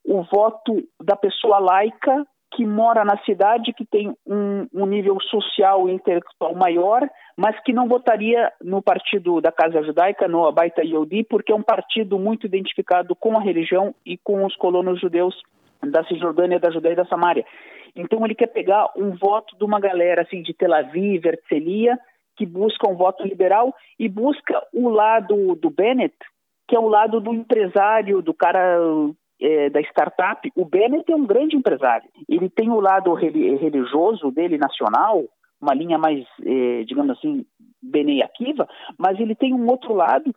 o 0.04 0.24
voto 0.24 0.84
da 1.02 1.16
pessoa 1.16 1.60
laica 1.60 2.26
que 2.52 2.66
mora 2.66 3.06
na 3.06 3.18
cidade, 3.26 3.74
que 3.74 3.86
tem 3.86 4.14
um, 4.26 4.68
um, 4.74 4.86
nível 4.88 5.20
social 5.22 5.88
e 5.88 5.94
intelectual 5.94 6.56
maior, 6.56 7.08
mas 7.38 7.58
que 7.64 7.72
não 7.72 7.88
votaria 7.88 8.52
no 8.60 8.82
partido 8.82 9.40
da 9.40 9.52
Casa 9.52 9.84
Judaica, 9.84 10.28
no 10.28 10.48
Abaita 10.48 10.84
Yehudi, 10.84 11.24
porque 11.24 11.52
é 11.52 11.56
um 11.56 11.62
partido 11.62 12.18
muito 12.18 12.48
identificado 12.48 13.16
com 13.16 13.38
a 13.38 13.42
religião 13.42 13.94
e 14.04 14.18
com 14.18 14.44
os 14.46 14.56
colonos 14.56 15.00
judeus 15.00 15.40
da 15.84 16.04
Cisjordânia, 16.06 16.60
da 16.60 16.72
Judéia 16.72 16.94
e 16.94 16.98
da 16.98 17.06
Samária. 17.06 17.46
Então 17.96 18.24
ele 18.26 18.36
quer 18.36 18.48
pegar 18.48 18.90
um 18.96 19.12
voto 19.12 19.58
de 19.58 19.64
uma 19.64 19.80
galera 19.80 20.22
assim 20.22 20.42
de 20.42 20.54
Tel 20.54 20.74
Aviv, 20.74 21.26
Herzliya, 21.26 21.98
que 22.36 22.46
busca 22.46 22.90
um 22.90 22.96
voto 22.96 23.24
liberal 23.24 23.74
e 23.98 24.08
busca 24.08 24.66
o 24.74 24.90
lado 24.90 25.56
do 25.56 25.70
Bennett, 25.70 26.16
que 26.68 26.76
é 26.76 26.80
o 26.80 26.88
lado 26.88 27.20
do 27.20 27.34
empresário, 27.34 28.22
do 28.22 28.34
cara 28.34 28.78
é, 29.42 29.70
da 29.70 29.82
startup, 29.82 30.52
o 30.56 30.66
Bennett 30.66 31.12
é 31.12 31.16
um 31.16 31.26
grande 31.26 31.56
empresário. 31.56 32.10
Ele 32.28 32.50
tem 32.50 32.70
o 32.70 32.80
lado 32.80 33.14
religioso 33.14 34.32
dele, 34.32 34.58
nacional, 34.58 35.24
uma 35.62 35.74
linha 35.74 35.98
mais, 35.98 36.26
é, 36.46 36.84
digamos 36.84 37.18
assim, 37.18 37.46
Benei 37.82 38.22
Akiva, 38.22 38.68
mas 38.98 39.20
ele 39.20 39.36
tem 39.36 39.54
um 39.54 39.68
outro 39.68 39.94
lado 39.94 40.34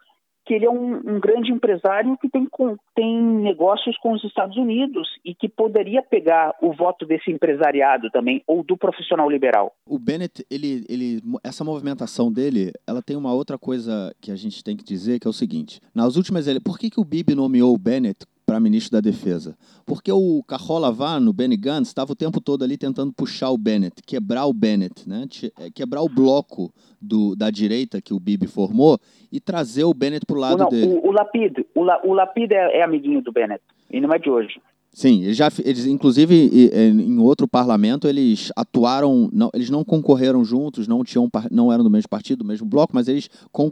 que 0.53 0.57
ele 0.57 0.67
é 0.67 0.71
um, 0.71 0.97
um, 0.97 1.19
grande 1.19 1.51
empresário 1.51 2.15
que 2.19 2.29
tem, 2.29 2.45
com, 2.45 2.77
tem 2.95 3.23
negócios 3.23 3.97
com 3.97 4.13
os 4.13 4.23
Estados 4.23 4.55
Unidos 4.59 5.09
e 5.25 5.35
que 5.35 5.49
poderia 5.49 6.03
pegar 6.03 6.55
o 6.61 6.75
voto 6.75 7.07
desse 7.07 7.31
empresariado 7.31 8.11
também, 8.11 8.43
ou 8.47 8.63
do 8.63 8.77
profissional 8.77 9.31
liberal. 9.31 9.73
O 9.87 9.99
Bennett, 9.99 10.45
ele, 10.51 10.85
ele, 10.91 11.23
essa 11.43 11.65
movimentação 11.65 12.31
dele, 12.31 12.71
ela 12.87 13.01
tem 13.01 13.17
uma 13.17 13.33
outra 13.33 13.57
coisa 13.57 14.15
que 14.21 14.31
a 14.31 14.37
gente 14.37 14.63
tem 14.63 14.77
que 14.77 14.85
dizer, 14.85 15.19
que 15.19 15.27
é 15.27 15.31
o 15.31 15.33
seguinte. 15.33 15.81
Nas 15.95 16.17
últimas 16.17 16.47
eleições, 16.47 16.65
por 16.65 16.79
que, 16.79 16.91
que 16.91 17.01
o 17.01 17.05
Bibi 17.05 17.35
nomeou 17.35 17.75
o 17.75 17.79
Bennett 17.79 18.27
para 18.45 18.61
ministro 18.61 18.93
da 18.93 19.01
Defesa. 19.01 19.57
Porque 19.87 20.11
o 20.13 20.43
Carola 20.47 20.91
o 20.91 21.33
Benny 21.33 21.57
Gantz, 21.57 21.89
estava 21.89 22.13
o 22.13 22.17
tempo 22.17 22.41
todo 22.41 22.65
ali 22.65 22.77
tentando 22.77 23.13
puxar 23.13 23.51
o 23.51 23.59
Bennett, 23.59 24.03
quebrar 24.07 24.47
o 24.47 24.53
Bennett, 24.53 25.09
né? 25.09 25.27
É, 25.59 25.71
quebrar 25.71 26.03
o 26.03 26.09
bloco 26.09 26.73
do, 27.01 27.35
da 27.35 27.51
direita 27.51 28.01
que 28.01 28.15
o 28.15 28.21
Bibi 28.21 28.47
formou 28.47 28.99
e 29.31 29.41
trazer 29.41 29.85
o 29.85 29.95
Bennett 29.95 30.27
para 30.27 30.37
o 30.37 30.41
lado 30.41 30.59
não, 30.59 30.69
dele. 30.69 30.87
O, 30.87 31.09
o 31.09 31.13
Lapid, 31.13 31.65
o, 31.75 31.83
La, 31.83 32.01
o 32.05 32.13
Lapid 32.13 32.53
é, 32.53 32.79
é 32.79 32.83
amiguinho 32.83 33.23
do 33.23 33.33
Bennett, 33.33 33.63
e 33.91 34.01
não 34.01 34.13
é 34.13 34.19
de 34.19 34.31
hoje. 34.31 34.61
Sim, 34.95 35.23
eles 35.25 35.39
já, 35.39 35.49
eles, 35.65 35.87
inclusive 35.87 36.35
em 36.75 37.19
outro 37.19 37.49
parlamento 37.49 38.07
eles 38.07 38.53
atuaram, 38.55 39.31
não, 39.33 39.51
eles 39.55 39.71
não 39.71 39.83
concorreram 39.83 40.45
juntos, 40.45 40.87
não 40.87 41.03
tinham, 41.03 41.31
não 41.51 41.73
eram 41.73 41.83
do 41.83 41.89
mesmo 41.89 42.11
partido, 42.11 42.41
do 42.41 42.45
mesmo 42.45 42.69
bloco, 42.69 42.93
mas 42.95 43.09
eles, 43.09 43.31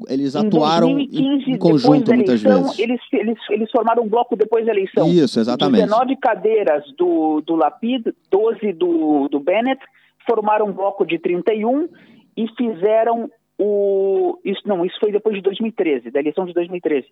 eles 0.09 0.35
atuaram 0.35 0.95
2015, 0.95 1.51
em, 1.51 1.55
em 1.55 1.59
conjunto 1.59 2.15
muitas 2.15 2.41
vezes. 2.41 2.79
Eles, 2.79 3.01
eles, 3.13 3.39
eles 3.51 3.71
formaram 3.71 4.03
um 4.03 4.09
bloco 4.09 4.35
depois 4.35 4.65
da 4.65 4.73
eleição. 4.73 5.07
Isso, 5.09 5.39
exatamente. 5.39 5.85
19 5.85 6.17
cadeiras 6.17 6.85
do, 6.97 7.43
do 7.43 7.55
Lapid, 7.55 8.07
12 8.31 8.73
do, 8.73 9.29
do 9.29 9.41
Bennett, 9.41 9.81
formaram 10.27 10.69
um 10.69 10.73
bloco 10.73 11.05
de 11.05 11.19
31 11.19 11.87
e 12.35 12.47
fizeram 12.57 13.31
o, 13.63 14.39
isso, 14.43 14.63
não, 14.65 14.87
isso 14.87 14.99
foi 14.99 15.13
depois 15.13 15.37
de 15.37 15.43
2013, 15.43 16.11
da 16.11 16.21
eleição 16.21 16.47
de 16.47 16.55
2013. 16.55 17.07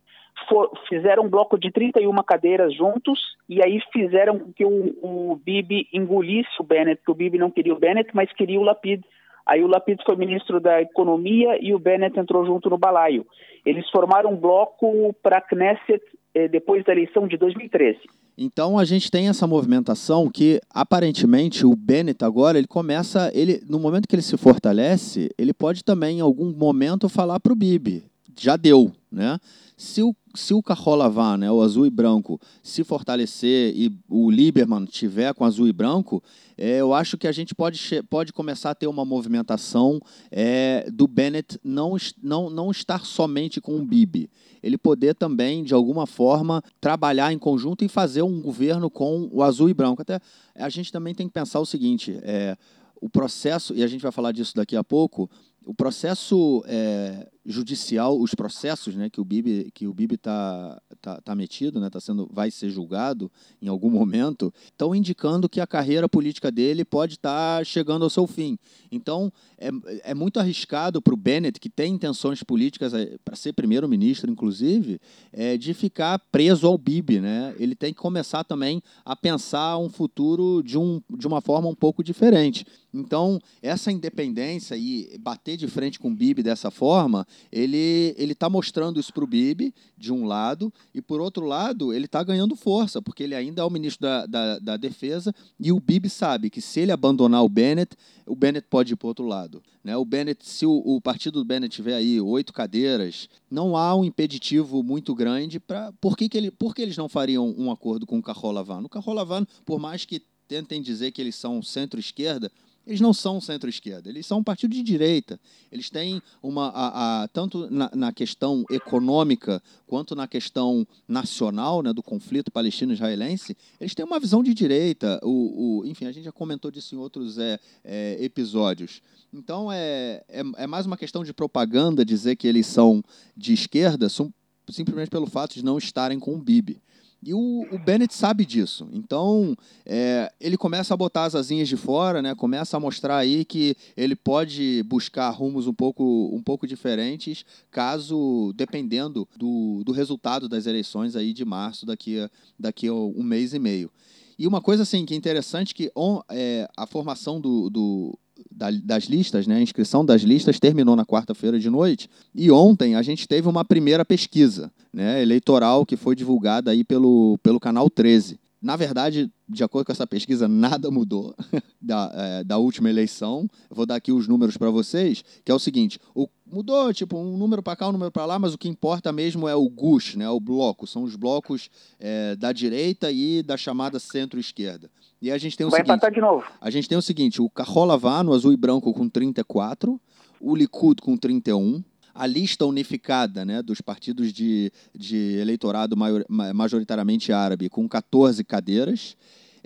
For, 0.49 0.71
fizeram 0.89 1.25
um 1.25 1.29
bloco 1.29 1.59
de 1.59 1.71
31 1.71 2.11
cadeiras 2.23 2.75
juntos 2.75 3.21
e 3.47 3.63
aí 3.63 3.79
fizeram 3.93 4.51
que 4.57 4.65
o, 4.65 4.97
o 5.03 5.37
Bibi 5.37 5.87
engolisse 5.93 6.49
o 6.59 6.65
Bennett, 6.65 7.03
que 7.05 7.11
o 7.11 7.15
Bibi 7.15 7.37
não 7.37 7.51
queria 7.51 7.75
o 7.75 7.79
Bennett, 7.79 8.09
mas 8.15 8.33
queria 8.33 8.59
o 8.59 8.63
Lapid. 8.63 9.03
Aí 9.45 9.63
o 9.63 9.67
Lapid 9.67 10.01
foi 10.07 10.17
ministro 10.17 10.59
da 10.59 10.81
Economia 10.81 11.59
e 11.61 11.75
o 11.75 11.79
Bennett 11.79 12.19
entrou 12.19 12.47
junto 12.47 12.71
no 12.71 12.79
balaio. 12.79 13.27
Eles 13.67 13.87
formaram 13.91 14.31
um 14.31 14.37
bloco 14.37 15.15
para 15.23 15.37
a 15.37 15.43
Knesset 15.43 16.03
eh, 16.35 16.49
depois 16.49 16.83
da 16.83 16.93
eleição 16.93 17.29
de 17.29 17.37
2013. 17.37 17.99
Então 18.41 18.79
a 18.79 18.85
gente 18.85 19.11
tem 19.11 19.29
essa 19.29 19.49
movimentação 19.49 20.31
que 20.31 20.61
aparentemente 20.71 21.67
o 21.67 21.75
Bennett 21.75 22.25
agora 22.25 22.57
ele 22.57 22.69
começa, 22.69 23.33
ele 23.35 23.61
no 23.69 23.81
momento 23.81 24.07
que 24.07 24.15
ele 24.15 24.23
se 24.23 24.37
fortalece, 24.37 25.29
ele 25.37 25.53
pode 25.53 25.83
também 25.83 26.19
em 26.19 26.21
algum 26.21 26.53
momento 26.53 27.09
falar 27.09 27.41
para 27.41 27.53
o 27.53 27.57
Bibi, 27.57 28.05
já 28.39 28.57
deu, 28.57 28.93
né? 29.11 29.41
Se 29.79 30.03
o, 30.03 30.13
se 30.35 30.53
o 30.53 30.61
Carrolavan, 30.61 31.37
né, 31.37 31.53
o 31.53 31.63
azul 31.63 31.87
e 31.87 31.91
branco, 31.91 32.41
se 32.65 32.83
fortalecer 32.83 33.73
e 33.77 33.97
o 34.09 34.29
Lieberman 34.29 34.85
tiver 34.85 35.33
com 35.33 35.45
azul 35.45 35.69
e 35.69 35.73
branco, 35.73 36.21
é, 36.57 36.81
eu 36.81 36.93
acho 36.93 37.17
que 37.17 37.29
a 37.29 37.33
gente 37.33 37.55
pode, 37.55 37.81
pode 38.11 38.33
começar 38.33 38.73
a 38.73 38.75
ter 38.75 38.89
uma 38.89 39.05
movimentação 39.05 40.01
é, 40.33 40.91
do 40.93 41.07
Bennett 41.07 41.61
não, 41.63 41.97
não, 42.21 42.51
não 42.51 42.73
estar 42.73 43.05
somente 43.05 43.61
com 43.61 43.77
o 43.77 43.85
Bibi. 43.87 44.29
Ele 44.61 44.77
poder 44.77 45.15
também, 45.15 45.63
de 45.63 45.73
alguma 45.73 46.09
forma, 46.09 46.61
trabalhar 46.81 47.33
em 47.33 47.39
conjunto 47.39 47.85
e 47.85 47.89
fazer 47.89 48.23
um 48.23 48.43
governo 48.43 48.91
com 48.91 49.29
o 49.31 49.45
azul 49.45 49.69
e 49.69 49.75
branco. 49.75 50.03
Até 50.03 50.21
a 50.57 50.69
gente 50.69 50.91
também 50.91 51.15
tem 51.15 51.29
que 51.29 51.33
pensar 51.33 51.61
o 51.61 51.65
seguinte: 51.65 52.19
é, 52.23 52.57
o 53.01 53.09
processo, 53.09 53.75
e 53.77 53.85
a 53.85 53.87
gente 53.87 54.03
vai 54.03 54.11
falar 54.11 54.33
disso 54.33 54.57
daqui 54.57 54.75
a 54.75 54.83
pouco, 54.83 55.31
o 55.69 55.75
processo 55.75 56.65
é, 56.67 57.29
judicial, 57.45 58.19
os 58.19 58.35
processos 58.35 58.95
né, 58.95 59.11
que 59.11 59.21
o 59.21 59.25
Bibi 59.25 59.71
que 59.75 59.87
o 59.87 59.93
Bibi 59.93 60.15
está 60.15 60.81
tá, 60.99 61.21
tá 61.21 61.35
metido, 61.35 61.79
né, 61.79 61.91
tá 61.91 62.01
sendo, 62.01 62.27
vai 62.33 62.51
ser 62.51 62.71
julgado 62.71 63.31
em 63.61 63.69
algum 63.69 63.91
momento, 63.91 64.51
estão 64.65 64.95
indicando 64.95 65.47
que 65.47 65.61
a 65.61 65.67
carreira 65.67 66.09
política 66.09 66.51
dele 66.51 66.87
pode 66.87 67.15
estar 67.17 67.59
tá 67.59 67.65
chegando 67.65 68.03
ao 68.03 68.09
seu 68.09 68.27
fim. 68.27 68.59
Então, 68.91 69.31
é, 69.59 69.69
é 70.05 70.15
muito 70.15 70.41
arriscado 70.41 71.03
para 71.03 71.13
o 71.13 71.17
Bennett, 71.19 71.61
que 71.61 71.69
tem 71.69 71.93
intenções 71.93 72.43
políticas 72.43 72.95
é, 72.95 73.19
para 73.23 73.37
ser 73.37 73.53
primeiro-ministro, 73.53 74.31
inclusive, 74.31 74.99
é, 75.35 75.59
de 75.59 75.75
ficar 75.75 76.19
preso 76.33 76.67
ao 76.67 76.79
Bibi. 76.79 77.21
Né? 77.21 77.55
Ele 77.59 77.75
tem 77.75 77.93
que 77.93 78.01
começar 78.01 78.43
também 78.43 78.83
a 79.05 79.15
pensar 79.15 79.77
um 79.77 79.91
futuro 79.91 80.63
de, 80.63 80.79
um, 80.79 81.03
de 81.15 81.27
uma 81.27 81.43
forma 81.43 81.69
um 81.69 81.75
pouco 81.75 82.03
diferente. 82.03 82.65
Então, 82.93 83.39
essa 83.63 83.93
independência 83.93 84.75
e 84.75 85.19
bater 85.21 85.58
de 85.59 85.69
frente 85.69 85.99
com 85.99 86.09
o 86.09 86.15
Bibi 86.15 86.43
dessa 86.43 86.71
forma, 86.71 87.27
ele 87.51 88.15
ele 88.17 88.33
está 88.33 88.49
mostrando 88.49 88.99
isso 88.99 89.13
para 89.13 89.25
o 89.25 89.27
Bibi, 89.27 89.75
de 89.97 90.13
um 90.13 90.25
lado, 90.25 90.73
e 90.95 91.03
por 91.03 91.21
outro 91.21 91.45
lado, 91.45 91.93
ele 91.93 92.07
está 92.07 92.23
ganhando 92.23 92.57
força, 92.57 93.03
porque 93.03 93.23
ele 93.23 93.35
ainda 93.35 93.63
é 93.63 93.65
o 93.65 93.71
ministro 93.71 94.03
da, 94.03 94.27
da, 94.27 94.59
da, 94.59 94.77
Defesa, 94.77 95.35
e 95.59 95.73
o 95.73 95.81
Bibi 95.81 96.09
sabe 96.09 96.51
que 96.51 96.61
se 96.61 96.81
ele 96.81 96.93
abandonar 96.93 97.45
o 97.45 97.49
Bennett, 97.49 97.97
o 98.27 98.37
Bennett 98.37 98.67
pode 98.69 98.93
ir 98.93 98.97
para 98.97 99.09
outro 99.09 99.27
lado. 99.27 99.63
Né? 99.83 99.97
O 99.97 100.05
Bennett, 100.05 100.47
se 100.47 100.67
o, 100.67 100.83
o 100.85 101.01
partido 101.01 101.41
do 101.41 101.45
Bennett 101.45 101.75
tiver 101.75 101.95
aí 101.95 102.21
oito 102.21 102.53
cadeiras, 102.53 103.29
não 103.51 103.77
há 103.77 103.95
um 103.95 104.05
impeditivo 104.05 104.83
muito 104.83 105.15
grande 105.15 105.59
para. 105.59 105.93
Por 106.01 106.17
que, 106.17 106.29
que, 106.29 106.39
ele, 106.39 106.51
por 106.51 106.75
que 106.75 106.83
eles 106.83 106.97
não 106.97 107.09
fariam 107.09 107.55
um 107.57 107.71
acordo 107.71 108.07
com 108.07 108.19
o 108.19 108.23
Carrolavan? 108.23 108.83
O 108.85 108.89
Carrolavan, 108.89 109.47
por 109.65 109.79
mais 109.79 110.05
que 110.05 110.23
tentem 110.47 110.81
dizer 110.81 111.13
que 111.13 111.21
eles 111.21 111.35
são 111.35 111.63
centro-esquerda, 111.63 112.51
eles 112.89 113.03
não 113.03 113.13
são 113.13 113.39
centro-esquerda, 113.39 114.09
eles 114.09 114.27
são 114.27 114.39
um 114.39 114.43
partido 114.43 114.73
de 114.73 114.83
direita. 114.83 115.39
Eles 115.71 115.91
têm 115.91 116.23
uma. 116.43 116.69
A, 116.69 117.23
a, 117.23 117.29
tanto 117.29 117.71
na, 117.71 117.91
na, 117.95 118.13
questão 118.13 118.65
econômica 118.71 119.63
quanto 119.87 120.17
na 120.17 120.27
questão 120.27 120.89
nacional, 121.07 121.83
né, 121.83 121.93
do 121.93 122.03
conflito 122.03 122.51
palestino-israelense, 122.51 123.55
eles 123.79 123.95
têm 123.95 124.07
uma 124.07 124.19
visão 124.19 124.43
de 124.43 124.55
direita. 124.55 125.21
O, 125.23 125.81
o, 125.81 125.87
enfim, 125.87 126.07
a 126.07 126.13
gente 126.13 126.25
já 126.25 126.33
comentou 126.33 126.71
disso 126.71 126.95
em 126.95 126.99
outros 126.99 127.37
é, 127.37 127.61
é, 127.85 128.17
episódios. 128.25 129.03
Então 129.35 129.71
é, 129.71 130.25
é, 130.27 130.43
é, 130.57 130.67
mais 130.67 130.87
uma 130.87 130.97
questão 130.97 131.23
de 131.23 131.35
propaganda 131.35 132.07
dizer 132.07 132.37
que 132.37 132.49
eles 132.49 132.67
são 132.67 133.05
de 133.37 133.53
esquerda, 133.53 134.09
são, 134.09 134.33
simplesmente 134.71 135.11
pelo 135.11 135.27
fato 135.27 135.53
de 135.53 135.63
não 135.63 135.77
estarem 135.77 136.19
com 136.19 136.35
o 136.35 136.39
Bibi. 136.39 136.81
E 137.23 137.35
o, 137.35 137.67
o 137.73 137.79
Bennett 137.79 138.15
sabe 138.15 138.47
disso. 138.47 138.89
Então, 138.93 139.57
é, 139.85 140.33
ele 140.41 140.57
começa 140.57 140.95
a 140.95 140.97
botar 140.97 141.25
as 141.25 141.35
asinhas 141.35 141.69
de 141.69 141.77
fora, 141.77 142.23
né? 142.23 142.35
começa 142.35 142.77
a 142.77 142.81
mostrar 142.81 143.17
aí 143.17 143.45
que 143.45 143.77
ele 143.97 144.15
pode 144.15 144.85
buscar 144.85 145.29
rumos 145.31 145.67
um 145.67 145.75
pouco, 145.75 146.31
um 146.33 146.41
pouco 146.41 146.67
diferentes, 146.67 147.45
caso, 147.71 148.53
dependendo 148.55 149.27
do, 149.37 149.83
do 149.85 149.91
resultado 149.91 150.49
das 150.49 150.67
eleições 150.67 151.17
aí 151.17 151.33
de 151.33 151.45
março, 151.45 151.85
daqui 151.85 152.21
a, 152.21 152.31
daqui 152.59 152.87
a 152.87 152.95
um 152.95 153.23
mês 153.23 153.53
e 153.53 153.59
meio. 153.59 153.91
E 154.39 154.47
uma 154.47 154.61
coisa 154.61 154.85
assim 154.85 155.05
que 155.05 155.13
é 155.13 155.17
interessante 155.17 155.75
que 155.75 155.91
on, 155.97 156.21
é, 156.29 156.69
a 156.77 156.87
formação 156.87 157.41
do, 157.41 157.69
do 157.69 158.19
das 158.51 159.05
listas, 159.05 159.47
né, 159.47 159.57
a 159.57 159.63
inscrição 159.63 160.05
das 160.05 160.23
listas 160.23 160.59
terminou 160.59 160.97
na 160.97 161.07
quarta-feira 161.07 161.59
de 161.59 161.71
noite 161.71 162.09
e 162.35 162.51
ontem 162.51 162.95
a 162.95 163.03
gente 163.03 163.29
teve 163.29 163.49
uma 163.49 163.65
primeira 163.65 164.05
pesquisa 164.05 164.71
né, 164.93 165.23
eleitoral 165.23 165.87
que 165.87 165.97
foi 165.97 166.17
divulgada 166.17 166.71
aí 166.71 166.83
pelo, 166.83 167.39
pelo 167.43 167.61
canal 167.61 167.89
13. 167.89 168.39
Na 168.61 168.75
verdade, 168.75 169.31
de 169.49 169.63
acordo 169.63 169.87
com 169.87 169.93
essa 169.93 170.07
pesquisa, 170.07 170.49
nada 170.49 170.91
mudou 170.91 171.35
da, 171.81 172.11
é, 172.13 172.45
da 172.45 172.59
última 172.59 172.91
eleição. 172.91 173.49
Vou 173.71 173.87
dar 173.87 173.95
aqui 173.95 174.11
os 174.11 174.27
números 174.27 174.57
para 174.57 174.69
vocês, 174.69 175.25
que 175.45 175.53
é 175.53 175.55
o 175.55 175.61
seguinte: 175.61 176.01
o, 176.13 176.29
mudou, 176.45 176.93
tipo, 176.93 177.17
um 177.17 177.37
número 177.37 177.63
para 177.63 177.77
cá, 177.77 177.89
um 177.89 177.93
número 177.93 178.11
para 178.11 178.27
lá, 178.27 178.37
mas 178.37 178.55
o 178.55 178.59
que 178.59 178.69
importa 178.69 179.13
mesmo 179.13 179.47
é 179.47 179.55
o 179.55 179.69
GUS, 179.69 180.17
né, 180.17 180.29
o 180.29 180.41
bloco. 180.41 180.89
São 180.89 181.05
os 181.05 181.15
blocos 181.15 181.71
é, 182.01 182.35
da 182.35 182.53
direita 182.53 183.13
e 183.13 183.45
da 183.45 183.57
chamada 183.57 184.01
centro-esquerda. 184.01 184.91
E 185.21 185.31
a 185.31 185.39
gente 185.39 185.57
tem 185.57 185.67
o 185.67 185.71
Vai 185.71 185.81
seguinte, 185.81 185.95
empatar 185.95 186.13
de 186.13 186.21
novo. 186.21 186.45
A 186.61 186.71
gente 186.71 186.89
tem 186.89 186.97
o 186.97 187.03
seguinte, 187.03 187.43
o 187.43 187.51
Carrola 187.51 187.99
no 188.23 188.33
azul 188.33 188.53
e 188.53 188.57
branco 188.57 188.93
com 188.95 189.09
34, 189.09 190.01
o 190.41 190.55
Likud 190.55 191.03
com 191.03 191.17
31, 191.17 191.83
a 192.15 192.27
lista 192.27 192.65
unificada 192.65 193.45
né, 193.45 193.63
dos 193.63 193.81
partidos 193.81 194.33
de, 194.33 194.73
de 194.95 195.39
eleitorado 195.39 195.97
maior, 195.97 196.25
majoritariamente 196.29 197.33
árabe 197.33 197.69
com 197.69 197.89
14 197.89 198.43
cadeiras, 198.45 199.17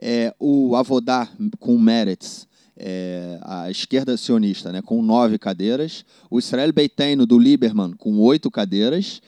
é, 0.00 0.34
o 0.38 0.74
Avodá 0.74 1.28
com 1.58 1.78
Meretz, 1.78 2.46
é, 2.76 3.38
a 3.42 3.70
esquerda 3.70 4.16
sionista, 4.16 4.72
né, 4.72 4.82
com 4.82 5.02
nove 5.02 5.38
cadeiras, 5.38 6.04
o 6.30 6.38
Israel 6.38 6.72
Beiteno 6.72 7.26
do 7.26 7.38
Lieberman 7.38 7.92
com 7.92 8.18
oito 8.18 8.50
cadeiras, 8.50 9.20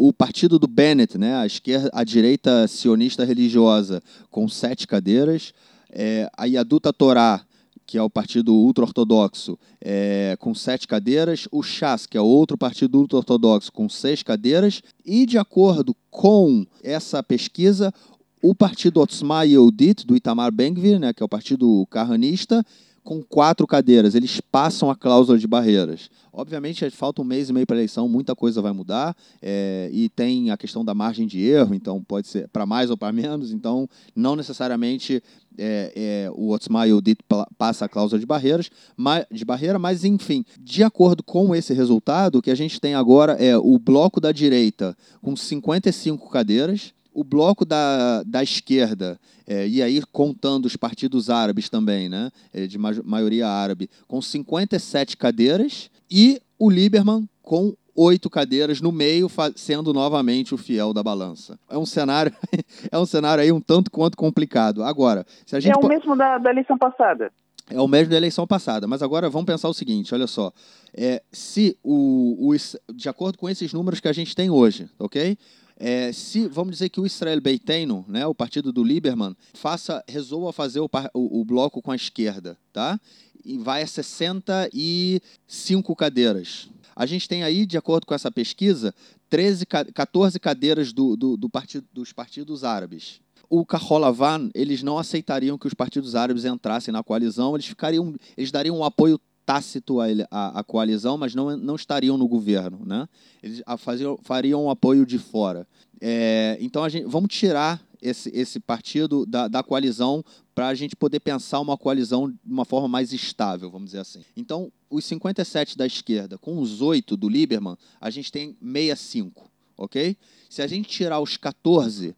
o 0.00 0.12
partido 0.12 0.60
do 0.60 0.68
Bennett, 0.68 1.18
né, 1.18 1.34
a 1.34 1.44
esquerda, 1.44 1.90
a 1.92 2.04
direita 2.04 2.68
sionista 2.68 3.24
religiosa, 3.24 4.00
com 4.30 4.48
sete 4.48 4.86
cadeiras, 4.86 5.52
é, 5.90 6.30
a 6.36 6.44
Yaduta 6.44 6.92
Torá, 6.92 7.44
que 7.84 7.98
é 7.98 8.02
o 8.02 8.08
partido 8.08 8.54
ultra-ortodoxo, 8.54 9.58
é, 9.80 10.36
com 10.38 10.54
sete 10.54 10.86
cadeiras, 10.86 11.48
o 11.50 11.64
Chas, 11.64 12.06
que 12.06 12.16
é 12.16 12.20
outro 12.20 12.56
partido 12.56 12.96
ultra-ortodoxo, 12.96 13.72
com 13.72 13.88
seis 13.88 14.22
cadeiras, 14.22 14.82
e 15.04 15.26
de 15.26 15.36
acordo 15.36 15.96
com 16.12 16.64
essa 16.80 17.20
pesquisa, 17.20 17.92
o 18.40 18.54
partido 18.54 19.00
Otzma 19.00 19.42
Yehudit, 19.42 20.06
do 20.06 20.14
Itamar 20.14 20.52
Ben-Gvir, 20.52 21.00
né, 21.00 21.12
que 21.12 21.24
é 21.24 21.26
o 21.26 21.28
partido 21.28 21.84
carranista, 21.90 22.64
com 23.08 23.22
quatro 23.22 23.66
cadeiras. 23.66 24.14
Eles 24.14 24.38
passam 24.38 24.90
a 24.90 24.94
cláusula 24.94 25.38
de 25.38 25.46
barreiras. 25.46 26.10
Obviamente, 26.30 26.90
falta 26.90 27.22
um 27.22 27.24
mês 27.24 27.48
e 27.48 27.54
meio 27.54 27.66
para 27.66 27.74
a 27.74 27.78
eleição, 27.78 28.06
muita 28.06 28.36
coisa 28.36 28.60
vai 28.60 28.70
mudar. 28.70 29.16
É, 29.40 29.88
e 29.90 30.10
tem 30.10 30.50
a 30.50 30.58
questão 30.58 30.84
da 30.84 30.92
margem 30.92 31.26
de 31.26 31.40
erro, 31.40 31.74
então 31.74 32.04
pode 32.04 32.28
ser 32.28 32.48
para 32.48 32.66
mais 32.66 32.90
ou 32.90 32.98
para 32.98 33.10
menos. 33.10 33.50
Então, 33.50 33.88
não 34.14 34.36
necessariamente 34.36 35.22
é, 35.56 35.92
é, 35.96 36.30
o 36.34 36.50
Otzma 36.50 36.84
Yehudit 36.84 37.24
passa 37.56 37.86
a 37.86 37.88
cláusula 37.88 38.20
de, 38.20 38.26
barreiras, 38.26 38.70
mas, 38.94 39.24
de 39.30 39.42
barreira, 39.42 39.78
mas 39.78 40.04
enfim, 40.04 40.44
de 40.60 40.84
acordo 40.84 41.22
com 41.22 41.54
esse 41.54 41.72
resultado, 41.72 42.36
o 42.36 42.42
que 42.42 42.50
a 42.50 42.54
gente 42.54 42.78
tem 42.78 42.94
agora 42.94 43.32
é 43.32 43.56
o 43.56 43.78
bloco 43.78 44.20
da 44.20 44.32
direita 44.32 44.94
com 45.22 45.34
55 45.34 46.28
cadeiras, 46.28 46.92
o 47.18 47.24
bloco 47.24 47.64
da, 47.64 48.22
da 48.22 48.44
esquerda, 48.44 49.18
é, 49.44 49.66
e 49.66 49.82
aí 49.82 50.00
contando 50.12 50.66
os 50.66 50.76
partidos 50.76 51.28
árabes 51.28 51.68
também, 51.68 52.08
né, 52.08 52.30
é, 52.54 52.64
de 52.64 52.78
ma 52.78 52.92
maioria 53.04 53.48
árabe, 53.48 53.90
com 54.06 54.22
57 54.22 55.16
cadeiras, 55.16 55.90
e 56.08 56.40
o 56.56 56.70
Lieberman 56.70 57.28
com 57.42 57.74
oito 57.96 58.30
cadeiras 58.30 58.80
no 58.80 58.92
meio, 58.92 59.28
sendo 59.56 59.92
novamente 59.92 60.54
o 60.54 60.56
fiel 60.56 60.92
da 60.92 61.02
balança. 61.02 61.58
É 61.68 61.76
um 61.76 61.84
cenário, 61.84 62.32
é 62.88 62.96
um 62.96 63.04
cenário 63.04 63.42
aí 63.42 63.50
um 63.50 63.60
tanto 63.60 63.90
quanto 63.90 64.16
complicado. 64.16 64.84
Agora, 64.84 65.26
se 65.44 65.56
a 65.56 65.60
gente 65.60 65.74
é 65.74 65.84
o 65.84 65.88
mesmo 65.88 66.14
da, 66.14 66.38
da 66.38 66.50
eleição 66.50 66.78
passada. 66.78 67.32
É 67.68 67.80
o 67.80 67.88
mesmo 67.88 68.10
da 68.10 68.16
eleição 68.16 68.46
passada, 68.46 68.86
mas 68.86 69.02
agora 69.02 69.28
vamos 69.28 69.46
pensar 69.46 69.68
o 69.68 69.74
seguinte, 69.74 70.14
olha 70.14 70.28
só, 70.28 70.52
é, 70.96 71.20
se 71.32 71.76
o, 71.82 72.48
o, 72.48 72.94
de 72.94 73.08
acordo 73.08 73.36
com 73.36 73.48
esses 73.48 73.72
números 73.72 73.98
que 73.98 74.08
a 74.08 74.12
gente 74.12 74.36
tem 74.36 74.48
hoje, 74.48 74.88
ok? 74.98 75.36
É, 75.80 76.12
se 76.12 76.48
vamos 76.48 76.72
dizer 76.72 76.88
que 76.88 77.00
o 77.00 77.06
Israel 77.06 77.40
Beiteno, 77.40 78.04
né, 78.08 78.26
o 78.26 78.34
partido 78.34 78.72
do 78.72 78.82
Lieberman, 78.82 79.36
faça, 79.54 80.02
resolva 80.08 80.52
fazer 80.52 80.80
o, 80.80 80.90
o, 81.14 81.40
o 81.40 81.44
bloco 81.44 81.80
com 81.80 81.92
a 81.92 81.96
esquerda, 81.96 82.58
tá? 82.72 83.00
E 83.44 83.56
vai 83.56 83.82
a 83.82 83.86
65 83.86 85.94
cadeiras. 85.94 86.68
A 86.96 87.06
gente 87.06 87.28
tem 87.28 87.44
aí, 87.44 87.64
de 87.64 87.78
acordo 87.78 88.06
com 88.06 88.14
essa 88.14 88.28
pesquisa, 88.28 88.92
13, 89.30 89.66
14 89.66 90.40
cadeiras 90.40 90.92
do, 90.92 91.16
do, 91.16 91.36
do 91.36 91.48
partido, 91.48 91.86
dos 91.92 92.12
partidos 92.12 92.64
árabes. 92.64 93.20
O 93.48 93.64
Kaholavan, 93.64 94.50
eles 94.54 94.82
não 94.82 94.98
aceitariam 94.98 95.56
que 95.56 95.68
os 95.68 95.74
partidos 95.74 96.16
árabes 96.16 96.44
entrassem 96.44 96.92
na 96.92 97.04
coalizão, 97.04 97.54
eles 97.54 97.66
ficariam, 97.66 98.16
eles 98.36 98.50
dariam 98.50 98.76
um 98.76 98.84
apoio 98.84 99.20
tácito 99.48 99.98
à, 99.98 100.04
à, 100.30 100.60
à, 100.60 100.62
coalizão, 100.62 101.16
mas 101.16 101.34
não, 101.34 101.56
não 101.56 101.74
estariam 101.74 102.18
no 102.18 102.28
governo. 102.28 102.84
Né? 102.84 103.08
Eles 103.42 103.62
faziam, 103.78 104.18
fariam 104.22 104.66
um 104.66 104.68
apoio 104.68 105.06
de 105.06 105.18
fora. 105.18 105.66
É, 105.98 106.58
então, 106.60 106.84
a 106.84 106.88
gente, 106.90 107.06
vamos 107.06 107.34
tirar 107.34 107.82
esse, 108.02 108.30
esse 108.34 108.60
partido 108.60 109.24
da, 109.24 109.48
da 109.48 109.62
coalizão 109.62 110.22
para 110.54 110.68
a 110.68 110.74
gente 110.74 110.94
poder 110.94 111.20
pensar 111.20 111.60
uma 111.60 111.78
coalizão 111.78 112.28
de 112.28 112.36
uma 112.44 112.66
forma 112.66 112.88
mais 112.88 113.10
estável, 113.14 113.70
vamos 113.70 113.86
dizer 113.86 114.00
assim. 114.00 114.22
Então, 114.36 114.70
os 114.90 115.06
57 115.06 115.78
da 115.78 115.86
esquerda 115.86 116.36
com 116.36 116.60
os 116.60 116.82
8 116.82 117.16
do 117.16 117.26
Lieberman, 117.26 117.78
a 117.98 118.10
gente 118.10 118.30
tem 118.30 118.54
65, 118.60 119.50
ok? 119.78 120.14
Se 120.50 120.60
a 120.60 120.66
gente 120.66 120.90
tirar 120.90 121.20
os 121.20 121.38
14, 121.38 122.14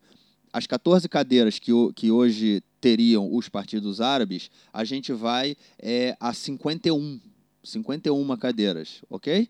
as 0.52 0.66
14 0.66 1.08
cadeiras 1.08 1.60
que, 1.60 1.70
que 1.94 2.10
hoje 2.10 2.60
teriam 2.80 3.34
os 3.34 3.48
partidos 3.48 4.00
árabes, 4.00 4.50
a 4.72 4.84
gente 4.84 5.12
vai 5.12 5.56
é, 5.78 6.16
a 6.18 6.32
51, 6.32 7.20
51 7.62 8.36
cadeiras, 8.36 9.02
ok? 9.08 9.48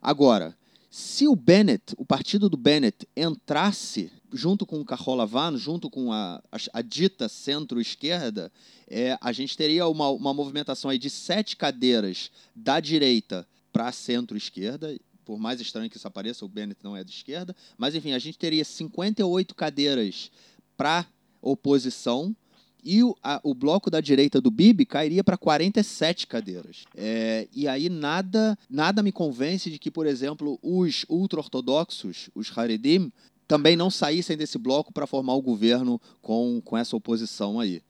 Agora, 0.00 0.56
se 0.90 1.26
o 1.26 1.34
Bennett, 1.34 1.94
o 1.96 2.04
partido 2.04 2.50
do 2.50 2.56
Bennett, 2.56 3.08
entrasse 3.16 4.10
junto 4.32 4.66
com 4.66 4.80
o 4.80 4.84
Carrola 4.84 5.28
junto 5.56 5.88
com 5.88 6.12
a, 6.12 6.42
a, 6.50 6.56
a 6.72 6.82
dita 6.82 7.28
centro-esquerda, 7.28 8.50
é, 8.88 9.16
a 9.20 9.32
gente 9.32 9.56
teria 9.56 9.86
uma, 9.86 10.08
uma 10.10 10.34
movimentação 10.34 10.90
aí 10.90 10.98
de 10.98 11.08
sete 11.08 11.56
cadeiras 11.56 12.30
da 12.54 12.80
direita 12.80 13.46
para 13.72 13.92
centro-esquerda, 13.92 14.98
por 15.24 15.38
mais 15.38 15.60
estranho 15.60 15.88
que 15.88 15.96
isso 15.96 16.08
apareça, 16.08 16.44
o 16.44 16.48
Bennett 16.48 16.82
não 16.82 16.96
é 16.96 17.04
de 17.04 17.10
esquerda, 17.10 17.54
mas 17.78 17.94
enfim, 17.94 18.12
a 18.12 18.18
gente 18.18 18.38
teria 18.38 18.64
58 18.64 19.54
cadeiras 19.54 20.30
para 20.76 21.06
oposição 21.40 22.36
e 22.82 23.02
o, 23.02 23.16
a, 23.22 23.40
o 23.44 23.54
bloco 23.54 23.90
da 23.90 24.00
direita 24.00 24.40
do 24.40 24.50
Bibi 24.50 24.84
cairia 24.84 25.22
para 25.22 25.36
47 25.36 26.26
cadeiras. 26.26 26.84
É, 26.96 27.46
e 27.54 27.68
aí 27.68 27.88
nada, 27.88 28.58
nada 28.68 29.02
me 29.02 29.12
convence 29.12 29.70
de 29.70 29.78
que, 29.78 29.90
por 29.90 30.06
exemplo, 30.06 30.58
os 30.62 31.04
ultra-ortodoxos, 31.08 32.28
os 32.34 32.56
Haredim, 32.56 33.12
também 33.46 33.76
não 33.76 33.90
saíssem 33.90 34.36
desse 34.36 34.58
bloco 34.58 34.92
para 34.92 35.06
formar 35.06 35.34
o 35.34 35.42
governo 35.42 36.00
com, 36.20 36.60
com 36.64 36.76
essa 36.76 36.96
oposição 36.96 37.60
aí. 37.60 37.82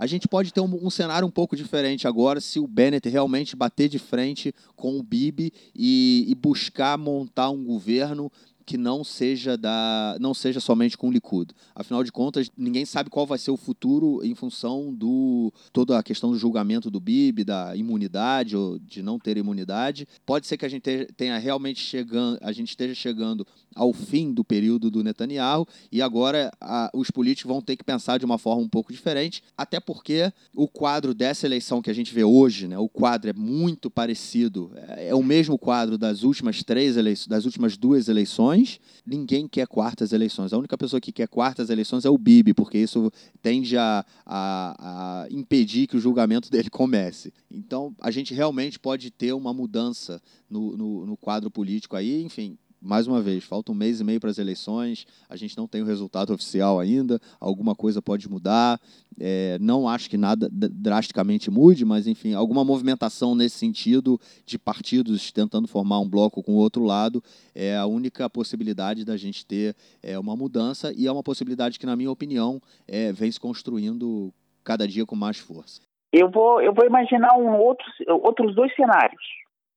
A 0.00 0.06
gente 0.06 0.26
pode 0.26 0.50
ter 0.50 0.62
um, 0.62 0.86
um, 0.86 0.88
cenário 0.88 1.28
um 1.28 1.30
pouco 1.30 1.54
diferente 1.54 2.08
agora 2.08 2.40
se 2.40 2.58
o 2.58 2.66
Bennett 2.66 3.06
realmente 3.06 3.54
bater 3.54 3.86
de 3.86 3.98
frente 3.98 4.54
com 4.74 4.98
o 4.98 5.02
Bibi 5.02 5.52
e, 5.76 6.24
e 6.26 6.34
buscar 6.34 6.96
montar 6.96 7.50
um 7.50 7.62
governo 7.62 8.32
que 8.64 8.76
não 8.76 9.02
seja 9.02 9.56
da 9.56 10.16
não 10.20 10.34
seja 10.34 10.60
somente 10.60 10.96
com 10.96 11.08
o 11.08 11.12
Likud. 11.12 11.52
Afinal 11.74 12.04
de 12.04 12.12
contas, 12.12 12.50
ninguém 12.56 12.84
sabe 12.84 13.10
qual 13.10 13.26
vai 13.26 13.38
ser 13.38 13.50
o 13.50 13.56
futuro 13.56 14.20
em 14.24 14.34
função 14.34 14.94
do 14.94 15.52
toda 15.72 15.98
a 15.98 16.02
questão 16.02 16.30
do 16.30 16.38
julgamento 16.38 16.90
do 16.90 17.00
BIB, 17.00 17.44
da 17.44 17.74
imunidade 17.76 18.56
ou 18.56 18.78
de 18.78 19.02
não 19.02 19.18
ter 19.18 19.36
imunidade. 19.36 20.06
Pode 20.24 20.46
ser 20.46 20.56
que 20.56 20.66
a 20.66 20.68
gente 20.68 21.08
tenha 21.16 21.38
realmente 21.38 21.80
chegando, 21.80 22.38
a 22.42 22.52
gente 22.52 22.68
esteja 22.68 22.94
chegando 22.94 23.46
ao 23.74 23.92
fim 23.92 24.32
do 24.32 24.44
período 24.44 24.90
do 24.90 25.02
Netanyahu 25.02 25.66
e 25.90 26.02
agora 26.02 26.50
a, 26.60 26.90
os 26.94 27.10
políticos 27.10 27.50
vão 27.50 27.62
ter 27.62 27.76
que 27.76 27.84
pensar 27.84 28.18
de 28.18 28.24
uma 28.24 28.38
forma 28.38 28.62
um 28.62 28.68
pouco 28.68 28.92
diferente, 28.92 29.42
até 29.56 29.80
porque 29.80 30.32
o 30.54 30.68
quadro 30.68 31.14
dessa 31.14 31.46
eleição 31.46 31.80
que 31.80 31.90
a 31.90 31.94
gente 31.94 32.12
vê 32.12 32.24
hoje, 32.24 32.66
né, 32.66 32.78
o 32.78 32.88
quadro 32.88 33.30
é 33.30 33.32
muito 33.32 33.90
parecido, 33.90 34.72
é, 34.74 35.08
é 35.08 35.14
o 35.14 35.22
mesmo 35.22 35.58
quadro 35.58 35.96
das 35.96 36.22
últimas 36.22 36.62
três 36.62 36.96
eleições, 36.96 37.28
das 37.28 37.44
últimas 37.44 37.76
duas 37.76 38.08
eleições 38.08 38.59
eleições, 38.60 38.80
ninguém 39.06 39.48
quer 39.48 39.66
quartas 39.66 40.12
eleições. 40.12 40.52
A 40.52 40.58
única 40.58 40.76
pessoa 40.76 41.00
que 41.00 41.12
quer 41.12 41.28
quartas 41.28 41.70
eleições 41.70 42.04
é 42.04 42.10
o 42.10 42.18
Bibi, 42.18 42.54
porque 42.54 42.78
isso 42.78 43.10
tende 43.42 43.76
a, 43.76 44.04
a, 44.24 45.24
a 45.24 45.28
impedir 45.30 45.86
que 45.86 45.96
o 45.96 46.00
julgamento 46.00 46.50
dele 46.52 46.70
comece. 46.70 47.32
Então, 47.50 47.94
a 48.00 48.10
gente 48.10 48.34
realmente 48.34 48.78
pode 48.78 49.10
ter 49.10 49.32
uma 49.32 49.52
mudança 49.52 50.22
no, 50.48 50.76
no, 50.76 51.06
no 51.06 51.16
quadro 51.16 51.50
político 51.50 51.96
aí, 51.96 52.22
enfim, 52.22 52.56
mais 52.80 53.06
uma 53.06 53.20
vez, 53.20 53.44
falta 53.44 53.70
um 53.70 53.74
mês 53.74 54.00
e 54.00 54.04
meio 54.04 54.20
para 54.20 54.30
as 54.30 54.38
eleições, 54.38 55.06
a 55.28 55.36
gente 55.36 55.56
não 55.56 55.66
tem 55.66 55.82
o 55.82 55.84
resultado 55.84 56.32
oficial 56.32 56.80
ainda, 56.80 57.20
alguma 57.38 57.74
coisa 57.74 58.00
pode 58.00 58.28
mudar. 58.28 58.80
É, 59.18 59.58
não 59.60 59.86
acho 59.86 60.08
que 60.08 60.16
nada 60.16 60.48
drasticamente 60.50 61.50
mude, 61.50 61.84
mas 61.84 62.06
enfim, 62.06 62.32
alguma 62.32 62.64
movimentação 62.64 63.34
nesse 63.34 63.58
sentido 63.58 64.18
de 64.46 64.58
partidos 64.58 65.30
tentando 65.30 65.68
formar 65.68 66.00
um 66.00 66.08
bloco 66.08 66.42
com 66.42 66.52
o 66.52 66.56
outro 66.56 66.84
lado 66.84 67.22
é 67.54 67.76
a 67.76 67.84
única 67.84 68.30
possibilidade 68.30 69.04
da 69.04 69.16
gente 69.16 69.44
ter 69.44 69.76
é, 70.02 70.18
uma 70.18 70.34
mudança 70.34 70.92
e 70.96 71.06
é 71.06 71.12
uma 71.12 71.22
possibilidade 71.22 71.78
que, 71.78 71.86
na 71.86 71.96
minha 71.96 72.10
opinião, 72.10 72.60
é, 72.88 73.12
vem 73.12 73.30
se 73.30 73.38
construindo 73.38 74.32
cada 74.64 74.88
dia 74.88 75.04
com 75.04 75.16
mais 75.16 75.38
força. 75.38 75.82
Eu 76.12 76.30
vou, 76.30 76.60
eu 76.60 76.72
vou 76.72 76.86
imaginar 76.86 77.36
um 77.36 77.56
outro, 77.56 77.86
outros 78.22 78.54
dois 78.54 78.74
cenários. 78.74 79.22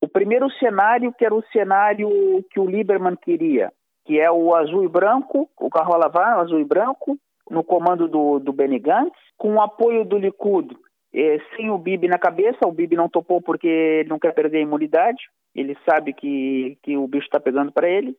O 0.04 0.08
primeiro 0.08 0.50
cenário, 0.58 1.14
que 1.14 1.24
era 1.24 1.34
o 1.34 1.42
cenário 1.50 2.44
que 2.50 2.60
o 2.60 2.66
Lieberman 2.66 3.16
queria, 3.16 3.72
que 4.04 4.20
é 4.20 4.30
o 4.30 4.54
azul 4.54 4.84
e 4.84 4.88
branco, 4.88 5.48
o 5.58 5.70
carro 5.70 5.96
lavar 5.96 6.40
azul 6.40 6.60
e 6.60 6.64
branco, 6.64 7.16
no 7.50 7.64
comando 7.64 8.06
do, 8.06 8.38
do 8.38 8.52
Benny 8.52 8.78
Gantz, 8.78 9.16
com 9.38 9.54
o 9.54 9.62
apoio 9.62 10.04
do 10.04 10.18
Likud, 10.18 10.76
eh, 11.14 11.38
sem 11.56 11.70
o 11.70 11.78
Bibi 11.78 12.06
na 12.06 12.18
cabeça. 12.18 12.66
O 12.66 12.72
Bibi 12.72 12.96
não 12.96 13.08
topou 13.08 13.40
porque 13.40 13.66
ele 13.66 14.10
não 14.10 14.18
quer 14.18 14.34
perder 14.34 14.58
a 14.58 14.60
imunidade, 14.68 15.22
ele 15.54 15.74
sabe 15.88 16.12
que, 16.12 16.76
que 16.82 16.98
o 16.98 17.08
bicho 17.08 17.24
está 17.24 17.40
pegando 17.40 17.72
para 17.72 17.88
ele. 17.88 18.14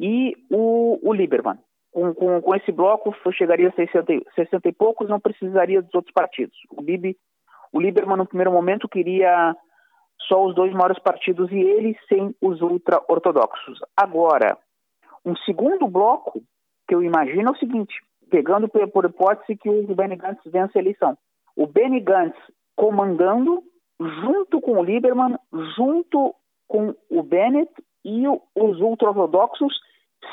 E 0.00 0.34
o, 0.50 0.98
o 1.00 1.12
Lieberman. 1.12 1.58
Com, 1.92 2.12
com, 2.12 2.42
com, 2.42 2.54
esse 2.56 2.72
bloco, 2.72 3.14
chegaria 3.32 3.68
a 3.68 3.72
60, 3.72 4.20
60 4.34 4.68
e 4.68 4.72
poucos, 4.72 5.08
não 5.08 5.20
precisaria 5.20 5.80
dos 5.80 5.94
outros 5.94 6.12
partidos. 6.12 6.56
O 6.76 6.82
Bibi, 6.82 7.16
o 7.72 7.80
Lieberman, 7.80 8.16
no 8.16 8.26
primeiro 8.26 8.50
momento, 8.50 8.88
queria 8.88 9.54
só 10.28 10.44
os 10.44 10.54
dois 10.54 10.72
maiores 10.72 10.98
partidos 10.98 11.50
e 11.50 11.58
ele 11.58 11.96
sem 12.08 12.34
os 12.40 12.60
ultra-ortodoxos. 12.60 13.78
Agora, 13.96 14.56
um 15.24 15.36
segundo 15.36 15.86
bloco 15.86 16.42
que 16.88 16.94
eu 16.94 17.02
imagino 17.02 17.48
é 17.48 17.52
o 17.52 17.58
seguinte, 17.58 17.94
pegando 18.30 18.68
por 18.68 19.04
hipótese 19.04 19.56
que 19.56 19.68
o 19.68 19.94
Benny 19.94 20.16
Gantz 20.16 20.40
vença 20.46 20.72
a 20.76 20.80
eleição. 20.80 21.16
O 21.56 21.66
Benny 21.66 22.00
Gantz 22.00 22.36
comandando 22.76 23.62
junto 24.00 24.60
com 24.60 24.78
o 24.78 24.82
Lieberman, 24.82 25.36
junto 25.76 26.34
com 26.66 26.94
o 27.10 27.22
Bennett 27.22 27.70
e 28.04 28.26
os 28.26 28.80
ultra-ortodoxos 28.80 29.74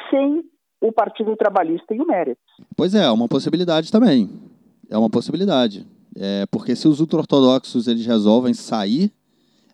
sem 0.09 0.43
o 0.79 0.91
Partido 0.91 1.35
Trabalhista 1.35 1.93
e 1.93 1.99
o 1.99 2.05
Meretz. 2.05 2.39
Pois 2.75 2.93
é, 2.93 3.03
é 3.03 3.11
uma 3.11 3.27
possibilidade 3.27 3.91
também. 3.91 4.29
É 4.89 4.97
uma 4.97 5.09
possibilidade. 5.09 5.85
É, 6.15 6.45
porque 6.47 6.75
se 6.75 6.87
os 6.87 6.99
ultra-ortodoxos 6.99 7.87
eles 7.87 8.05
resolvem 8.05 8.53
sair 8.53 9.11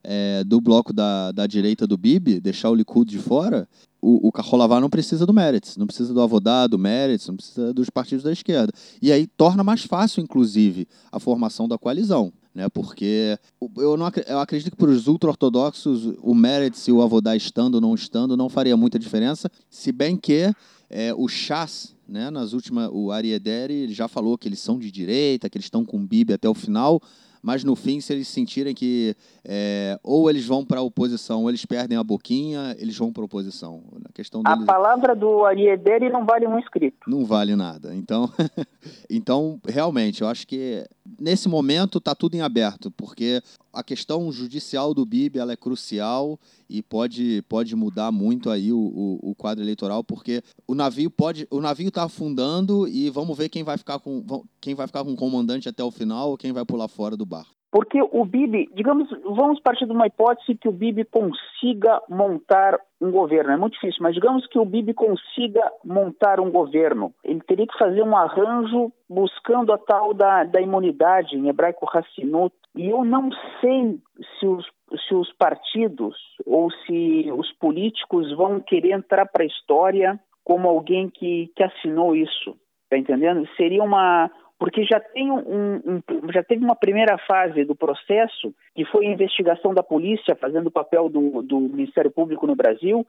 é, 0.04 0.43
do 0.43 0.60
bloco 0.60 0.91
da, 0.91 1.32
da 1.32 1.47
direita 1.47 1.88
do 1.88 1.97
Bibi, 1.97 2.39
deixar 2.39 2.70
o 2.70 2.76
Likud 2.76 3.10
de 3.10 3.20
fora, 3.20 3.68
o, 4.01 4.28
o 4.28 4.32
Carrolavar 4.32 4.82
não 4.82 4.89
precisa 4.89 5.26
do 5.26 5.34
Meretz, 5.34 5.78
não 5.78 5.88
precisa 5.88 6.14
do 6.14 6.22
Avodá, 6.22 6.68
do 6.68 6.78
Meretz, 6.78 7.28
não 7.28 7.38
precisa 7.38 7.74
dos 7.74 7.89
partidos 7.89 8.24
da 8.24 8.32
esquerda. 8.32 8.74
E 9.01 9.12
aí 9.12 9.26
torna 9.26 9.64
mais 9.64 9.84
fácil, 9.84 10.22
inclusive, 10.22 10.88
a 11.12 11.20
formação 11.20 11.68
da 11.68 11.78
coalizão. 11.78 12.34
Né, 12.54 12.70
porque 12.70 13.36
eu, 13.78 13.97
não, 13.97 14.12
eu 14.28 14.38
acredito 14.38 14.70
que 14.70 14.78
para 14.78 14.91
os 14.91 15.08
ultra-ortodoxos 15.08 16.14
o 16.22 16.36
Meretz 16.36 16.88
e 16.88 16.91
o 16.91 17.01
Avodá 17.01 17.36
estando 17.36 17.76
ou 17.76 17.82
não 17.82 17.95
estando 17.95 18.38
não 18.38 18.47
faria 18.47 18.78
muita 18.78 18.99
diferença, 18.99 19.49
se 19.72 19.91
bem 19.91 20.16
que 20.16 20.54
é, 20.88 21.12
o 21.16 21.28
Chas, 21.28 21.95
né, 22.08 22.30
nas 22.30 22.54
últimas, 22.54 22.91
o 22.93 23.12
Ariederi, 23.12 23.91
já 23.91 24.08
falou 24.08 24.38
que 24.38 24.47
eles 24.47 24.60
são 24.60 24.78
de 24.78 24.91
direita, 24.91 25.49
que 25.49 25.58
eles 25.58 25.66
estão 25.66 25.84
com 25.84 25.97
o 25.97 26.06
Bibi 26.06 26.34
até 26.34 26.47
o 26.47 26.54
final, 26.54 27.01
mas 27.44 27.62
no 27.62 27.76
fim, 27.76 28.00
se 28.00 28.14
eles 28.14 28.30
sentirem 28.30 28.74
que 28.74 29.16
é, 29.44 30.00
ou 30.02 30.30
eles 30.30 30.48
vão 30.48 30.64
para 30.64 30.80
a 30.80 30.82
oposição 30.84 31.41
ou 31.41 31.50
eles 31.50 31.66
perdem 31.66 31.98
a 31.98 32.04
boquinha, 32.04 32.74
eles 32.80 32.98
vão 32.98 33.12
para 33.12 33.22
a 33.22 33.26
oposição. 33.26 33.84
A, 34.06 34.14
questão 34.14 34.41
deles... 34.41 34.64
a 34.64 34.66
palavra 34.66 35.14
do 35.14 35.44
Ariederi 35.44 36.10
não 36.10 36.26
vale 36.26 36.48
um 36.48 36.58
escrito. 36.58 36.98
Não 37.06 37.26
vale 37.26 37.54
nada. 37.54 37.94
Então, 37.94 38.30
então 39.10 39.60
realmente, 39.68 40.22
eu 40.22 40.30
acho 40.30 40.48
que 40.48 40.86
nesse 41.20 41.50
momento 41.50 41.98
está 41.98 42.16
tudo 42.16 42.36
em 42.36 42.41
aberto, 42.41 42.89
porque 42.91 43.41
a 43.74 43.84
questão 43.84 44.32
judicial 44.32 44.93
do 44.93 45.05
BIB 45.05 45.39
ela 45.39 45.53
é 45.53 45.57
crucial 45.57 46.39
e 46.69 46.82
pode, 46.82 47.41
pode 47.49 47.76
mudar 47.76 48.11
muito 48.11 48.49
aí 48.49 48.71
o, 48.71 48.78
o, 48.78 49.32
o 49.32 49.36
quadro 49.36 49.63
eleitoral, 49.63 50.03
porque 50.03 50.41
o 50.67 50.76
navio 50.76 51.09
pode 51.09 51.47
o 51.49 51.59
navio 51.59 51.88
está 51.88 52.03
afundando 52.03 52.88
e 52.88 53.09
vamos 53.09 53.38
ver 53.38 53.49
quem 53.49 53.63
vai 53.63 53.78
ficar 53.78 53.99
com 53.99 54.24
quem 54.61 54.76
vai 54.76 54.88
ficar 54.88 55.03
com 55.03 55.11
o 55.11 55.17
comandante 55.17 55.67
até 55.67 55.84
o 55.84 55.91
final 55.91 56.30
ou 56.30 56.38
quem 56.38 56.53
vai 56.53 56.63
pular 56.63 56.88
fora 56.88 57.17
do 57.17 57.26
barco. 57.26 57.53
Porque 57.74 57.99
o 57.99 58.24
Bibi, 58.24 58.69
digamos, 58.76 59.09
vamos 59.24 59.59
partir 59.59 59.88
de 59.88 59.91
uma 59.93 60.05
hipótese 60.05 60.53
que 60.53 60.69
o 60.69 60.71
Bibi 60.71 61.05
consiga 61.05 61.99
montar 62.07 62.80
um 63.01 63.09
governo. 63.09 63.51
É 63.51 63.57
muito 63.57 63.74
difícil, 63.74 63.97
mas 64.03 64.13
digamos 64.13 64.45
que 64.45 64.59
o 64.59 64.65
Bibi 64.65 64.93
consiga 64.93 65.71
montar 65.84 66.39
um 66.39 66.51
governo. 66.51 67.11
Ele 67.24 67.41
teria 67.41 67.65
que 67.65 67.76
fazer 67.76 68.03
um 68.03 68.15
arranjo 68.15 68.93
buscando 69.09 69.74
a 69.74 69.78
tal 69.80 70.13
da, 70.13 70.43
da 70.43 70.61
imunidade, 70.61 71.36
em 71.36 71.49
hebraico 71.49 71.89
Hassinut. 71.91 72.53
E 72.76 72.89
eu 72.89 73.03
não 73.03 73.30
sei 73.61 73.99
se 74.39 74.47
os, 74.47 74.65
se 75.07 75.13
os 75.13 75.32
partidos 75.34 76.15
ou 76.45 76.71
se 76.71 77.32
os 77.32 77.51
políticos 77.53 78.36
vão 78.36 78.59
querer 78.59 78.91
entrar 78.91 79.26
para 79.28 79.43
a 79.43 79.47
história 79.47 80.19
como 80.43 80.67
alguém 80.67 81.09
que, 81.09 81.51
que 81.55 81.63
assinou 81.63 82.15
isso. 82.15 82.55
Está 82.86 82.97
entendendo? 82.97 83.47
Seria 83.55 83.84
uma, 83.84 84.30
porque 84.59 84.84
já, 84.86 84.99
tem 84.99 85.32
um, 85.32 85.76
um, 85.86 86.32
já 86.32 86.43
teve 86.43 86.63
uma 86.63 86.76
primeira 86.76 87.17
fase 87.17 87.65
do 87.65 87.76
processo, 87.76 88.53
que 88.76 88.86
foi 88.86 89.07
a 89.07 89.11
investigação 89.11 89.74
da 89.74 89.84
polícia 89.84 90.36
fazendo 90.36 90.67
o 90.67 90.71
papel 90.71 91.09
do, 91.09 91.41
do 91.41 91.59
Ministério 91.59 92.11
Público 92.11 92.47
no 92.47 92.55
Brasil, 92.55 93.05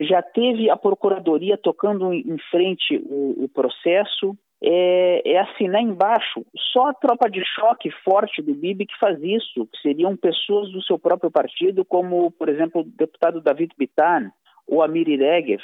já 0.00 0.22
teve 0.22 0.70
a 0.70 0.76
Procuradoria 0.76 1.58
tocando 1.58 2.12
em 2.12 2.38
frente 2.50 2.96
o, 3.04 3.44
o 3.44 3.48
processo, 3.48 4.36
é, 4.62 5.22
é, 5.24 5.38
assinar 5.38 5.82
embaixo. 5.82 6.44
Só 6.72 6.88
a 6.88 6.94
tropa 6.94 7.30
de 7.30 7.42
choque 7.44 7.90
forte 8.04 8.42
do 8.42 8.54
Bibi 8.54 8.86
que 8.86 8.98
faz 8.98 9.18
isso, 9.22 9.66
que 9.66 9.80
seriam 9.80 10.16
pessoas 10.16 10.70
do 10.72 10.82
seu 10.82 10.98
próprio 10.98 11.30
partido, 11.30 11.84
como, 11.84 12.30
por 12.32 12.48
exemplo, 12.48 12.80
o 12.80 12.84
deputado 12.84 13.40
David 13.40 13.72
Bitan, 13.78 14.32
ou 14.66 14.82
Amir 14.82 15.06
Regev. 15.06 15.62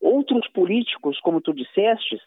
Outros 0.00 0.46
políticos, 0.48 1.18
como 1.20 1.40
tu 1.40 1.54
disseste, 1.54 2.18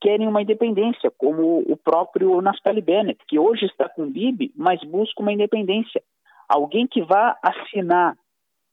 querem 0.00 0.26
uma 0.26 0.40
independência, 0.40 1.10
como 1.10 1.58
o 1.60 1.76
próprio 1.76 2.40
Naftali 2.40 2.80
Bennett, 2.80 3.20
que 3.28 3.38
hoje 3.38 3.66
está 3.66 3.88
com 3.88 4.04
o 4.04 4.10
Bibi, 4.10 4.52
mas 4.56 4.82
busca 4.84 5.20
uma 5.20 5.32
independência. 5.32 6.02
Alguém 6.48 6.86
que 6.86 7.02
vá 7.02 7.36
assinar 7.42 8.16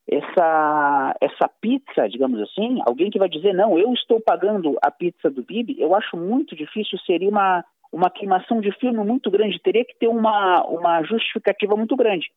essa, 0.09 1.15
essa 1.19 1.49
pizza, 1.61 2.07
digamos 2.07 2.39
assim, 2.41 2.79
alguém 2.85 3.09
que 3.09 3.19
vai 3.19 3.27
dizer, 3.27 3.53
não, 3.53 3.77
eu 3.77 3.91
estou 3.93 4.21
pagando 4.21 4.77
a 4.81 4.89
pizza 4.89 5.29
do 5.29 5.43
Bibi, 5.43 5.75
eu 5.79 5.93
acho 5.93 6.15
muito 6.15 6.55
difícil, 6.55 6.97
seria 7.05 7.29
uma, 7.29 7.63
uma 7.91 8.09
queimação 8.09 8.61
de 8.61 8.71
filme 8.79 9.03
muito 9.03 9.29
grande, 9.29 9.59
teria 9.59 9.83
que 9.83 9.97
ter 9.99 10.07
uma, 10.07 10.63
uma 10.65 11.03
justificativa 11.03 11.75
muito 11.75 11.95
grande. 11.95 12.27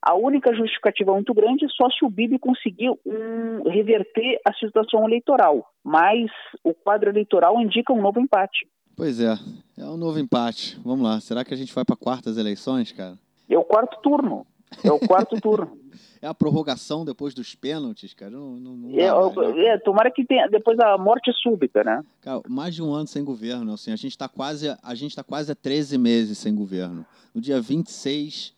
A 0.00 0.14
única 0.14 0.54
justificativa 0.54 1.12
muito 1.12 1.34
grande 1.34 1.64
é 1.64 1.68
só 1.68 1.90
se 1.90 2.04
o 2.04 2.08
Bibi 2.08 2.38
conseguir 2.38 2.90
um, 3.04 3.68
reverter 3.68 4.40
a 4.46 4.52
situação 4.54 5.04
eleitoral. 5.04 5.68
Mas 5.82 6.30
o 6.62 6.72
quadro 6.72 7.10
eleitoral 7.10 7.60
indica 7.60 7.92
um 7.92 8.00
novo 8.00 8.20
empate. 8.20 8.66
Pois 8.96 9.20
é, 9.20 9.34
é 9.76 9.84
um 9.84 9.96
novo 9.96 10.18
empate. 10.18 10.78
Vamos 10.84 11.06
lá, 11.06 11.20
será 11.20 11.44
que 11.44 11.52
a 11.52 11.56
gente 11.56 11.74
vai 11.74 11.84
para 11.84 11.96
quartas 11.96 12.38
eleições, 12.38 12.92
cara? 12.92 13.18
É 13.50 13.58
o 13.58 13.64
quarto 13.64 14.00
turno. 14.00 14.46
É 14.82 14.92
o 14.92 14.98
quarto 14.98 15.40
turno. 15.40 15.78
É 16.20 16.26
a 16.26 16.34
prorrogação 16.34 17.04
depois 17.04 17.32
dos 17.32 17.54
pênaltis, 17.54 18.12
cara. 18.12 18.32
Não, 18.32 18.56
não, 18.56 18.76
não 18.76 18.98
é, 18.98 19.08
mais, 19.12 19.54
né? 19.54 19.66
é, 19.66 19.78
tomara 19.78 20.10
que 20.10 20.24
tenha 20.24 20.48
depois 20.48 20.78
a 20.80 20.98
morte 20.98 21.32
súbita, 21.32 21.84
né? 21.84 22.04
Cara, 22.20 22.42
mais 22.48 22.74
de 22.74 22.82
um 22.82 22.92
ano 22.92 23.06
sem 23.06 23.22
governo, 23.22 23.72
assim. 23.72 23.92
A 23.92 23.96
gente 23.96 24.12
está 24.12 24.28
quase, 24.28 24.66
a 24.82 24.94
gente 24.96 25.14
tá 25.14 25.22
quase 25.22 25.52
há 25.52 25.54
13 25.54 25.96
meses 25.96 26.38
sem 26.38 26.54
governo. 26.54 27.06
No 27.32 27.40
dia 27.40 27.60
26 27.60 28.52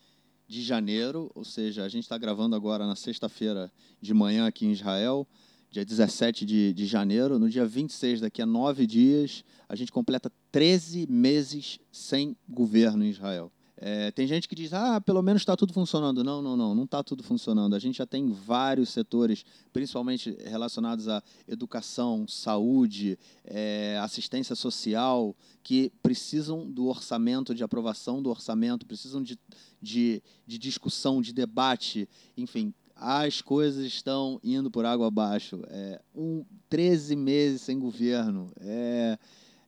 de 0.49 0.63
janeiro, 0.63 1.31
ou 1.35 1.45
seja, 1.45 1.85
a 1.85 1.89
gente 1.89 2.05
está 2.05 2.17
gravando 2.17 2.57
agora 2.57 2.87
na 2.87 2.97
sexta-feira 2.97 3.71
de 4.01 4.15
manhã 4.15 4.47
aqui 4.47 4.67
em 4.67 4.73
Israel, 4.73 5.27
dia 5.71 5.85
17 5.85 6.45
de, 6.45 6.73
de 6.73 6.87
janeiro. 6.87 7.39
No 7.39 7.49
dia 7.49 7.67
26, 7.67 8.23
daqui 8.23 8.41
a 8.41 8.47
nove 8.47 8.87
dias, 8.87 9.45
a 9.69 9.77
gente 9.77 9.93
completa 9.93 10.33
13 10.51 11.07
meses 11.09 11.79
sem 11.93 12.35
governo 12.49 13.05
em 13.05 13.11
Israel. 13.11 13.53
É, 13.83 14.11
tem 14.11 14.27
gente 14.27 14.47
que 14.47 14.55
diz, 14.55 14.75
ah, 14.75 15.01
pelo 15.01 15.23
menos 15.23 15.41
está 15.41 15.57
tudo 15.57 15.73
funcionando. 15.73 16.23
Não, 16.23 16.43
não, 16.43 16.55
não, 16.55 16.75
não 16.75 16.85
está 16.85 17.03
tudo 17.03 17.23
funcionando. 17.23 17.75
A 17.75 17.79
gente 17.79 17.97
já 17.97 18.07
tem 18.07 18.31
vários 18.31 18.91
setores, 18.91 19.43
principalmente 19.73 20.37
relacionados 20.45 21.09
à 21.09 21.23
educação, 21.49 22.29
saúde, 22.29 23.19
é, 23.43 23.99
assistência 24.03 24.55
social, 24.55 25.35
que 25.63 25.91
precisam 26.03 26.71
do 26.71 26.89
orçamento, 26.89 27.55
de 27.55 27.65
aprovação 27.65 28.23
do 28.23 28.29
orçamento, 28.29 28.85
precisam 28.85 29.23
de, 29.23 29.39
de, 29.81 30.23
de 30.47 30.59
discussão, 30.59 31.23
de 31.23 31.33
debate, 31.33 32.07
enfim. 32.37 32.75
As 32.95 33.41
coisas 33.41 33.87
estão 33.87 34.39
indo 34.45 34.71
por 34.71 34.85
água 34.85 35.07
abaixo. 35.07 35.59
É, 35.69 35.99
um, 36.15 36.45
13 36.69 37.17
meses 37.17 37.63
sem 37.63 37.79
governo. 37.79 38.53
É, 38.61 39.19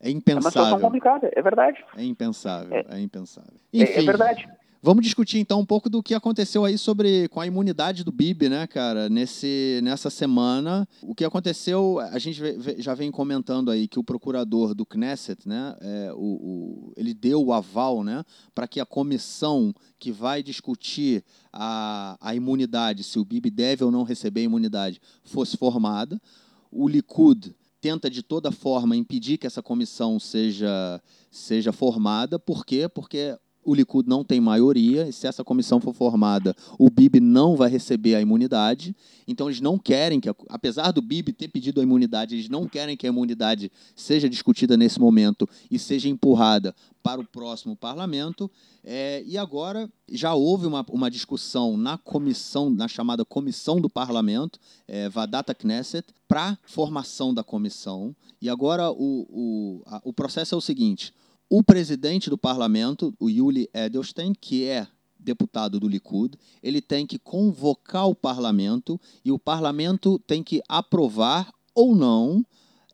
é 0.02 0.10
impensável. 0.10 0.34
É 0.34 0.44
uma 0.44 0.50
situação 0.50 0.80
complicada, 0.80 1.30
é 1.32 1.40
verdade. 1.40 1.84
É 1.96 2.04
impensável, 2.04 2.76
é, 2.76 2.84
é 2.90 3.00
impensável. 3.00 3.54
Enfim, 3.72 3.92
é, 3.92 3.98
é 3.98 4.02
verdade. 4.02 4.48
Vamos 4.84 5.04
discutir 5.04 5.38
então 5.38 5.60
um 5.60 5.64
pouco 5.64 5.88
do 5.88 6.02
que 6.02 6.12
aconteceu 6.12 6.64
aí 6.64 6.76
sobre 6.76 7.28
com 7.28 7.40
a 7.40 7.46
imunidade 7.46 8.02
do 8.02 8.10
Bibi, 8.10 8.48
né, 8.48 8.66
cara? 8.66 9.08
Nesse, 9.08 9.78
nessa 9.80 10.10
semana, 10.10 10.88
o 11.00 11.14
que 11.14 11.24
aconteceu, 11.24 12.00
a 12.00 12.18
gente 12.18 12.42
já 12.78 12.92
vem 12.92 13.08
comentando 13.08 13.70
aí 13.70 13.86
que 13.86 14.00
o 14.00 14.02
procurador 14.02 14.74
do 14.74 14.84
Knesset, 14.84 15.48
né, 15.48 15.76
é, 15.80 16.12
o, 16.12 16.16
o, 16.18 16.92
ele 16.96 17.14
deu 17.14 17.44
o 17.44 17.52
aval, 17.52 18.02
né, 18.02 18.24
para 18.52 18.66
que 18.66 18.80
a 18.80 18.84
comissão 18.84 19.72
que 20.00 20.10
vai 20.10 20.42
discutir 20.42 21.22
a, 21.52 22.18
a 22.20 22.34
imunidade, 22.34 23.04
se 23.04 23.20
o 23.20 23.24
Bibi 23.24 23.50
deve 23.50 23.84
ou 23.84 23.92
não 23.92 24.02
receber 24.02 24.42
imunidade, 24.42 25.00
fosse 25.22 25.56
formada. 25.56 26.20
O 26.72 26.88
Likud 26.88 27.54
tenta 27.82 28.08
de 28.08 28.22
toda 28.22 28.52
forma 28.52 28.94
impedir 28.96 29.36
que 29.36 29.46
essa 29.46 29.60
comissão 29.60 30.20
seja, 30.20 31.02
seja 31.32 31.72
formada. 31.72 32.38
Por 32.38 32.64
quê? 32.64 32.88
Porque 32.88 33.36
o 33.64 33.74
Likud 33.74 34.08
não 34.08 34.24
tem 34.24 34.40
maioria, 34.40 35.08
e 35.08 35.12
se 35.12 35.26
essa 35.26 35.44
comissão 35.44 35.80
for 35.80 35.94
formada, 35.94 36.54
o 36.78 36.90
Bibi 36.90 37.20
não 37.20 37.56
vai 37.56 37.70
receber 37.70 38.14
a 38.14 38.20
imunidade. 38.20 38.94
Então 39.26 39.48
eles 39.48 39.60
não 39.60 39.78
querem 39.78 40.18
que, 40.20 40.28
apesar 40.48 40.90
do 40.90 41.00
Bibi 41.00 41.32
ter 41.32 41.48
pedido 41.48 41.80
a 41.80 41.82
imunidade, 41.82 42.34
eles 42.34 42.48
não 42.48 42.66
querem 42.66 42.96
que 42.96 43.06
a 43.06 43.10
imunidade 43.10 43.70
seja 43.94 44.28
discutida 44.28 44.76
nesse 44.76 45.00
momento 45.00 45.48
e 45.70 45.78
seja 45.78 46.08
empurrada 46.08 46.74
para 47.02 47.20
o 47.20 47.26
próximo 47.26 47.76
parlamento. 47.76 48.50
É, 48.84 49.22
e 49.26 49.38
agora 49.38 49.88
já 50.10 50.34
houve 50.34 50.66
uma, 50.66 50.84
uma 50.90 51.10
discussão 51.10 51.76
na 51.76 51.96
comissão, 51.96 52.68
na 52.68 52.88
chamada 52.88 53.24
comissão 53.24 53.80
do 53.80 53.88
parlamento, 53.88 54.58
é, 54.88 55.08
Vadata 55.08 55.54
Knesset, 55.54 56.06
para 56.26 56.58
formação 56.64 57.32
da 57.32 57.44
comissão. 57.44 58.14
E 58.40 58.48
agora 58.48 58.90
o, 58.90 59.26
o, 59.30 59.82
a, 59.86 60.00
o 60.04 60.12
processo 60.12 60.54
é 60.54 60.58
o 60.58 60.60
seguinte: 60.60 61.14
o 61.54 61.62
presidente 61.62 62.30
do 62.30 62.38
parlamento, 62.38 63.14
o 63.20 63.28
Yuli 63.28 63.68
Edelstein, 63.74 64.32
que 64.32 64.64
é 64.64 64.88
deputado 65.18 65.78
do 65.78 65.86
Likud, 65.86 66.38
ele 66.62 66.80
tem 66.80 67.06
que 67.06 67.18
convocar 67.18 68.08
o 68.08 68.14
parlamento 68.14 68.98
e 69.22 69.30
o 69.30 69.38
parlamento 69.38 70.18
tem 70.20 70.42
que 70.42 70.62
aprovar 70.66 71.52
ou 71.74 71.94
não 71.94 72.42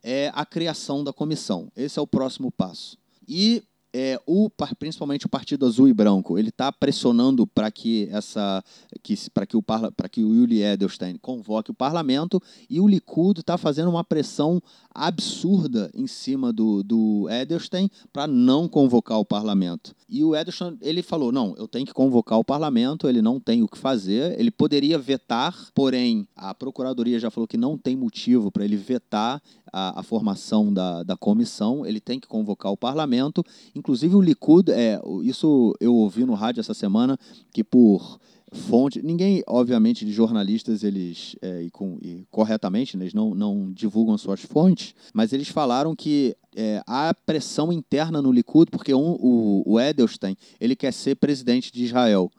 é, 0.02 0.32
a 0.34 0.44
criação 0.44 1.04
da 1.04 1.12
comissão. 1.12 1.70
Esse 1.76 2.00
é 2.00 2.02
o 2.02 2.06
próximo 2.06 2.50
passo. 2.50 2.98
E 3.28 3.62
é, 3.92 4.20
o, 4.26 4.50
principalmente 4.78 5.26
o 5.26 5.28
Partido 5.28 5.66
Azul 5.66 5.88
e 5.88 5.94
Branco, 5.94 6.38
ele 6.38 6.50
está 6.50 6.70
pressionando 6.70 7.46
para 7.46 7.70
que 7.70 8.08
essa, 8.10 8.62
que, 9.02 9.14
para 9.30 9.46
que 9.46 9.56
o 9.56 9.62
para 9.62 10.08
que 10.08 10.22
o 10.22 10.34
Yuli 10.34 10.62
Edelstein 10.62 11.16
convoque 11.16 11.70
o 11.70 11.74
parlamento 11.74 12.40
e 12.68 12.80
o 12.80 12.88
Likud 12.88 13.40
está 13.40 13.56
fazendo 13.56 13.90
uma 13.90 14.04
pressão 14.04 14.60
absurda 14.94 15.90
em 15.94 16.06
cima 16.06 16.52
do, 16.52 16.82
do 16.82 17.28
Edelstein 17.30 17.90
para 18.12 18.26
não 18.26 18.68
convocar 18.68 19.18
o 19.18 19.24
parlamento. 19.24 19.94
E 20.08 20.24
o 20.24 20.34
Edelstein 20.34 20.76
ele 20.80 21.02
falou 21.02 21.32
não, 21.32 21.54
eu 21.56 21.68
tenho 21.68 21.86
que 21.86 21.94
convocar 21.94 22.38
o 22.38 22.44
parlamento, 22.44 23.08
ele 23.08 23.22
não 23.22 23.40
tem 23.40 23.62
o 23.62 23.68
que 23.68 23.78
fazer, 23.78 24.38
ele 24.38 24.50
poderia 24.50 24.98
vetar, 24.98 25.54
porém 25.74 26.26
a 26.36 26.54
procuradoria 26.54 27.18
já 27.18 27.30
falou 27.30 27.46
que 27.46 27.56
não 27.56 27.76
tem 27.78 27.96
motivo 27.96 28.50
para 28.50 28.64
ele 28.64 28.76
vetar 28.76 29.42
a, 29.72 30.00
a, 30.00 30.02
formação 30.02 30.72
da, 30.72 31.02
da 31.02 31.16
comissão, 31.16 31.84
ele 31.84 32.00
tem 32.00 32.18
que 32.18 32.26
convocar 32.26 32.72
o 32.72 32.76
parlamento. 32.76 33.44
Inclusive 33.78 34.16
o 34.16 34.20
Likud, 34.20 34.72
é, 34.72 35.00
isso 35.22 35.72
eu 35.80 35.94
ouvi 35.94 36.24
no 36.24 36.34
rádio 36.34 36.60
essa 36.60 36.74
semana, 36.74 37.16
que 37.52 37.62
por 37.62 38.18
fonte, 38.52 39.00
ninguém, 39.02 39.42
obviamente, 39.46 40.04
de 40.04 40.12
jornalistas, 40.12 40.82
eles, 40.82 41.36
é, 41.40 41.62
e, 41.62 41.70
com, 41.70 41.98
e 42.02 42.26
corretamente, 42.30 42.96
né, 42.96 43.04
eles 43.04 43.14
não, 43.14 43.34
não 43.34 43.70
divulgam 43.72 44.16
suas 44.18 44.40
fontes, 44.40 44.94
mas 45.14 45.32
eles 45.32 45.48
falaram 45.48 45.94
que 45.94 46.34
é, 46.56 46.82
há 46.86 47.14
pressão 47.14 47.72
interna 47.72 48.20
no 48.20 48.32
Likud, 48.32 48.70
porque 48.70 48.92
um, 48.92 49.16
o, 49.20 49.62
o 49.66 49.80
Edelstein, 49.80 50.36
ele 50.60 50.74
quer 50.74 50.92
ser 50.92 51.14
presidente 51.16 51.72
de 51.72 51.84
Israel, 51.84 52.30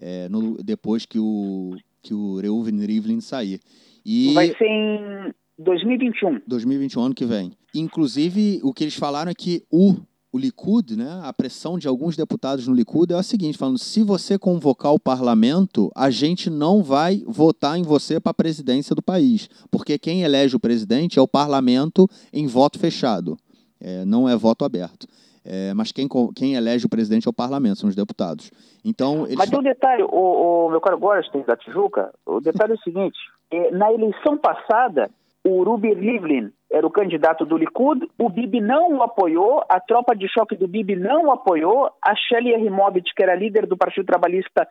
é, 0.00 0.28
no, 0.28 0.56
depois 0.62 1.04
que 1.06 1.18
o, 1.18 1.76
que 2.02 2.14
o 2.14 2.40
Reuven 2.40 2.84
Rivlin 2.84 3.20
sair. 3.20 3.60
E... 4.04 4.32
Vai 4.32 4.48
ser 4.56 4.66
em 4.66 5.34
2021. 5.58 6.40
2021, 6.46 7.02
ano 7.02 7.14
que 7.14 7.24
vem. 7.24 7.52
Inclusive, 7.74 8.60
o 8.62 8.72
que 8.72 8.84
eles 8.84 8.96
falaram 8.96 9.30
é 9.30 9.34
que 9.34 9.62
o, 9.70 9.96
o 10.32 10.38
Likud, 10.38 10.96
né, 10.96 11.20
a 11.22 11.32
pressão 11.32 11.78
de 11.78 11.88
alguns 11.88 12.16
deputados 12.16 12.68
no 12.68 12.74
Likud 12.74 13.12
é 13.12 13.16
a 13.16 13.22
seguinte, 13.22 13.56
falando, 13.56 13.78
se 13.78 14.02
você 14.02 14.38
convocar 14.38 14.92
o 14.92 15.00
parlamento, 15.00 15.90
a 15.96 16.10
gente 16.10 16.50
não 16.50 16.82
vai 16.82 17.22
votar 17.26 17.78
em 17.78 17.82
você 17.82 18.20
para 18.20 18.30
a 18.30 18.34
presidência 18.34 18.94
do 18.94 19.02
país, 19.02 19.48
porque 19.70 19.98
quem 19.98 20.22
elege 20.22 20.54
o 20.54 20.60
presidente 20.60 21.18
é 21.18 21.22
o 21.22 21.28
parlamento 21.28 22.06
em 22.32 22.46
voto 22.46 22.78
fechado, 22.78 23.38
é, 23.80 24.04
não 24.04 24.28
é 24.28 24.36
voto 24.36 24.64
aberto. 24.64 25.06
É, 25.50 25.72
mas 25.72 25.92
quem, 25.92 26.06
quem 26.36 26.56
elege 26.56 26.84
o 26.84 26.90
presidente 26.90 27.26
é 27.26 27.30
o 27.30 27.32
parlamento, 27.32 27.78
são 27.78 27.88
os 27.88 27.96
deputados. 27.96 28.50
Então, 28.84 29.24
eles... 29.24 29.36
Mas 29.36 29.48
tem 29.48 29.58
um 29.58 29.62
detalhe, 29.62 30.02
o, 30.02 30.66
o 30.66 30.70
meu 30.70 30.80
caro 30.80 30.98
Gorstein 30.98 31.42
da 31.46 31.56
Tijuca, 31.56 32.12
o 32.26 32.38
detalhe 32.38 32.72
é 32.72 32.74
o 32.74 32.80
seguinte, 32.80 33.18
é, 33.50 33.70
na 33.70 33.90
eleição 33.90 34.36
passada, 34.36 35.10
o 35.48 35.62
Rubi 35.62 35.94
Rivlin 35.94 36.50
era 36.70 36.86
o 36.86 36.90
candidato 36.90 37.46
do 37.46 37.56
Likud, 37.56 38.08
o 38.18 38.28
Bibi 38.28 38.60
não 38.60 38.98
o 38.98 39.02
apoiou, 39.02 39.64
a 39.68 39.80
tropa 39.80 40.14
de 40.14 40.28
choque 40.28 40.54
do 40.54 40.68
Bibi 40.68 40.96
não 40.96 41.26
o 41.26 41.30
apoiou, 41.30 41.90
a 42.04 42.14
Shelly 42.14 42.52
Erimovic, 42.52 43.14
que 43.14 43.22
era 43.22 43.34
líder 43.34 43.66
do 43.66 43.76
Partido 43.76 44.06
Trabalhista, 44.06 44.68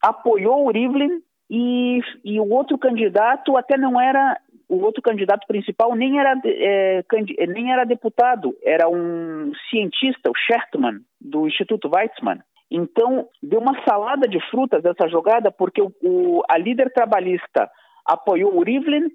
apoiou 0.00 0.66
o 0.66 0.70
Rivlin 0.70 1.20
e, 1.50 2.00
e 2.24 2.38
o 2.38 2.48
outro 2.50 2.78
candidato 2.78 3.56
até 3.56 3.76
não 3.76 4.00
era 4.00 4.38
o 4.68 4.84
outro 4.84 5.02
candidato 5.02 5.44
principal 5.48 5.96
nem 5.96 6.20
era, 6.20 6.40
é, 6.44 7.04
nem 7.48 7.72
era 7.72 7.84
deputado, 7.84 8.56
era 8.62 8.88
um 8.88 9.50
cientista, 9.68 10.30
o 10.30 10.36
Schertman, 10.36 11.00
do 11.20 11.48
Instituto 11.48 11.90
Weizmann. 11.92 12.38
Então, 12.70 13.26
deu 13.42 13.58
uma 13.58 13.82
salada 13.84 14.28
de 14.28 14.38
frutas 14.48 14.80
dessa 14.80 15.08
jogada, 15.08 15.50
porque 15.50 15.82
o, 15.82 15.92
o 16.04 16.42
a 16.48 16.56
líder 16.56 16.92
trabalhista 16.92 17.68
apoiou 18.06 18.56
o 18.56 18.62
Rivlin, 18.62 19.10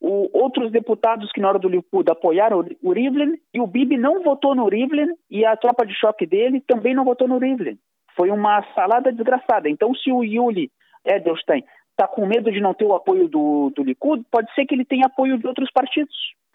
o, 0.00 0.30
outros 0.32 0.72
deputados 0.72 1.30
que 1.32 1.40
na 1.40 1.48
hora 1.48 1.58
do 1.58 1.68
Likud 1.68 2.10
apoiaram 2.10 2.64
o, 2.82 2.92
Rivlin 2.92 3.38
e 3.52 3.60
o 3.60 3.66
Bibi 3.66 3.96
não 3.96 4.22
votou 4.22 4.54
no 4.54 4.68
Rivlin 4.68 5.08
e 5.30 5.44
a 5.44 5.56
tropa 5.56 5.84
de 5.84 5.94
choque 5.94 6.26
dele 6.26 6.62
também 6.66 6.94
não 6.94 7.04
votou 7.04 7.28
no 7.28 7.38
Rivlin. 7.38 7.78
Foi 8.16 8.30
uma 8.30 8.64
salada 8.74 9.12
desgraçada. 9.12 9.68
Então, 9.68 9.94
se 9.94 10.10
o 10.10 10.24
Yuli 10.24 10.70
Edelstein 11.04 11.64
está 11.90 12.08
com 12.08 12.26
medo 12.26 12.50
de 12.50 12.60
não 12.60 12.72
ter 12.72 12.84
o 12.84 12.94
apoio 12.94 13.28
do, 13.28 13.70
do 13.76 13.82
Likud, 13.82 14.24
pode 14.30 14.52
ser 14.54 14.64
que 14.64 14.74
ele 14.74 14.84
tenha 14.84 15.06
apoio 15.06 15.38
de 15.38 15.46
outros 15.46 15.70
partidos. 15.70 16.14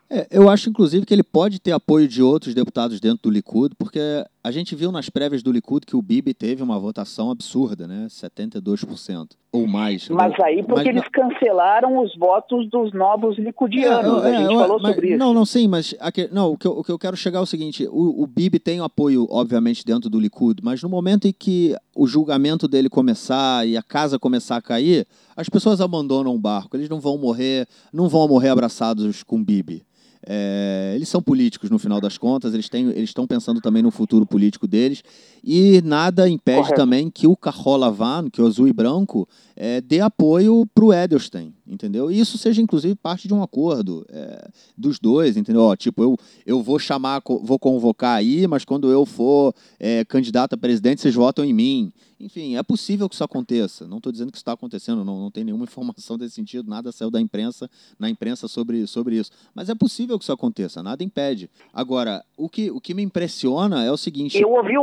É, 0.09 0.27
eu 0.31 0.49
acho, 0.49 0.69
inclusive, 0.69 1.05
que 1.05 1.13
ele 1.13 1.23
pode 1.23 1.59
ter 1.59 1.71
apoio 1.71 2.07
de 2.07 2.21
outros 2.21 2.53
deputados 2.53 2.99
dentro 2.99 3.23
do 3.23 3.31
Likud, 3.31 3.75
porque 3.77 3.99
a 4.45 4.51
gente 4.51 4.75
viu 4.75 4.91
nas 4.91 5.09
prévias 5.09 5.41
do 5.41 5.51
Likud 5.51 5.87
que 5.87 5.95
o 5.95 6.01
Bibi 6.03 6.31
teve 6.31 6.61
uma 6.61 6.77
votação 6.77 7.31
absurda, 7.31 7.87
né? 7.87 8.05
72% 8.07 9.29
ou 9.51 9.65
mais. 9.65 10.07
Mas 10.07 10.39
aí 10.39 10.61
porque 10.61 10.91
mas, 10.91 10.97
eles 10.97 11.07
cancelaram 11.07 11.97
os 11.97 12.15
votos 12.15 12.69
dos 12.69 12.93
novos 12.93 13.39
licudianos. 13.39 14.23
É, 14.23 14.29
é, 14.29 14.35
a 14.35 14.41
gente 14.41 14.55
falou 14.55 14.79
mas, 14.79 14.93
sobre 14.93 15.09
isso. 15.09 15.17
Não, 15.17 15.33
não, 15.33 15.47
sim, 15.47 15.67
mas 15.67 15.95
aqui, 15.99 16.29
não, 16.31 16.51
o, 16.51 16.57
que 16.59 16.67
eu, 16.67 16.73
o 16.73 16.83
que 16.83 16.91
eu 16.91 16.99
quero 16.99 17.17
chegar 17.17 17.39
é 17.39 17.41
o 17.41 17.45
seguinte: 17.47 17.87
o, 17.87 18.21
o 18.21 18.27
Bibi 18.27 18.59
tem 18.59 18.79
apoio, 18.81 19.25
obviamente, 19.31 19.83
dentro 19.83 20.11
do 20.11 20.19
Likud, 20.19 20.61
mas 20.63 20.83
no 20.83 20.89
momento 20.89 21.27
em 21.27 21.33
que 21.33 21.75
o 21.95 22.05
julgamento 22.05 22.67
dele 22.67 22.87
começar 22.87 23.67
e 23.67 23.75
a 23.75 23.81
casa 23.81 24.19
começar 24.19 24.57
a 24.57 24.61
cair, 24.61 25.07
as 25.35 25.49
pessoas 25.49 25.81
abandonam 25.81 26.35
o 26.35 26.39
barco. 26.39 26.77
Eles 26.77 26.87
não 26.87 26.99
vão 26.99 27.17
morrer, 27.17 27.67
não 27.91 28.07
vão 28.07 28.27
morrer 28.27 28.49
abraçados 28.49 29.23
com 29.23 29.37
o 29.37 29.43
Bibi. 29.43 29.83
É, 30.27 30.93
eles 30.95 31.07
são 31.07 31.21
políticos 31.21 31.69
no 31.69 31.77
final 31.77 32.01
das 32.01 32.17
contas, 32.17 32.53
eles 32.53 32.67
têm, 32.67 32.87
eles 32.89 33.09
estão 33.09 33.27
pensando 33.27 33.61
também 33.61 33.83
no 33.83 33.91
futuro 33.91 34.25
político 34.25 34.67
deles 34.67 35.03
e 35.43 35.81
nada 35.83 36.27
impede 36.27 36.61
Correto. 36.61 36.75
também 36.75 37.11
que 37.11 37.27
o 37.27 37.37
Carrola 37.37 37.91
Van, 37.91 38.27
que 38.31 38.41
é 38.41 38.43
o 38.43 38.47
azul 38.47 38.67
e 38.67 38.73
branco, 38.73 39.27
é, 39.55 39.79
dê 39.79 40.01
apoio 40.01 40.65
para 40.73 40.85
o 40.85 40.93
Edelstein, 40.93 41.53
entendeu? 41.65 42.11
E 42.11 42.19
isso 42.19 42.37
seja 42.37 42.61
inclusive 42.61 42.95
parte 42.95 43.27
de 43.27 43.33
um 43.33 43.41
acordo 43.41 44.05
é, 44.09 44.49
dos 44.77 44.99
dois, 44.99 45.37
entendeu? 45.37 45.61
Ó, 45.61 45.75
tipo, 45.75 46.03
eu, 46.03 46.17
eu 46.45 46.61
vou 46.61 46.77
chamar, 46.77 47.21
vou 47.25 47.57
convocar 47.57 48.17
aí, 48.17 48.45
mas 48.47 48.65
quando 48.65 48.91
eu 48.91 49.05
for 49.05 49.53
é, 49.79 50.03
candidato 50.05 50.53
a 50.53 50.57
presidente, 50.57 51.01
vocês 51.01 51.15
votam 51.15 51.45
em 51.45 51.53
mim. 51.53 51.93
Enfim, 52.19 52.55
é 52.55 52.63
possível 52.63 53.09
que 53.09 53.15
isso 53.15 53.23
aconteça. 53.23 53.87
Não 53.87 53.97
estou 53.97 54.11
dizendo 54.11 54.31
que 54.31 54.37
isso 54.37 54.41
está 54.41 54.53
acontecendo, 54.53 55.03
não, 55.03 55.19
não 55.19 55.31
tem 55.31 55.43
nenhuma 55.43 55.63
informação 55.65 56.17
desse 56.17 56.35
sentido, 56.35 56.69
nada 56.69 56.91
saiu 56.91 57.11
da 57.11 57.21
imprensa, 57.21 57.69
na 57.99 58.09
imprensa 58.09 58.47
sobre, 58.47 58.85
sobre 58.87 59.15
isso. 59.15 59.31
Mas 59.53 59.69
é 59.69 59.75
possível 59.75 60.17
que 60.17 60.23
isso 60.23 60.33
aconteça, 60.33 60.83
nada 60.83 61.03
impede. 61.03 61.49
Agora, 61.73 62.23
o 62.37 62.49
que, 62.49 62.71
o 62.71 62.81
que 62.81 62.93
me 62.93 63.03
impressiona 63.03 63.83
é 63.83 63.91
o 63.91 63.97
seguinte. 63.97 64.41
Eu 64.41 64.51
ouvi, 64.51 64.73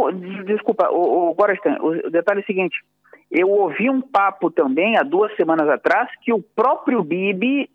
desculpa, 0.46 0.88
o, 0.90 1.30
o, 1.30 1.32
o 1.32 2.10
detalhe 2.10 2.40
é 2.40 2.42
o 2.42 2.46
seguinte. 2.46 2.76
Eu 3.32 3.48
ouvi 3.48 3.88
um 3.88 4.02
papo 4.02 4.50
também 4.50 4.98
há 4.98 5.02
duas 5.02 5.34
semanas 5.36 5.66
atrás 5.66 6.10
que 6.20 6.30
o 6.34 6.42
próprio 6.42 7.02
Bibi 7.02 7.70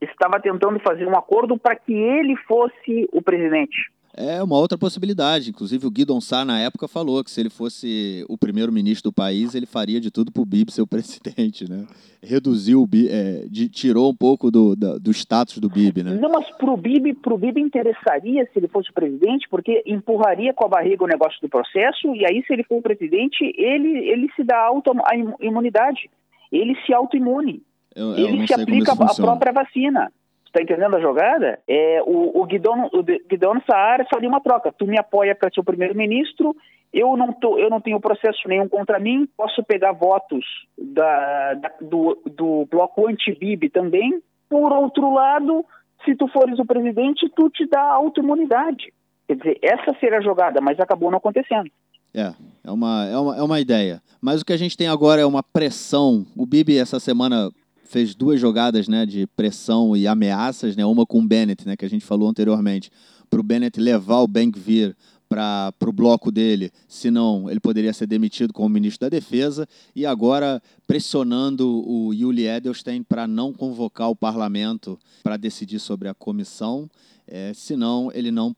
estava 0.00 0.40
tentando 0.40 0.80
fazer 0.80 1.06
um 1.06 1.14
acordo 1.14 1.58
para 1.58 1.76
que 1.76 1.92
ele 1.92 2.34
fosse 2.48 3.06
o 3.12 3.20
presidente. 3.20 3.92
É 4.14 4.42
uma 4.42 4.56
outra 4.58 4.76
possibilidade. 4.76 5.50
Inclusive, 5.50 5.86
o 5.86 5.90
Guidon 5.90 6.20
Sá, 6.20 6.44
na 6.44 6.60
época, 6.60 6.86
falou 6.86 7.24
que 7.24 7.30
se 7.30 7.40
ele 7.40 7.48
fosse 7.48 8.24
o 8.28 8.36
primeiro-ministro 8.36 9.10
do 9.10 9.14
país, 9.14 9.54
ele 9.54 9.64
faria 9.64 9.98
de 9.98 10.10
tudo 10.10 10.30
para 10.30 10.42
o 10.42 10.46
Bibi 10.46 10.70
ser 10.70 10.82
o 10.82 10.86
presidente, 10.88 11.68
né? 11.68 11.86
Reduziu 12.22 12.82
o 12.82 12.86
Bibi, 12.86 13.08
é, 13.08 13.46
de, 13.48 13.68
tirou 13.68 14.10
um 14.10 14.14
pouco 14.14 14.50
do, 14.50 14.76
da, 14.76 14.98
do 14.98 15.10
status 15.10 15.58
do 15.58 15.68
Bibi, 15.68 16.02
né? 16.02 16.14
Não, 16.14 16.30
mas 16.30 16.48
para 16.56 16.70
o 16.70 16.76
Bibi, 16.76 17.14
pro 17.14 17.38
Bibi 17.38 17.62
interessaria 17.62 18.44
se 18.52 18.58
ele 18.58 18.68
fosse 18.68 18.90
o 18.90 18.94
presidente, 18.94 19.48
porque 19.48 19.82
empurraria 19.86 20.52
com 20.52 20.66
a 20.66 20.68
barriga 20.68 21.04
o 21.04 21.08
negócio 21.08 21.40
do 21.40 21.48
processo, 21.48 22.14
e 22.14 22.26
aí, 22.26 22.44
se 22.46 22.52
ele 22.52 22.64
for 22.64 22.76
o 22.76 22.82
presidente, 22.82 23.42
ele, 23.56 23.98
ele 24.10 24.30
se 24.36 24.44
dá 24.44 24.58
auto 24.58 24.92
a 25.04 25.16
imunidade. 25.44 26.10
Ele 26.50 26.76
se 26.84 26.92
autoimune. 26.92 27.62
Ele 27.96 28.46
se 28.46 28.54
aplica 28.54 28.92
a 28.92 29.14
própria 29.14 29.52
vacina 29.52 30.12
está 30.52 30.62
entendendo 30.62 30.96
a 30.96 31.00
jogada? 31.00 31.58
É, 31.66 32.02
o, 32.04 32.40
o 32.40 32.44
Guidon, 32.44 32.88
o 32.92 33.02
Guidon 33.02 33.60
Saar 33.66 34.06
faria 34.12 34.28
uma 34.28 34.40
troca. 34.40 34.72
Tu 34.72 34.86
me 34.86 34.98
apoia 34.98 35.34
para 35.34 35.50
ser 35.52 35.60
o 35.60 35.64
primeiro-ministro, 35.64 36.54
eu 36.92 37.16
não, 37.16 37.32
tô, 37.32 37.58
eu 37.58 37.70
não 37.70 37.80
tenho 37.80 37.98
processo 37.98 38.46
nenhum 38.46 38.68
contra 38.68 38.98
mim, 38.98 39.26
posso 39.34 39.62
pegar 39.64 39.92
votos 39.92 40.44
da, 40.76 41.54
da 41.54 41.72
do, 41.80 42.22
do 42.26 42.66
bloco 42.70 43.08
anti-Bibi 43.08 43.70
também. 43.70 44.22
Por 44.48 44.70
outro 44.72 45.12
lado, 45.12 45.64
se 46.04 46.14
tu 46.14 46.28
fores 46.28 46.58
o 46.58 46.66
presidente, 46.66 47.30
tu 47.34 47.48
te 47.48 47.66
dá 47.66 47.80
autoimunidade. 47.80 48.92
Quer 49.26 49.36
dizer, 49.36 49.58
essa 49.62 49.98
seria 49.98 50.18
a 50.18 50.22
jogada, 50.22 50.60
mas 50.60 50.78
acabou 50.78 51.10
não 51.10 51.16
acontecendo. 51.16 51.70
É, 52.14 52.30
é 52.62 52.70
uma, 52.70 53.06
é, 53.06 53.16
uma, 53.16 53.36
é 53.38 53.42
uma 53.42 53.60
ideia. 53.60 54.02
Mas 54.20 54.42
o 54.42 54.44
que 54.44 54.52
a 54.52 54.56
gente 54.58 54.76
tem 54.76 54.88
agora 54.88 55.22
é 55.22 55.26
uma 55.26 55.42
pressão. 55.42 56.26
O 56.36 56.44
Bibi, 56.44 56.78
essa 56.78 57.00
semana, 57.00 57.50
fez 57.92 58.14
duas 58.14 58.40
jogadas 58.40 58.88
né, 58.88 59.04
de 59.04 59.26
pressão 59.26 59.94
e 59.94 60.08
ameaças, 60.08 60.74
né, 60.74 60.84
uma 60.84 61.04
com 61.04 61.20
o 61.20 61.26
Bennett, 61.26 61.66
né, 61.66 61.76
que 61.76 61.84
a 61.84 61.90
gente 61.90 62.06
falou 62.06 62.26
anteriormente, 62.26 62.90
para 63.28 63.38
o 63.38 63.42
Bennett 63.42 63.78
levar 63.78 64.20
o 64.20 64.26
Bankvir 64.26 64.96
para 65.28 65.74
o 65.86 65.92
bloco 65.92 66.30
dele, 66.30 66.70
senão 66.88 67.50
ele 67.50 67.60
poderia 67.60 67.92
ser 67.92 68.06
demitido 68.06 68.52
como 68.52 68.68
ministro 68.70 69.00
da 69.00 69.08
Defesa, 69.10 69.68
e 69.94 70.06
agora 70.06 70.62
pressionando 70.86 71.68
o 71.86 72.14
Yuli 72.14 72.46
Edelstein 72.46 73.02
para 73.02 73.26
não 73.26 73.52
convocar 73.52 74.08
o 74.08 74.16
parlamento 74.16 74.98
para 75.22 75.36
decidir 75.36 75.78
sobre 75.78 76.08
a 76.08 76.14
comissão, 76.14 76.88
é, 77.26 77.52
senão 77.54 78.10
ele 78.14 78.30
não, 78.30 78.56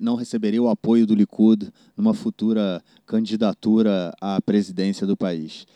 não 0.00 0.14
receberia 0.14 0.62
o 0.62 0.68
apoio 0.68 1.06
do 1.06 1.14
Likud 1.14 1.72
numa 1.96 2.14
futura 2.14 2.82
candidatura 3.04 4.12
à 4.20 4.40
presidência 4.40 5.06
do 5.06 5.16
país 5.16 5.66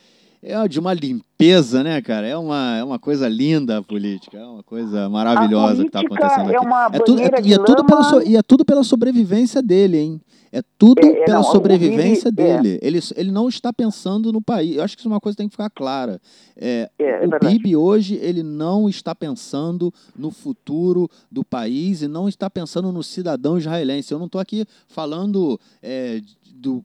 é 0.42 0.68
de 0.68 0.80
uma 0.80 0.94
limpeza, 0.94 1.82
né, 1.84 2.00
cara? 2.00 2.26
É 2.26 2.36
uma, 2.36 2.76
é 2.76 2.84
uma 2.84 2.98
coisa 2.98 3.28
linda 3.28 3.78
a 3.78 3.82
política, 3.82 4.38
é 4.38 4.44
uma 4.44 4.62
coisa 4.62 5.08
maravilhosa 5.08 5.82
que 5.82 5.88
está 5.88 6.00
acontecendo 6.00 6.50
aqui. 6.50 6.56
É 6.56 6.96
é 6.96 7.00
tudo, 7.00 7.20
é, 7.20 7.30
e, 7.44 7.52
é 7.52 7.58
tudo 7.58 7.84
pela 7.84 8.02
so, 8.02 8.22
e 8.22 8.36
é 8.36 8.42
tudo 8.42 8.64
pela 8.64 8.82
sobrevivência 8.82 9.62
dele, 9.62 9.98
hein? 9.98 10.20
É 10.52 10.62
tudo 10.76 11.04
é, 11.04 11.10
é 11.10 11.24
pela 11.24 11.38
não, 11.38 11.44
sobrevivência 11.44 12.28
é. 12.28 12.32
dele. 12.32 12.78
Ele, 12.82 12.98
ele 13.14 13.30
não 13.30 13.48
está 13.48 13.72
pensando 13.72 14.32
no 14.32 14.42
país. 14.42 14.76
Eu 14.76 14.82
acho 14.82 14.96
que 14.96 15.00
isso 15.00 15.08
é 15.08 15.12
uma 15.12 15.20
coisa 15.20 15.36
que 15.36 15.42
tem 15.42 15.48
que 15.48 15.52
ficar 15.52 15.70
clara. 15.70 16.20
É, 16.56 16.90
é 16.98 17.24
o 17.24 17.38
Bibi 17.38 17.76
hoje 17.76 18.16
ele 18.16 18.42
não 18.42 18.88
está 18.88 19.14
pensando 19.14 19.94
no 20.16 20.30
futuro 20.30 21.08
do 21.30 21.44
país 21.44 22.02
e 22.02 22.08
não 22.08 22.28
está 22.28 22.50
pensando 22.50 22.90
no 22.90 23.02
cidadão 23.02 23.58
israelense. 23.58 24.12
Eu 24.12 24.18
não 24.18 24.26
estou 24.26 24.40
aqui 24.40 24.66
falando 24.88 25.60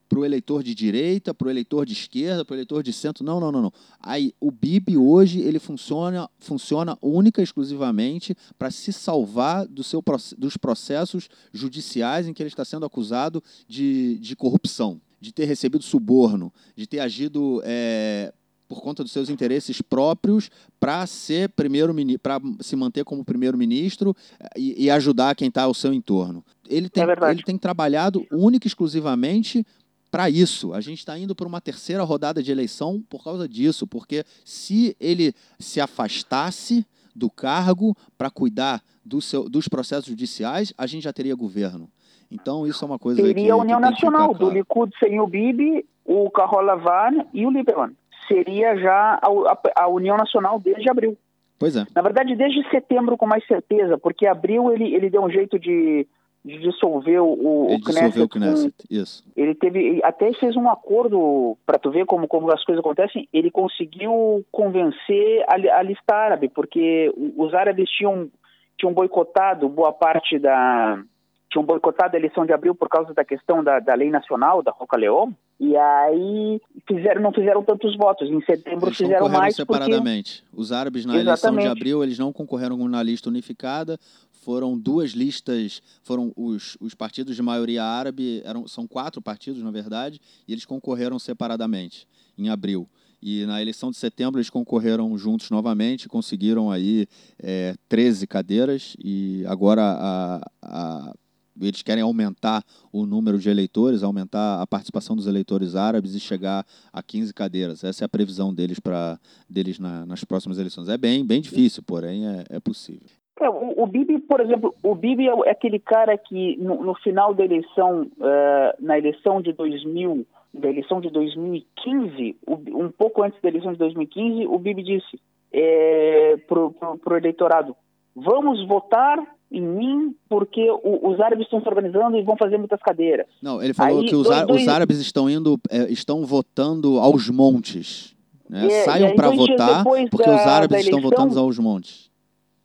para 0.07 0.19
o 0.19 0.25
eleitor 0.25 0.63
de 0.63 0.73
direita, 0.73 1.33
para 1.33 1.47
o 1.47 1.49
eleitor 1.49 1.85
de 1.85 1.93
esquerda, 1.93 2.45
para 2.45 2.53
o 2.53 2.55
eleitor 2.55 2.83
de 2.83 2.93
centro. 2.93 3.23
Não, 3.23 3.39
não, 3.39 3.51
não, 3.51 3.61
não. 3.63 3.73
Aí, 3.99 4.33
o 4.39 4.51
BIB 4.51 4.97
hoje 4.97 5.39
ele 5.39 5.59
funciona, 5.59 6.29
funciona 6.39 6.97
única 7.01 7.41
e 7.41 7.43
exclusivamente 7.43 8.35
para 8.57 8.71
se 8.71 8.93
salvar 8.93 9.67
do 9.67 9.83
seu, 9.83 10.03
dos 10.37 10.57
processos 10.57 11.29
judiciais 11.53 12.27
em 12.27 12.33
que 12.33 12.41
ele 12.41 12.49
está 12.49 12.63
sendo 12.63 12.85
acusado 12.85 13.43
de, 13.67 14.17
de 14.19 14.35
corrupção, 14.35 15.01
de 15.19 15.33
ter 15.33 15.45
recebido 15.45 15.83
suborno, 15.83 16.53
de 16.75 16.87
ter 16.87 16.99
agido 16.99 17.61
é, 17.65 18.33
por 18.67 18.81
conta 18.81 19.03
dos 19.03 19.11
seus 19.11 19.29
interesses 19.29 19.81
próprios 19.81 20.49
para 20.79 21.05
ser 21.05 21.49
primeiro 21.49 21.93
para 22.21 22.39
se 22.59 22.75
manter 22.75 23.03
como 23.03 23.23
primeiro-ministro 23.23 24.15
eh, 24.39 24.49
e, 24.57 24.85
e, 24.85 24.89
ajudar 24.89 25.35
quem 25.35 25.47
está 25.47 25.63
ao 25.63 25.73
seu 25.73 25.93
entorno. 25.93 26.43
Ele 26.67 26.89
tem, 26.89 27.03
é 27.03 27.31
ele 27.31 27.43
tem 27.43 27.57
trabalhado 27.57 28.25
única 28.31 28.65
e 28.65 28.69
exclusivamente 28.69 29.65
para 30.11 30.29
isso. 30.29 30.73
A 30.73 30.81
gente 30.81 30.99
está 30.99 31.17
indo 31.17 31.35
para 31.35 31.47
uma 31.47 31.61
terceira 31.61 32.03
rodada 32.03 32.41
de 32.41 32.51
eleição 32.51 33.03
por 33.09 33.23
causa 33.23 33.47
disso, 33.47 33.85
porque 33.85 34.23
se 34.43 34.95
ele 34.99 35.33
se 35.59 35.79
afastasse 35.79 36.85
do 37.15 37.29
cargo 37.29 37.95
para 38.17 38.29
cuidar 38.29 38.81
do 39.03 39.21
seu, 39.21 39.47
dos 39.47 39.67
processos 39.67 40.05
judiciais, 40.05 40.73
a 40.77 40.87
gente 40.87 41.03
já 41.03 41.13
teria 41.13 41.35
governo. 41.35 41.89
Então, 42.29 42.65
isso 42.65 42.83
é 42.83 42.87
uma 42.87 42.99
coisa 42.99 43.21
Teria 43.21 43.45
que, 43.45 43.49
a 43.49 43.55
União 43.55 43.79
Nacional, 43.79 44.33
do 44.33 44.49
Likud 44.49 44.91
sem 44.99 45.19
o 45.19 45.27
Bibi, 45.27 45.85
o 46.03 46.29
Carol 46.31 46.61
Lavan 46.61 47.25
e 47.33 47.45
o 47.45 47.51
Lieberman 47.51 47.95
seria 48.27 48.77
já 48.77 49.19
a, 49.21 49.83
a, 49.83 49.87
União 49.87 50.17
Nacional 50.17 50.59
desde 50.59 50.89
abril. 50.89 51.17
Pois 51.57 51.75
é. 51.75 51.85
Na 51.95 52.01
verdade, 52.01 52.35
desde 52.35 52.67
setembro 52.69 53.17
com 53.17 53.25
mais 53.25 53.45
certeza, 53.47 53.97
porque 53.97 54.27
abril 54.27 54.71
ele, 54.71 54.93
ele 54.93 55.09
deu 55.09 55.23
um 55.23 55.29
jeito 55.29 55.57
de, 55.57 56.05
de 56.43 56.59
dissolver 56.59 57.21
o, 57.21 57.67
ele 57.69 57.75
o 57.75 57.81
Knesset. 57.81 58.05
Dissolveu 58.05 58.23
o 58.25 58.29
Knesset, 58.29 58.75
isso. 58.89 59.23
Ele 59.35 59.55
teve, 59.55 60.01
até 60.03 60.31
fez 60.33 60.55
um 60.55 60.69
acordo, 60.69 61.57
para 61.65 61.79
tu 61.79 61.91
ver 61.91 62.05
como, 62.05 62.27
como 62.27 62.51
as 62.51 62.63
coisas 62.63 62.83
acontecem, 62.83 63.27
ele 63.31 63.49
conseguiu 63.49 64.45
convencer 64.51 65.45
a, 65.47 65.79
a 65.79 65.81
lista 65.81 66.13
árabe, 66.13 66.49
porque 66.49 67.11
os 67.37 67.53
árabes 67.53 67.89
tinham, 67.89 68.29
tinham 68.77 68.93
boicotado 68.93 69.69
boa 69.69 69.93
parte 69.93 70.37
da, 70.37 71.01
tinham 71.49 71.65
boicotado 71.65 72.15
a 72.15 72.19
eleição 72.19 72.45
de 72.45 72.51
abril 72.51 72.75
por 72.75 72.89
causa 72.89 73.13
da 73.13 73.23
questão 73.23 73.63
da, 73.63 73.79
da 73.79 73.95
lei 73.95 74.09
nacional, 74.09 74.61
da 74.61 74.71
Roca 74.71 74.97
Leão, 74.97 75.33
e 75.59 75.75
aí 75.75 76.61
fizeram, 76.87 77.21
não 77.21 77.31
fizeram 77.31 77.63
tantos 77.63 77.95
votos. 77.95 78.29
Em 78.29 78.41
setembro 78.41 78.87
eles 78.87 78.97
fizeram 78.97 79.29
mais. 79.29 79.55
separadamente. 79.55 80.43
Porque... 80.43 80.61
Os 80.61 80.71
árabes 80.71 81.05
na 81.05 81.15
Exatamente. 81.15 81.29
eleição 81.29 81.57
de 81.57 81.79
abril 81.79 82.03
eles 82.03 82.19
não 82.19 82.33
concorreram 82.33 82.77
na 82.87 83.01
lista 83.01 83.29
unificada. 83.29 83.97
Foram 84.31 84.77
duas 84.77 85.11
listas, 85.11 85.81
foram 86.03 86.31
os, 86.35 86.77
os 86.79 86.93
partidos 86.93 87.35
de 87.35 87.41
maioria 87.41 87.83
árabe, 87.83 88.43
eram, 88.45 88.67
são 88.67 88.85
quatro 88.85 89.19
partidos, 89.19 89.63
na 89.63 89.71
verdade, 89.71 90.21
e 90.47 90.51
eles 90.51 90.65
concorreram 90.65 91.17
separadamente 91.17 92.07
em 92.37 92.49
abril. 92.49 92.87
E 93.21 93.43
na 93.45 93.59
eleição 93.59 93.89
de 93.89 93.97
setembro 93.97 94.37
eles 94.37 94.51
concorreram 94.51 95.17
juntos 95.17 95.49
novamente, 95.49 96.07
conseguiram 96.07 96.69
aí 96.69 97.07
é, 97.41 97.73
13 97.89 98.27
cadeiras 98.27 98.95
e 99.03 99.43
agora 99.47 99.81
a, 99.81 100.51
a 100.61 101.13
eles 101.59 101.81
querem 101.81 102.03
aumentar 102.03 102.63
o 102.91 103.05
número 103.05 103.37
de 103.37 103.49
eleitores, 103.49 104.03
aumentar 104.03 104.61
a 104.61 104.67
participação 104.67 105.15
dos 105.15 105.27
eleitores 105.27 105.75
árabes 105.75 106.15
e 106.15 106.19
chegar 106.19 106.65
a 106.91 107.01
15 107.01 107.33
cadeiras. 107.33 107.83
Essa 107.83 108.03
é 108.03 108.05
a 108.05 108.09
previsão 108.09 108.53
deles 108.53 108.79
para 108.79 109.19
deles 109.49 109.79
na, 109.79 110.05
nas 110.05 110.23
próximas 110.23 110.57
eleições. 110.57 110.89
É 110.89 110.97
bem, 110.97 111.25
bem 111.25 111.41
difícil, 111.41 111.83
porém 111.85 112.27
é, 112.27 112.43
é 112.49 112.59
possível. 112.59 113.07
É, 113.39 113.49
o, 113.49 113.83
o, 113.83 113.87
Bibi, 113.87 114.19
por 114.19 114.39
exemplo, 114.39 114.73
o 114.81 114.95
Bibi 114.95 115.27
é 115.27 115.51
aquele 115.51 115.79
cara 115.79 116.17
que 116.17 116.55
no, 116.57 116.81
no 116.83 116.95
final 116.95 117.33
da 117.33 117.43
eleição, 117.43 118.03
uh, 118.03 118.73
na 118.79 118.97
eleição 118.97 119.41
de 119.41 119.51
2000, 119.51 120.25
da 120.53 120.69
eleição 120.69 121.01
de 121.01 121.09
2015, 121.09 122.37
um 122.47 122.89
pouco 122.89 123.23
antes 123.23 123.39
da 123.41 123.49
eleição 123.49 123.73
de 123.73 123.79
2015, 123.79 124.47
o 124.47 124.57
Bibi 124.57 124.83
disse 124.83 125.19
é, 125.51 126.37
para 126.47 127.13
o 127.13 127.17
eleitorado: 127.17 127.75
vamos 128.15 128.65
votar 128.65 129.17
em 129.55 129.61
mim 129.61 130.15
porque 130.27 130.69
o, 130.69 131.09
os 131.09 131.19
árabes 131.19 131.45
estão 131.45 131.61
se 131.61 131.67
organizando 131.67 132.17
e 132.17 132.23
vão 132.23 132.35
fazer 132.35 132.57
muitas 132.57 132.81
cadeiras. 132.81 133.27
Não, 133.41 133.61
ele 133.61 133.73
falou 133.73 134.01
Aí, 134.01 134.07
que 134.07 134.15
os, 134.15 134.27
dois, 134.27 134.61
os, 134.61 134.67
árabes 134.67 134.99
estão 134.99 135.29
indo, 135.29 135.59
é, 135.69 135.83
estão 135.91 136.25
votando 136.25 136.99
aos 136.99 137.29
montes. 137.29 138.15
Né? 138.49 138.67
É, 138.67 138.83
Saiam 138.83 139.15
para 139.15 139.29
votar 139.29 139.83
porque 139.83 140.29
da, 140.29 140.35
os 140.35 140.41
árabes 140.41 140.79
eleição, 140.79 140.99
estão 140.99 141.01
votando 141.01 141.39
aos 141.39 141.57
montes. 141.57 142.11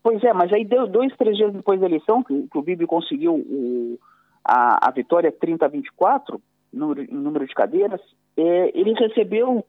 Pois 0.03 0.23
é, 0.25 0.33
mas 0.33 0.53
aí 0.53 0.65
deu 0.65 0.87
dois, 0.87 1.15
três 1.17 1.37
dias 1.37 1.53
depois 1.53 1.79
da 1.79 1.87
eleição 1.87 2.23
que, 2.23 2.47
que 2.51 2.59
o 2.59 2.63
Bibi 2.63 2.87
conseguiu 2.87 3.35
o, 3.35 3.99
a, 4.45 4.89
a 4.89 4.91
vitória 4.91 5.31
30 5.31 5.65
a 5.65 5.69
24 5.69 6.41
no, 6.73 7.01
em 7.01 7.15
número 7.15 7.47
de 7.47 7.55
cadeiras, 7.55 8.01
é, 8.37 8.79
ele 8.79 8.95
recebeu 8.95 9.65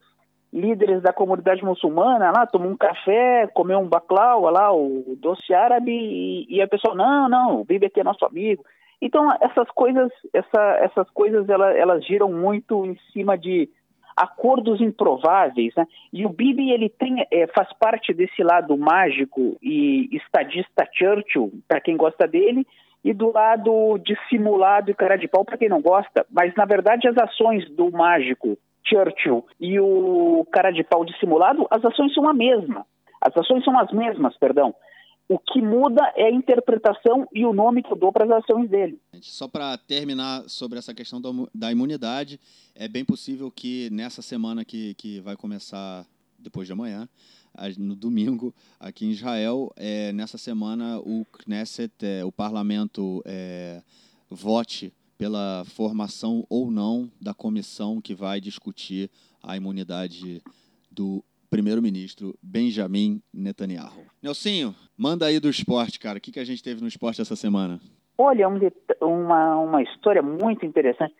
líderes 0.52 1.00
da 1.00 1.12
comunidade 1.12 1.64
muçulmana 1.64 2.30
lá, 2.30 2.46
tomou 2.46 2.70
um 2.70 2.76
café, 2.76 3.46
comeu 3.54 3.78
um 3.78 3.88
baclau 3.88 4.42
lá, 4.50 4.72
o 4.72 5.16
doce 5.18 5.54
árabe, 5.54 5.90
e, 5.90 6.46
e 6.56 6.60
a 6.60 6.68
pessoa, 6.68 6.94
não, 6.94 7.28
não, 7.28 7.60
o 7.60 7.64
Bibi 7.64 7.86
aqui 7.86 8.00
é 8.00 8.04
nosso 8.04 8.24
amigo. 8.24 8.64
Então, 9.00 9.28
essas 9.40 9.68
coisas, 9.70 10.12
essa, 10.32 10.76
essas 10.80 11.10
coisas 11.10 11.48
elas, 11.48 11.76
elas 11.76 12.04
giram 12.04 12.30
muito 12.30 12.84
em 12.84 12.96
cima 13.12 13.36
de 13.36 13.68
acordos 14.14 14.80
improváveis, 14.80 15.74
né? 15.74 15.86
E 16.12 16.26
o 16.26 16.28
Bibi, 16.28 16.70
ele 16.70 16.90
tem, 16.90 17.26
é, 17.30 17.46
faz 17.48 17.72
parte 17.78 18.12
desse 18.12 18.42
lado 18.42 18.76
mágico 18.76 19.56
e 19.62 20.08
estadista 20.12 20.86
Churchill, 20.92 21.50
para 21.66 21.80
quem 21.80 21.96
gosta 21.96 22.28
dele, 22.28 22.66
e 23.02 23.12
do 23.12 23.32
lado 23.32 23.98
dissimulado 23.98 24.90
e 24.90 24.94
cara 24.94 25.16
de 25.16 25.26
pau 25.26 25.44
para 25.44 25.56
quem 25.56 25.68
não 25.68 25.80
gosta. 25.80 26.24
Mas, 26.30 26.54
na 26.54 26.66
verdade, 26.66 27.08
as 27.08 27.16
ações 27.16 27.68
do 27.70 27.90
mágico 27.90 28.56
Churchill 28.84 29.46
e 29.60 29.78
o 29.78 30.46
cara 30.52 30.70
de 30.70 30.82
pau 30.84 31.04
dissimulado, 31.04 31.66
as 31.70 31.84
ações 31.84 32.12
são 32.14 32.28
a 32.28 32.34
mesma. 32.34 32.86
As 33.20 33.36
ações 33.36 33.64
são 33.64 33.78
as 33.78 33.90
mesmas, 33.92 34.36
perdão. 34.36 34.74
O 35.28 35.38
que 35.38 35.62
muda 35.62 36.12
é 36.16 36.24
a 36.24 36.30
interpretação 36.30 37.26
e 37.32 37.46
o 37.46 37.52
nome 37.52 37.82
que 37.82 37.92
eu 37.92 37.96
dou 37.96 38.12
para 38.12 38.24
as 38.24 38.42
ações 38.42 38.68
dele. 38.68 39.00
Só 39.20 39.48
para 39.48 39.78
terminar 39.78 40.42
sobre 40.48 40.78
essa 40.78 40.92
questão 40.92 41.20
da 41.54 41.70
imunidade, 41.70 42.38
é 42.74 42.88
bem 42.88 43.04
possível 43.04 43.50
que 43.50 43.88
nessa 43.90 44.20
semana 44.20 44.64
que, 44.64 44.94
que 44.94 45.20
vai 45.20 45.36
começar 45.36 46.04
depois 46.38 46.66
de 46.66 46.72
amanhã, 46.72 47.08
no 47.78 47.94
domingo, 47.94 48.52
aqui 48.80 49.06
em 49.06 49.10
Israel, 49.10 49.70
é, 49.76 50.12
nessa 50.12 50.36
semana 50.36 50.98
o 50.98 51.24
Knesset, 51.26 51.92
é, 52.02 52.24
o 52.24 52.32
parlamento, 52.32 53.22
é, 53.24 53.80
vote 54.28 54.92
pela 55.22 55.62
formação 55.76 56.44
ou 56.50 56.68
não 56.68 57.08
da 57.20 57.32
comissão 57.32 58.00
que 58.00 58.12
vai 58.12 58.40
discutir 58.40 59.08
a 59.40 59.56
imunidade 59.56 60.42
do 60.90 61.22
primeiro-ministro 61.48 62.34
Benjamin 62.42 63.22
Netanyahu. 63.32 64.04
Nelsinho, 64.20 64.74
manda 64.98 65.26
aí 65.26 65.38
do 65.38 65.48
esporte, 65.48 66.00
cara. 66.00 66.18
O 66.18 66.20
que, 66.20 66.32
que 66.32 66.40
a 66.40 66.44
gente 66.44 66.60
teve 66.60 66.80
no 66.80 66.88
esporte 66.88 67.20
essa 67.20 67.36
semana? 67.36 67.78
Olha, 68.18 68.48
um 68.48 68.58
uma, 69.00 69.58
uma 69.58 69.82
história 69.84 70.22
muito 70.22 70.66
interessante. 70.66 71.14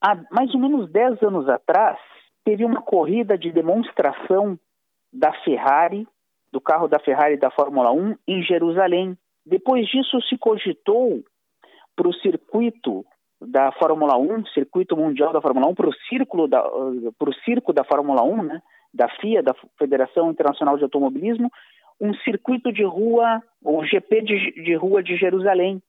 Há 0.00 0.16
mais 0.32 0.52
ou 0.52 0.58
menos 0.58 0.90
10 0.90 1.22
anos 1.22 1.48
atrás, 1.48 1.96
teve 2.44 2.64
uma 2.64 2.82
corrida 2.82 3.38
de 3.38 3.52
demonstração 3.52 4.58
da 5.12 5.32
Ferrari, 5.44 6.08
do 6.50 6.60
carro 6.60 6.88
da 6.88 6.98
Ferrari 6.98 7.36
da 7.36 7.52
Fórmula 7.52 7.92
1, 7.92 8.16
em 8.26 8.42
Jerusalém. 8.42 9.16
Depois 9.46 9.86
disso, 9.86 10.20
se 10.28 10.36
cogitou 10.36 11.22
para 11.94 12.08
o 12.08 12.14
circuito 12.14 13.06
da 13.46 13.72
Fórmula 13.72 14.16
1, 14.16 14.46
circuito 14.46 14.96
mundial 14.96 15.32
da 15.32 15.40
Fórmula 15.40 15.66
1, 15.68 15.74
para 15.74 15.88
o 15.88 15.94
círculo 16.08 16.48
da, 16.48 16.62
para 16.62 17.30
o 17.30 17.34
circo 17.44 17.72
da 17.72 17.84
Fórmula 17.84 18.22
1, 18.22 18.42
né, 18.42 18.62
da 18.92 19.08
FIA, 19.08 19.42
da 19.42 19.54
Federação 19.78 20.30
Internacional 20.30 20.76
de 20.76 20.84
Automobilismo, 20.84 21.50
um 22.00 22.14
circuito 22.14 22.72
de 22.72 22.84
rua, 22.84 23.42
o 23.62 23.84
GP 23.84 24.22
de, 24.22 24.64
de 24.64 24.74
rua 24.74 25.02
de 25.02 25.16
Jerusalém. 25.16 25.82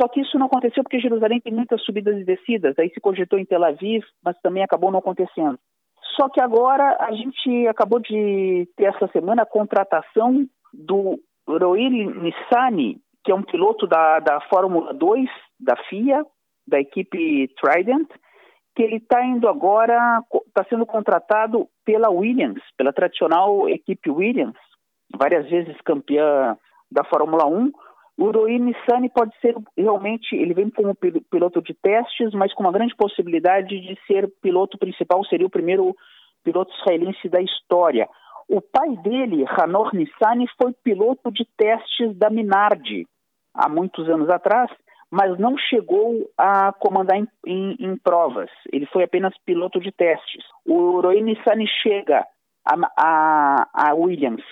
Só 0.00 0.08
que 0.08 0.20
isso 0.20 0.38
não 0.38 0.46
aconteceu 0.46 0.82
porque 0.82 1.00
Jerusalém 1.00 1.40
tem 1.40 1.52
muitas 1.52 1.82
subidas 1.82 2.18
e 2.18 2.24
descidas. 2.24 2.78
Aí 2.78 2.90
se 2.90 3.00
cogitou 3.00 3.38
em 3.38 3.44
Tel 3.44 3.64
Aviv, 3.64 4.04
mas 4.24 4.38
também 4.40 4.62
acabou 4.62 4.90
não 4.90 4.98
acontecendo. 4.98 5.58
Só 6.14 6.28
que 6.28 6.40
agora 6.40 6.96
a 7.00 7.12
gente 7.12 7.66
acabou 7.68 8.00
de 8.00 8.68
ter 8.76 8.84
essa 8.84 9.06
semana 9.08 9.42
a 9.42 9.46
contratação 9.46 10.46
do 10.72 11.18
Roil 11.46 12.10
Nissani, 12.20 12.98
que 13.24 13.32
é 13.32 13.34
um 13.34 13.42
piloto 13.42 13.86
da, 13.86 14.20
da 14.20 14.40
Fórmula 14.42 14.92
2 14.94 15.28
da 15.60 15.76
FIA, 15.88 16.24
da 16.66 16.80
equipe 16.80 17.48
Trident, 17.60 18.08
que 18.74 18.82
ele 18.82 18.96
está 18.96 19.24
indo 19.24 19.48
agora, 19.48 20.22
está 20.46 20.64
sendo 20.68 20.84
contratado 20.84 21.66
pela 21.84 22.10
Williams, 22.10 22.62
pela 22.76 22.92
tradicional 22.92 23.68
equipe 23.68 24.10
Williams, 24.10 24.58
várias 25.16 25.48
vezes 25.48 25.80
campeã 25.82 26.56
da 26.90 27.02
Fórmula 27.04 27.46
1. 27.46 27.72
O 28.18 28.30
Roy 28.30 28.58
Nissani 28.58 29.10
pode 29.10 29.34
ser 29.40 29.54
realmente, 29.76 30.34
ele 30.34 30.54
vem 30.54 30.70
como 30.70 30.94
piloto 30.94 31.62
de 31.62 31.74
testes, 31.74 32.32
mas 32.34 32.52
com 32.54 32.62
uma 32.62 32.72
grande 32.72 32.94
possibilidade 32.96 33.80
de 33.80 33.98
ser 34.06 34.30
piloto 34.42 34.78
principal, 34.78 35.24
seria 35.24 35.46
o 35.46 35.50
primeiro 35.50 35.94
piloto 36.42 36.72
israelense 36.80 37.28
da 37.28 37.40
história. 37.40 38.08
O 38.48 38.60
pai 38.60 38.96
dele, 39.02 39.44
Hanor 39.48 39.94
Nissani, 39.94 40.46
foi 40.60 40.72
piloto 40.84 41.30
de 41.30 41.46
testes 41.56 42.16
da 42.16 42.30
Minardi 42.30 43.06
há 43.54 43.68
muitos 43.68 44.08
anos 44.08 44.30
atrás 44.30 44.70
mas 45.10 45.38
não 45.38 45.56
chegou 45.56 46.30
a 46.36 46.72
comandar 46.72 47.16
em, 47.16 47.28
em, 47.46 47.76
em 47.78 47.96
provas. 47.96 48.50
Ele 48.72 48.86
foi 48.86 49.04
apenas 49.04 49.36
piloto 49.44 49.80
de 49.80 49.92
testes. 49.92 50.44
O 50.64 51.00
Roine 51.00 51.38
Sani 51.44 51.66
chega 51.82 52.26
a, 52.64 52.74
a, 52.96 53.68
a 53.72 53.94
Williams, 53.94 54.42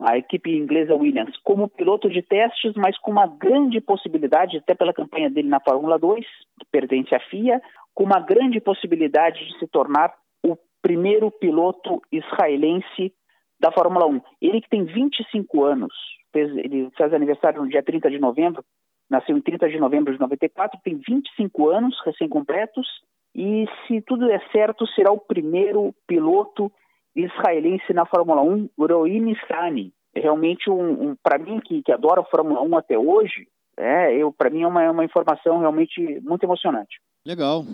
a 0.00 0.16
equipe 0.16 0.56
inglesa 0.56 0.94
Williams, 0.94 1.36
como 1.44 1.68
piloto 1.68 2.08
de 2.08 2.22
testes, 2.22 2.72
mas 2.76 2.96
com 2.98 3.10
uma 3.10 3.26
grande 3.26 3.80
possibilidade, 3.80 4.58
até 4.58 4.74
pela 4.74 4.94
campanha 4.94 5.28
dele 5.28 5.48
na 5.48 5.60
Fórmula 5.60 5.98
2, 5.98 6.24
que 6.58 6.66
pertence 6.70 7.14
à 7.14 7.20
FIA, 7.20 7.60
com 7.94 8.04
uma 8.04 8.20
grande 8.20 8.60
possibilidade 8.60 9.44
de 9.44 9.58
se 9.58 9.66
tornar 9.66 10.14
o 10.42 10.56
primeiro 10.80 11.30
piloto 11.30 12.00
israelense 12.12 13.12
da 13.60 13.72
Fórmula 13.72 14.06
1. 14.06 14.20
Ele 14.40 14.60
que 14.60 14.70
tem 14.70 14.84
25 14.84 15.64
anos, 15.64 15.92
fez, 16.32 16.56
ele 16.56 16.88
faz 16.96 17.12
aniversário 17.12 17.60
no 17.60 17.68
dia 17.68 17.82
30 17.82 18.08
de 18.08 18.18
novembro, 18.18 18.64
nasceu 19.10 19.36
em 19.36 19.40
30 19.40 19.68
de 19.68 19.78
novembro 19.78 20.12
de 20.12 20.20
94, 20.20 20.80
tem 20.82 20.96
25 20.96 21.70
anos 21.70 21.96
recém-completos 22.04 22.86
e, 23.34 23.66
se 23.86 24.00
tudo 24.02 24.26
der 24.26 24.42
certo, 24.50 24.86
será 24.88 25.12
o 25.12 25.18
primeiro 25.18 25.94
piloto 26.06 26.70
israelense 27.14 27.92
na 27.92 28.06
Fórmula 28.06 28.42
1, 28.42 28.70
Roy 28.78 29.20
Nissani. 29.20 29.92
É 30.14 30.20
realmente, 30.20 30.70
um, 30.70 31.10
um 31.10 31.16
para 31.22 31.38
mim, 31.38 31.60
que, 31.60 31.82
que 31.82 31.92
adora 31.92 32.20
a 32.20 32.24
Fórmula 32.24 32.62
1 32.62 32.76
até 32.76 32.98
hoje, 32.98 33.46
é, 33.76 34.16
eu 34.16 34.32
para 34.32 34.50
mim 34.50 34.62
é 34.62 34.66
uma, 34.66 34.90
uma 34.90 35.04
informação 35.04 35.60
realmente 35.60 36.20
muito 36.20 36.42
emocionante. 36.42 37.00
Legal, 37.24 37.64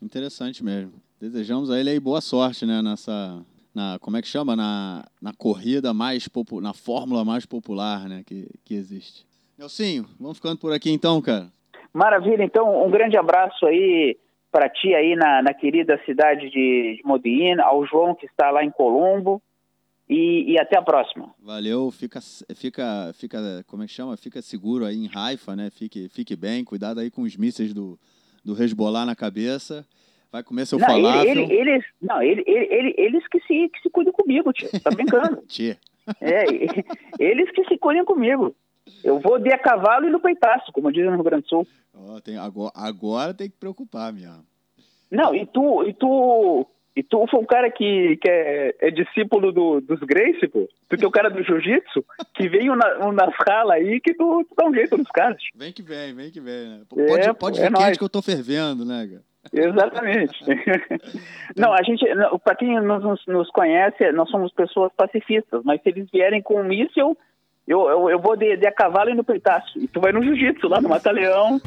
interessante 0.00 0.64
mesmo. 0.64 0.92
Desejamos 1.20 1.70
a 1.70 1.78
ele 1.78 1.90
aí 1.90 2.00
boa 2.00 2.22
sorte, 2.22 2.64
né, 2.64 2.80
nessa, 2.80 3.44
na, 3.74 3.98
como 3.98 4.16
é 4.16 4.22
que 4.22 4.28
chama, 4.28 4.56
na, 4.56 5.04
na 5.20 5.34
corrida 5.34 5.92
mais 5.92 6.26
popular, 6.28 6.62
na 6.62 6.72
fórmula 6.72 7.24
mais 7.24 7.44
popular, 7.44 8.08
né, 8.08 8.22
que, 8.24 8.48
que 8.64 8.74
existe. 8.74 9.26
Nelsinho, 9.60 10.06
vamos 10.18 10.38
ficando 10.38 10.56
por 10.56 10.72
aqui 10.72 10.90
então, 10.90 11.20
cara. 11.20 11.48
Maravilha, 11.92 12.42
então 12.42 12.82
um 12.82 12.90
grande 12.90 13.18
abraço 13.18 13.66
aí 13.66 14.16
para 14.50 14.70
ti 14.70 14.94
aí 14.94 15.14
na, 15.14 15.42
na, 15.42 15.52
querida 15.52 16.00
cidade 16.06 16.48
de, 16.48 16.96
de 16.96 17.02
Modena, 17.04 17.64
ao 17.64 17.84
João 17.84 18.14
que 18.14 18.24
está 18.24 18.50
lá 18.50 18.64
em 18.64 18.70
Colombo 18.70 19.42
e, 20.08 20.50
e, 20.50 20.58
até 20.58 20.78
a 20.78 20.82
próxima. 20.82 21.34
Valeu, 21.38 21.90
fica, 21.90 22.20
fica, 22.56 23.12
fica, 23.12 23.62
como 23.66 23.82
é 23.82 23.86
que 23.86 23.92
chama? 23.92 24.16
Fica 24.16 24.40
seguro 24.40 24.86
aí 24.86 24.96
em 24.96 25.10
Haifa, 25.14 25.54
né? 25.54 25.68
Fique, 25.68 26.08
fique 26.08 26.34
bem, 26.34 26.64
cuidado 26.64 26.98
aí 26.98 27.10
com 27.10 27.20
os 27.20 27.36
mísseis 27.36 27.74
do, 27.74 27.98
do 28.42 28.60
Hezbollah 28.60 29.04
na 29.04 29.14
cabeça. 29.14 29.86
Vai 30.32 30.42
comer 30.42 30.64
seu 30.64 30.78
não, 30.78 30.86
falafel. 30.86 31.30
Ele, 31.30 31.42
ele, 31.42 31.54
eles, 31.54 31.84
não, 32.00 32.22
ele, 32.22 32.42
ele, 32.46 32.94
eles 32.96 33.28
que 33.28 33.38
se, 33.40 33.68
que 33.68 33.82
se 33.82 33.90
cuidem 33.90 34.12
comigo, 34.14 34.54
tio. 34.54 34.70
Tá 34.80 34.90
brincando. 34.90 35.42
tio. 35.46 35.76
É, 36.18 36.44
eles 37.18 37.50
que 37.50 37.62
se 37.66 37.76
cuidem 37.76 38.06
comigo. 38.06 38.56
Eu 39.04 39.18
vou 39.18 39.38
de 39.38 39.52
a 39.52 39.58
cavalo 39.58 40.06
e 40.06 40.10
no 40.10 40.20
peitaço, 40.20 40.72
como 40.72 40.92
dizem 40.92 41.10
no 41.10 41.16
Rio 41.16 41.24
Grande 41.24 41.44
do 41.44 41.48
Sul. 41.48 41.66
Oh, 41.94 42.20
tem, 42.20 42.36
agora, 42.38 42.72
agora 42.74 43.34
tem 43.34 43.48
que 43.48 43.56
preocupar, 43.56 44.12
minha. 44.12 44.40
Não, 45.10 45.34
e 45.34 45.44
tu, 45.46 45.84
e 45.84 45.92
tu, 45.92 46.66
e 46.94 47.02
tu 47.02 47.26
foi 47.28 47.40
um 47.40 47.44
cara 47.44 47.70
que, 47.70 48.16
que 48.16 48.28
é, 48.28 48.74
é 48.80 48.90
discípulo 48.90 49.52
do, 49.52 49.80
dos 49.80 50.00
Grace, 50.00 50.46
pô. 50.48 50.68
Tu 50.88 50.96
que 50.96 51.04
é 51.04 51.08
o 51.08 51.10
cara 51.10 51.28
do 51.30 51.42
jiu-jitsu, 51.42 52.04
que 52.34 52.48
veio 52.48 52.74
na, 52.76 53.06
um 53.06 53.12
nas 53.12 53.34
ralas 53.46 53.76
aí 53.76 54.00
que 54.00 54.14
tu, 54.14 54.44
tu, 54.44 54.54
dá 54.56 54.66
um 54.66 54.74
jeito 54.74 54.96
nos 54.96 55.08
caras. 55.08 55.42
Vem 55.54 55.72
que 55.72 55.82
vem, 55.82 56.14
vem 56.14 56.30
que 56.30 56.40
vem, 56.40 56.68
né? 56.68 56.82
Pode, 56.88 57.28
é, 57.28 57.32
pode 57.32 57.60
é 57.60 57.70
quente 57.70 57.98
que 57.98 58.04
eu 58.04 58.08
tô 58.08 58.22
fervendo, 58.22 58.84
né, 58.84 59.06
cara? 59.06 59.30
Exatamente. 59.52 60.44
não, 61.56 61.72
a 61.72 61.82
gente, 61.82 62.04
para 62.44 62.56
quem 62.56 62.78
nos, 62.80 63.24
nos 63.26 63.50
conhece, 63.50 64.12
nós 64.12 64.28
somos 64.28 64.52
pessoas 64.52 64.92
pacifistas, 64.96 65.62
mas 65.64 65.80
se 65.82 65.88
eles 65.88 66.10
vierem 66.10 66.42
com 66.42 66.60
um 66.60 66.64
míssil, 66.64 67.16
eu, 67.70 67.88
eu, 67.88 68.10
eu 68.10 68.18
vou 68.18 68.36
de, 68.36 68.56
de 68.56 68.66
a 68.66 68.72
cavalo 68.72 69.10
e 69.10 69.14
no 69.14 69.22
peitaço. 69.22 69.78
E 69.78 69.86
tu 69.86 70.00
vai 70.00 70.10
no 70.10 70.20
jiu-jitsu 70.24 70.66
lá 70.66 70.80
no 70.80 70.88
Mata-Leão. 70.88 71.60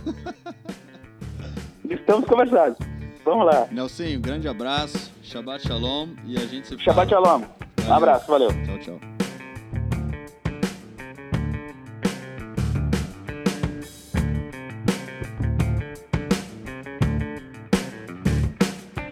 Estamos 1.90 2.28
conversados. 2.28 2.78
Vamos 3.24 3.46
lá. 3.46 3.68
Nelson, 3.72 4.18
um 4.18 4.22
grande 4.22 4.50
abraço. 4.50 5.14
Shabbat 5.24 5.66
Shalom. 5.66 6.10
E 6.26 6.36
a 6.36 6.42
gente 6.42 6.68
se 6.68 6.78
Shabbat 6.78 7.10
Shalom. 7.10 7.44
Um 7.88 7.94
abraço, 7.94 8.30
valeu. 8.30 8.50
Tchau, 8.50 8.78
tchau. 8.80 9.23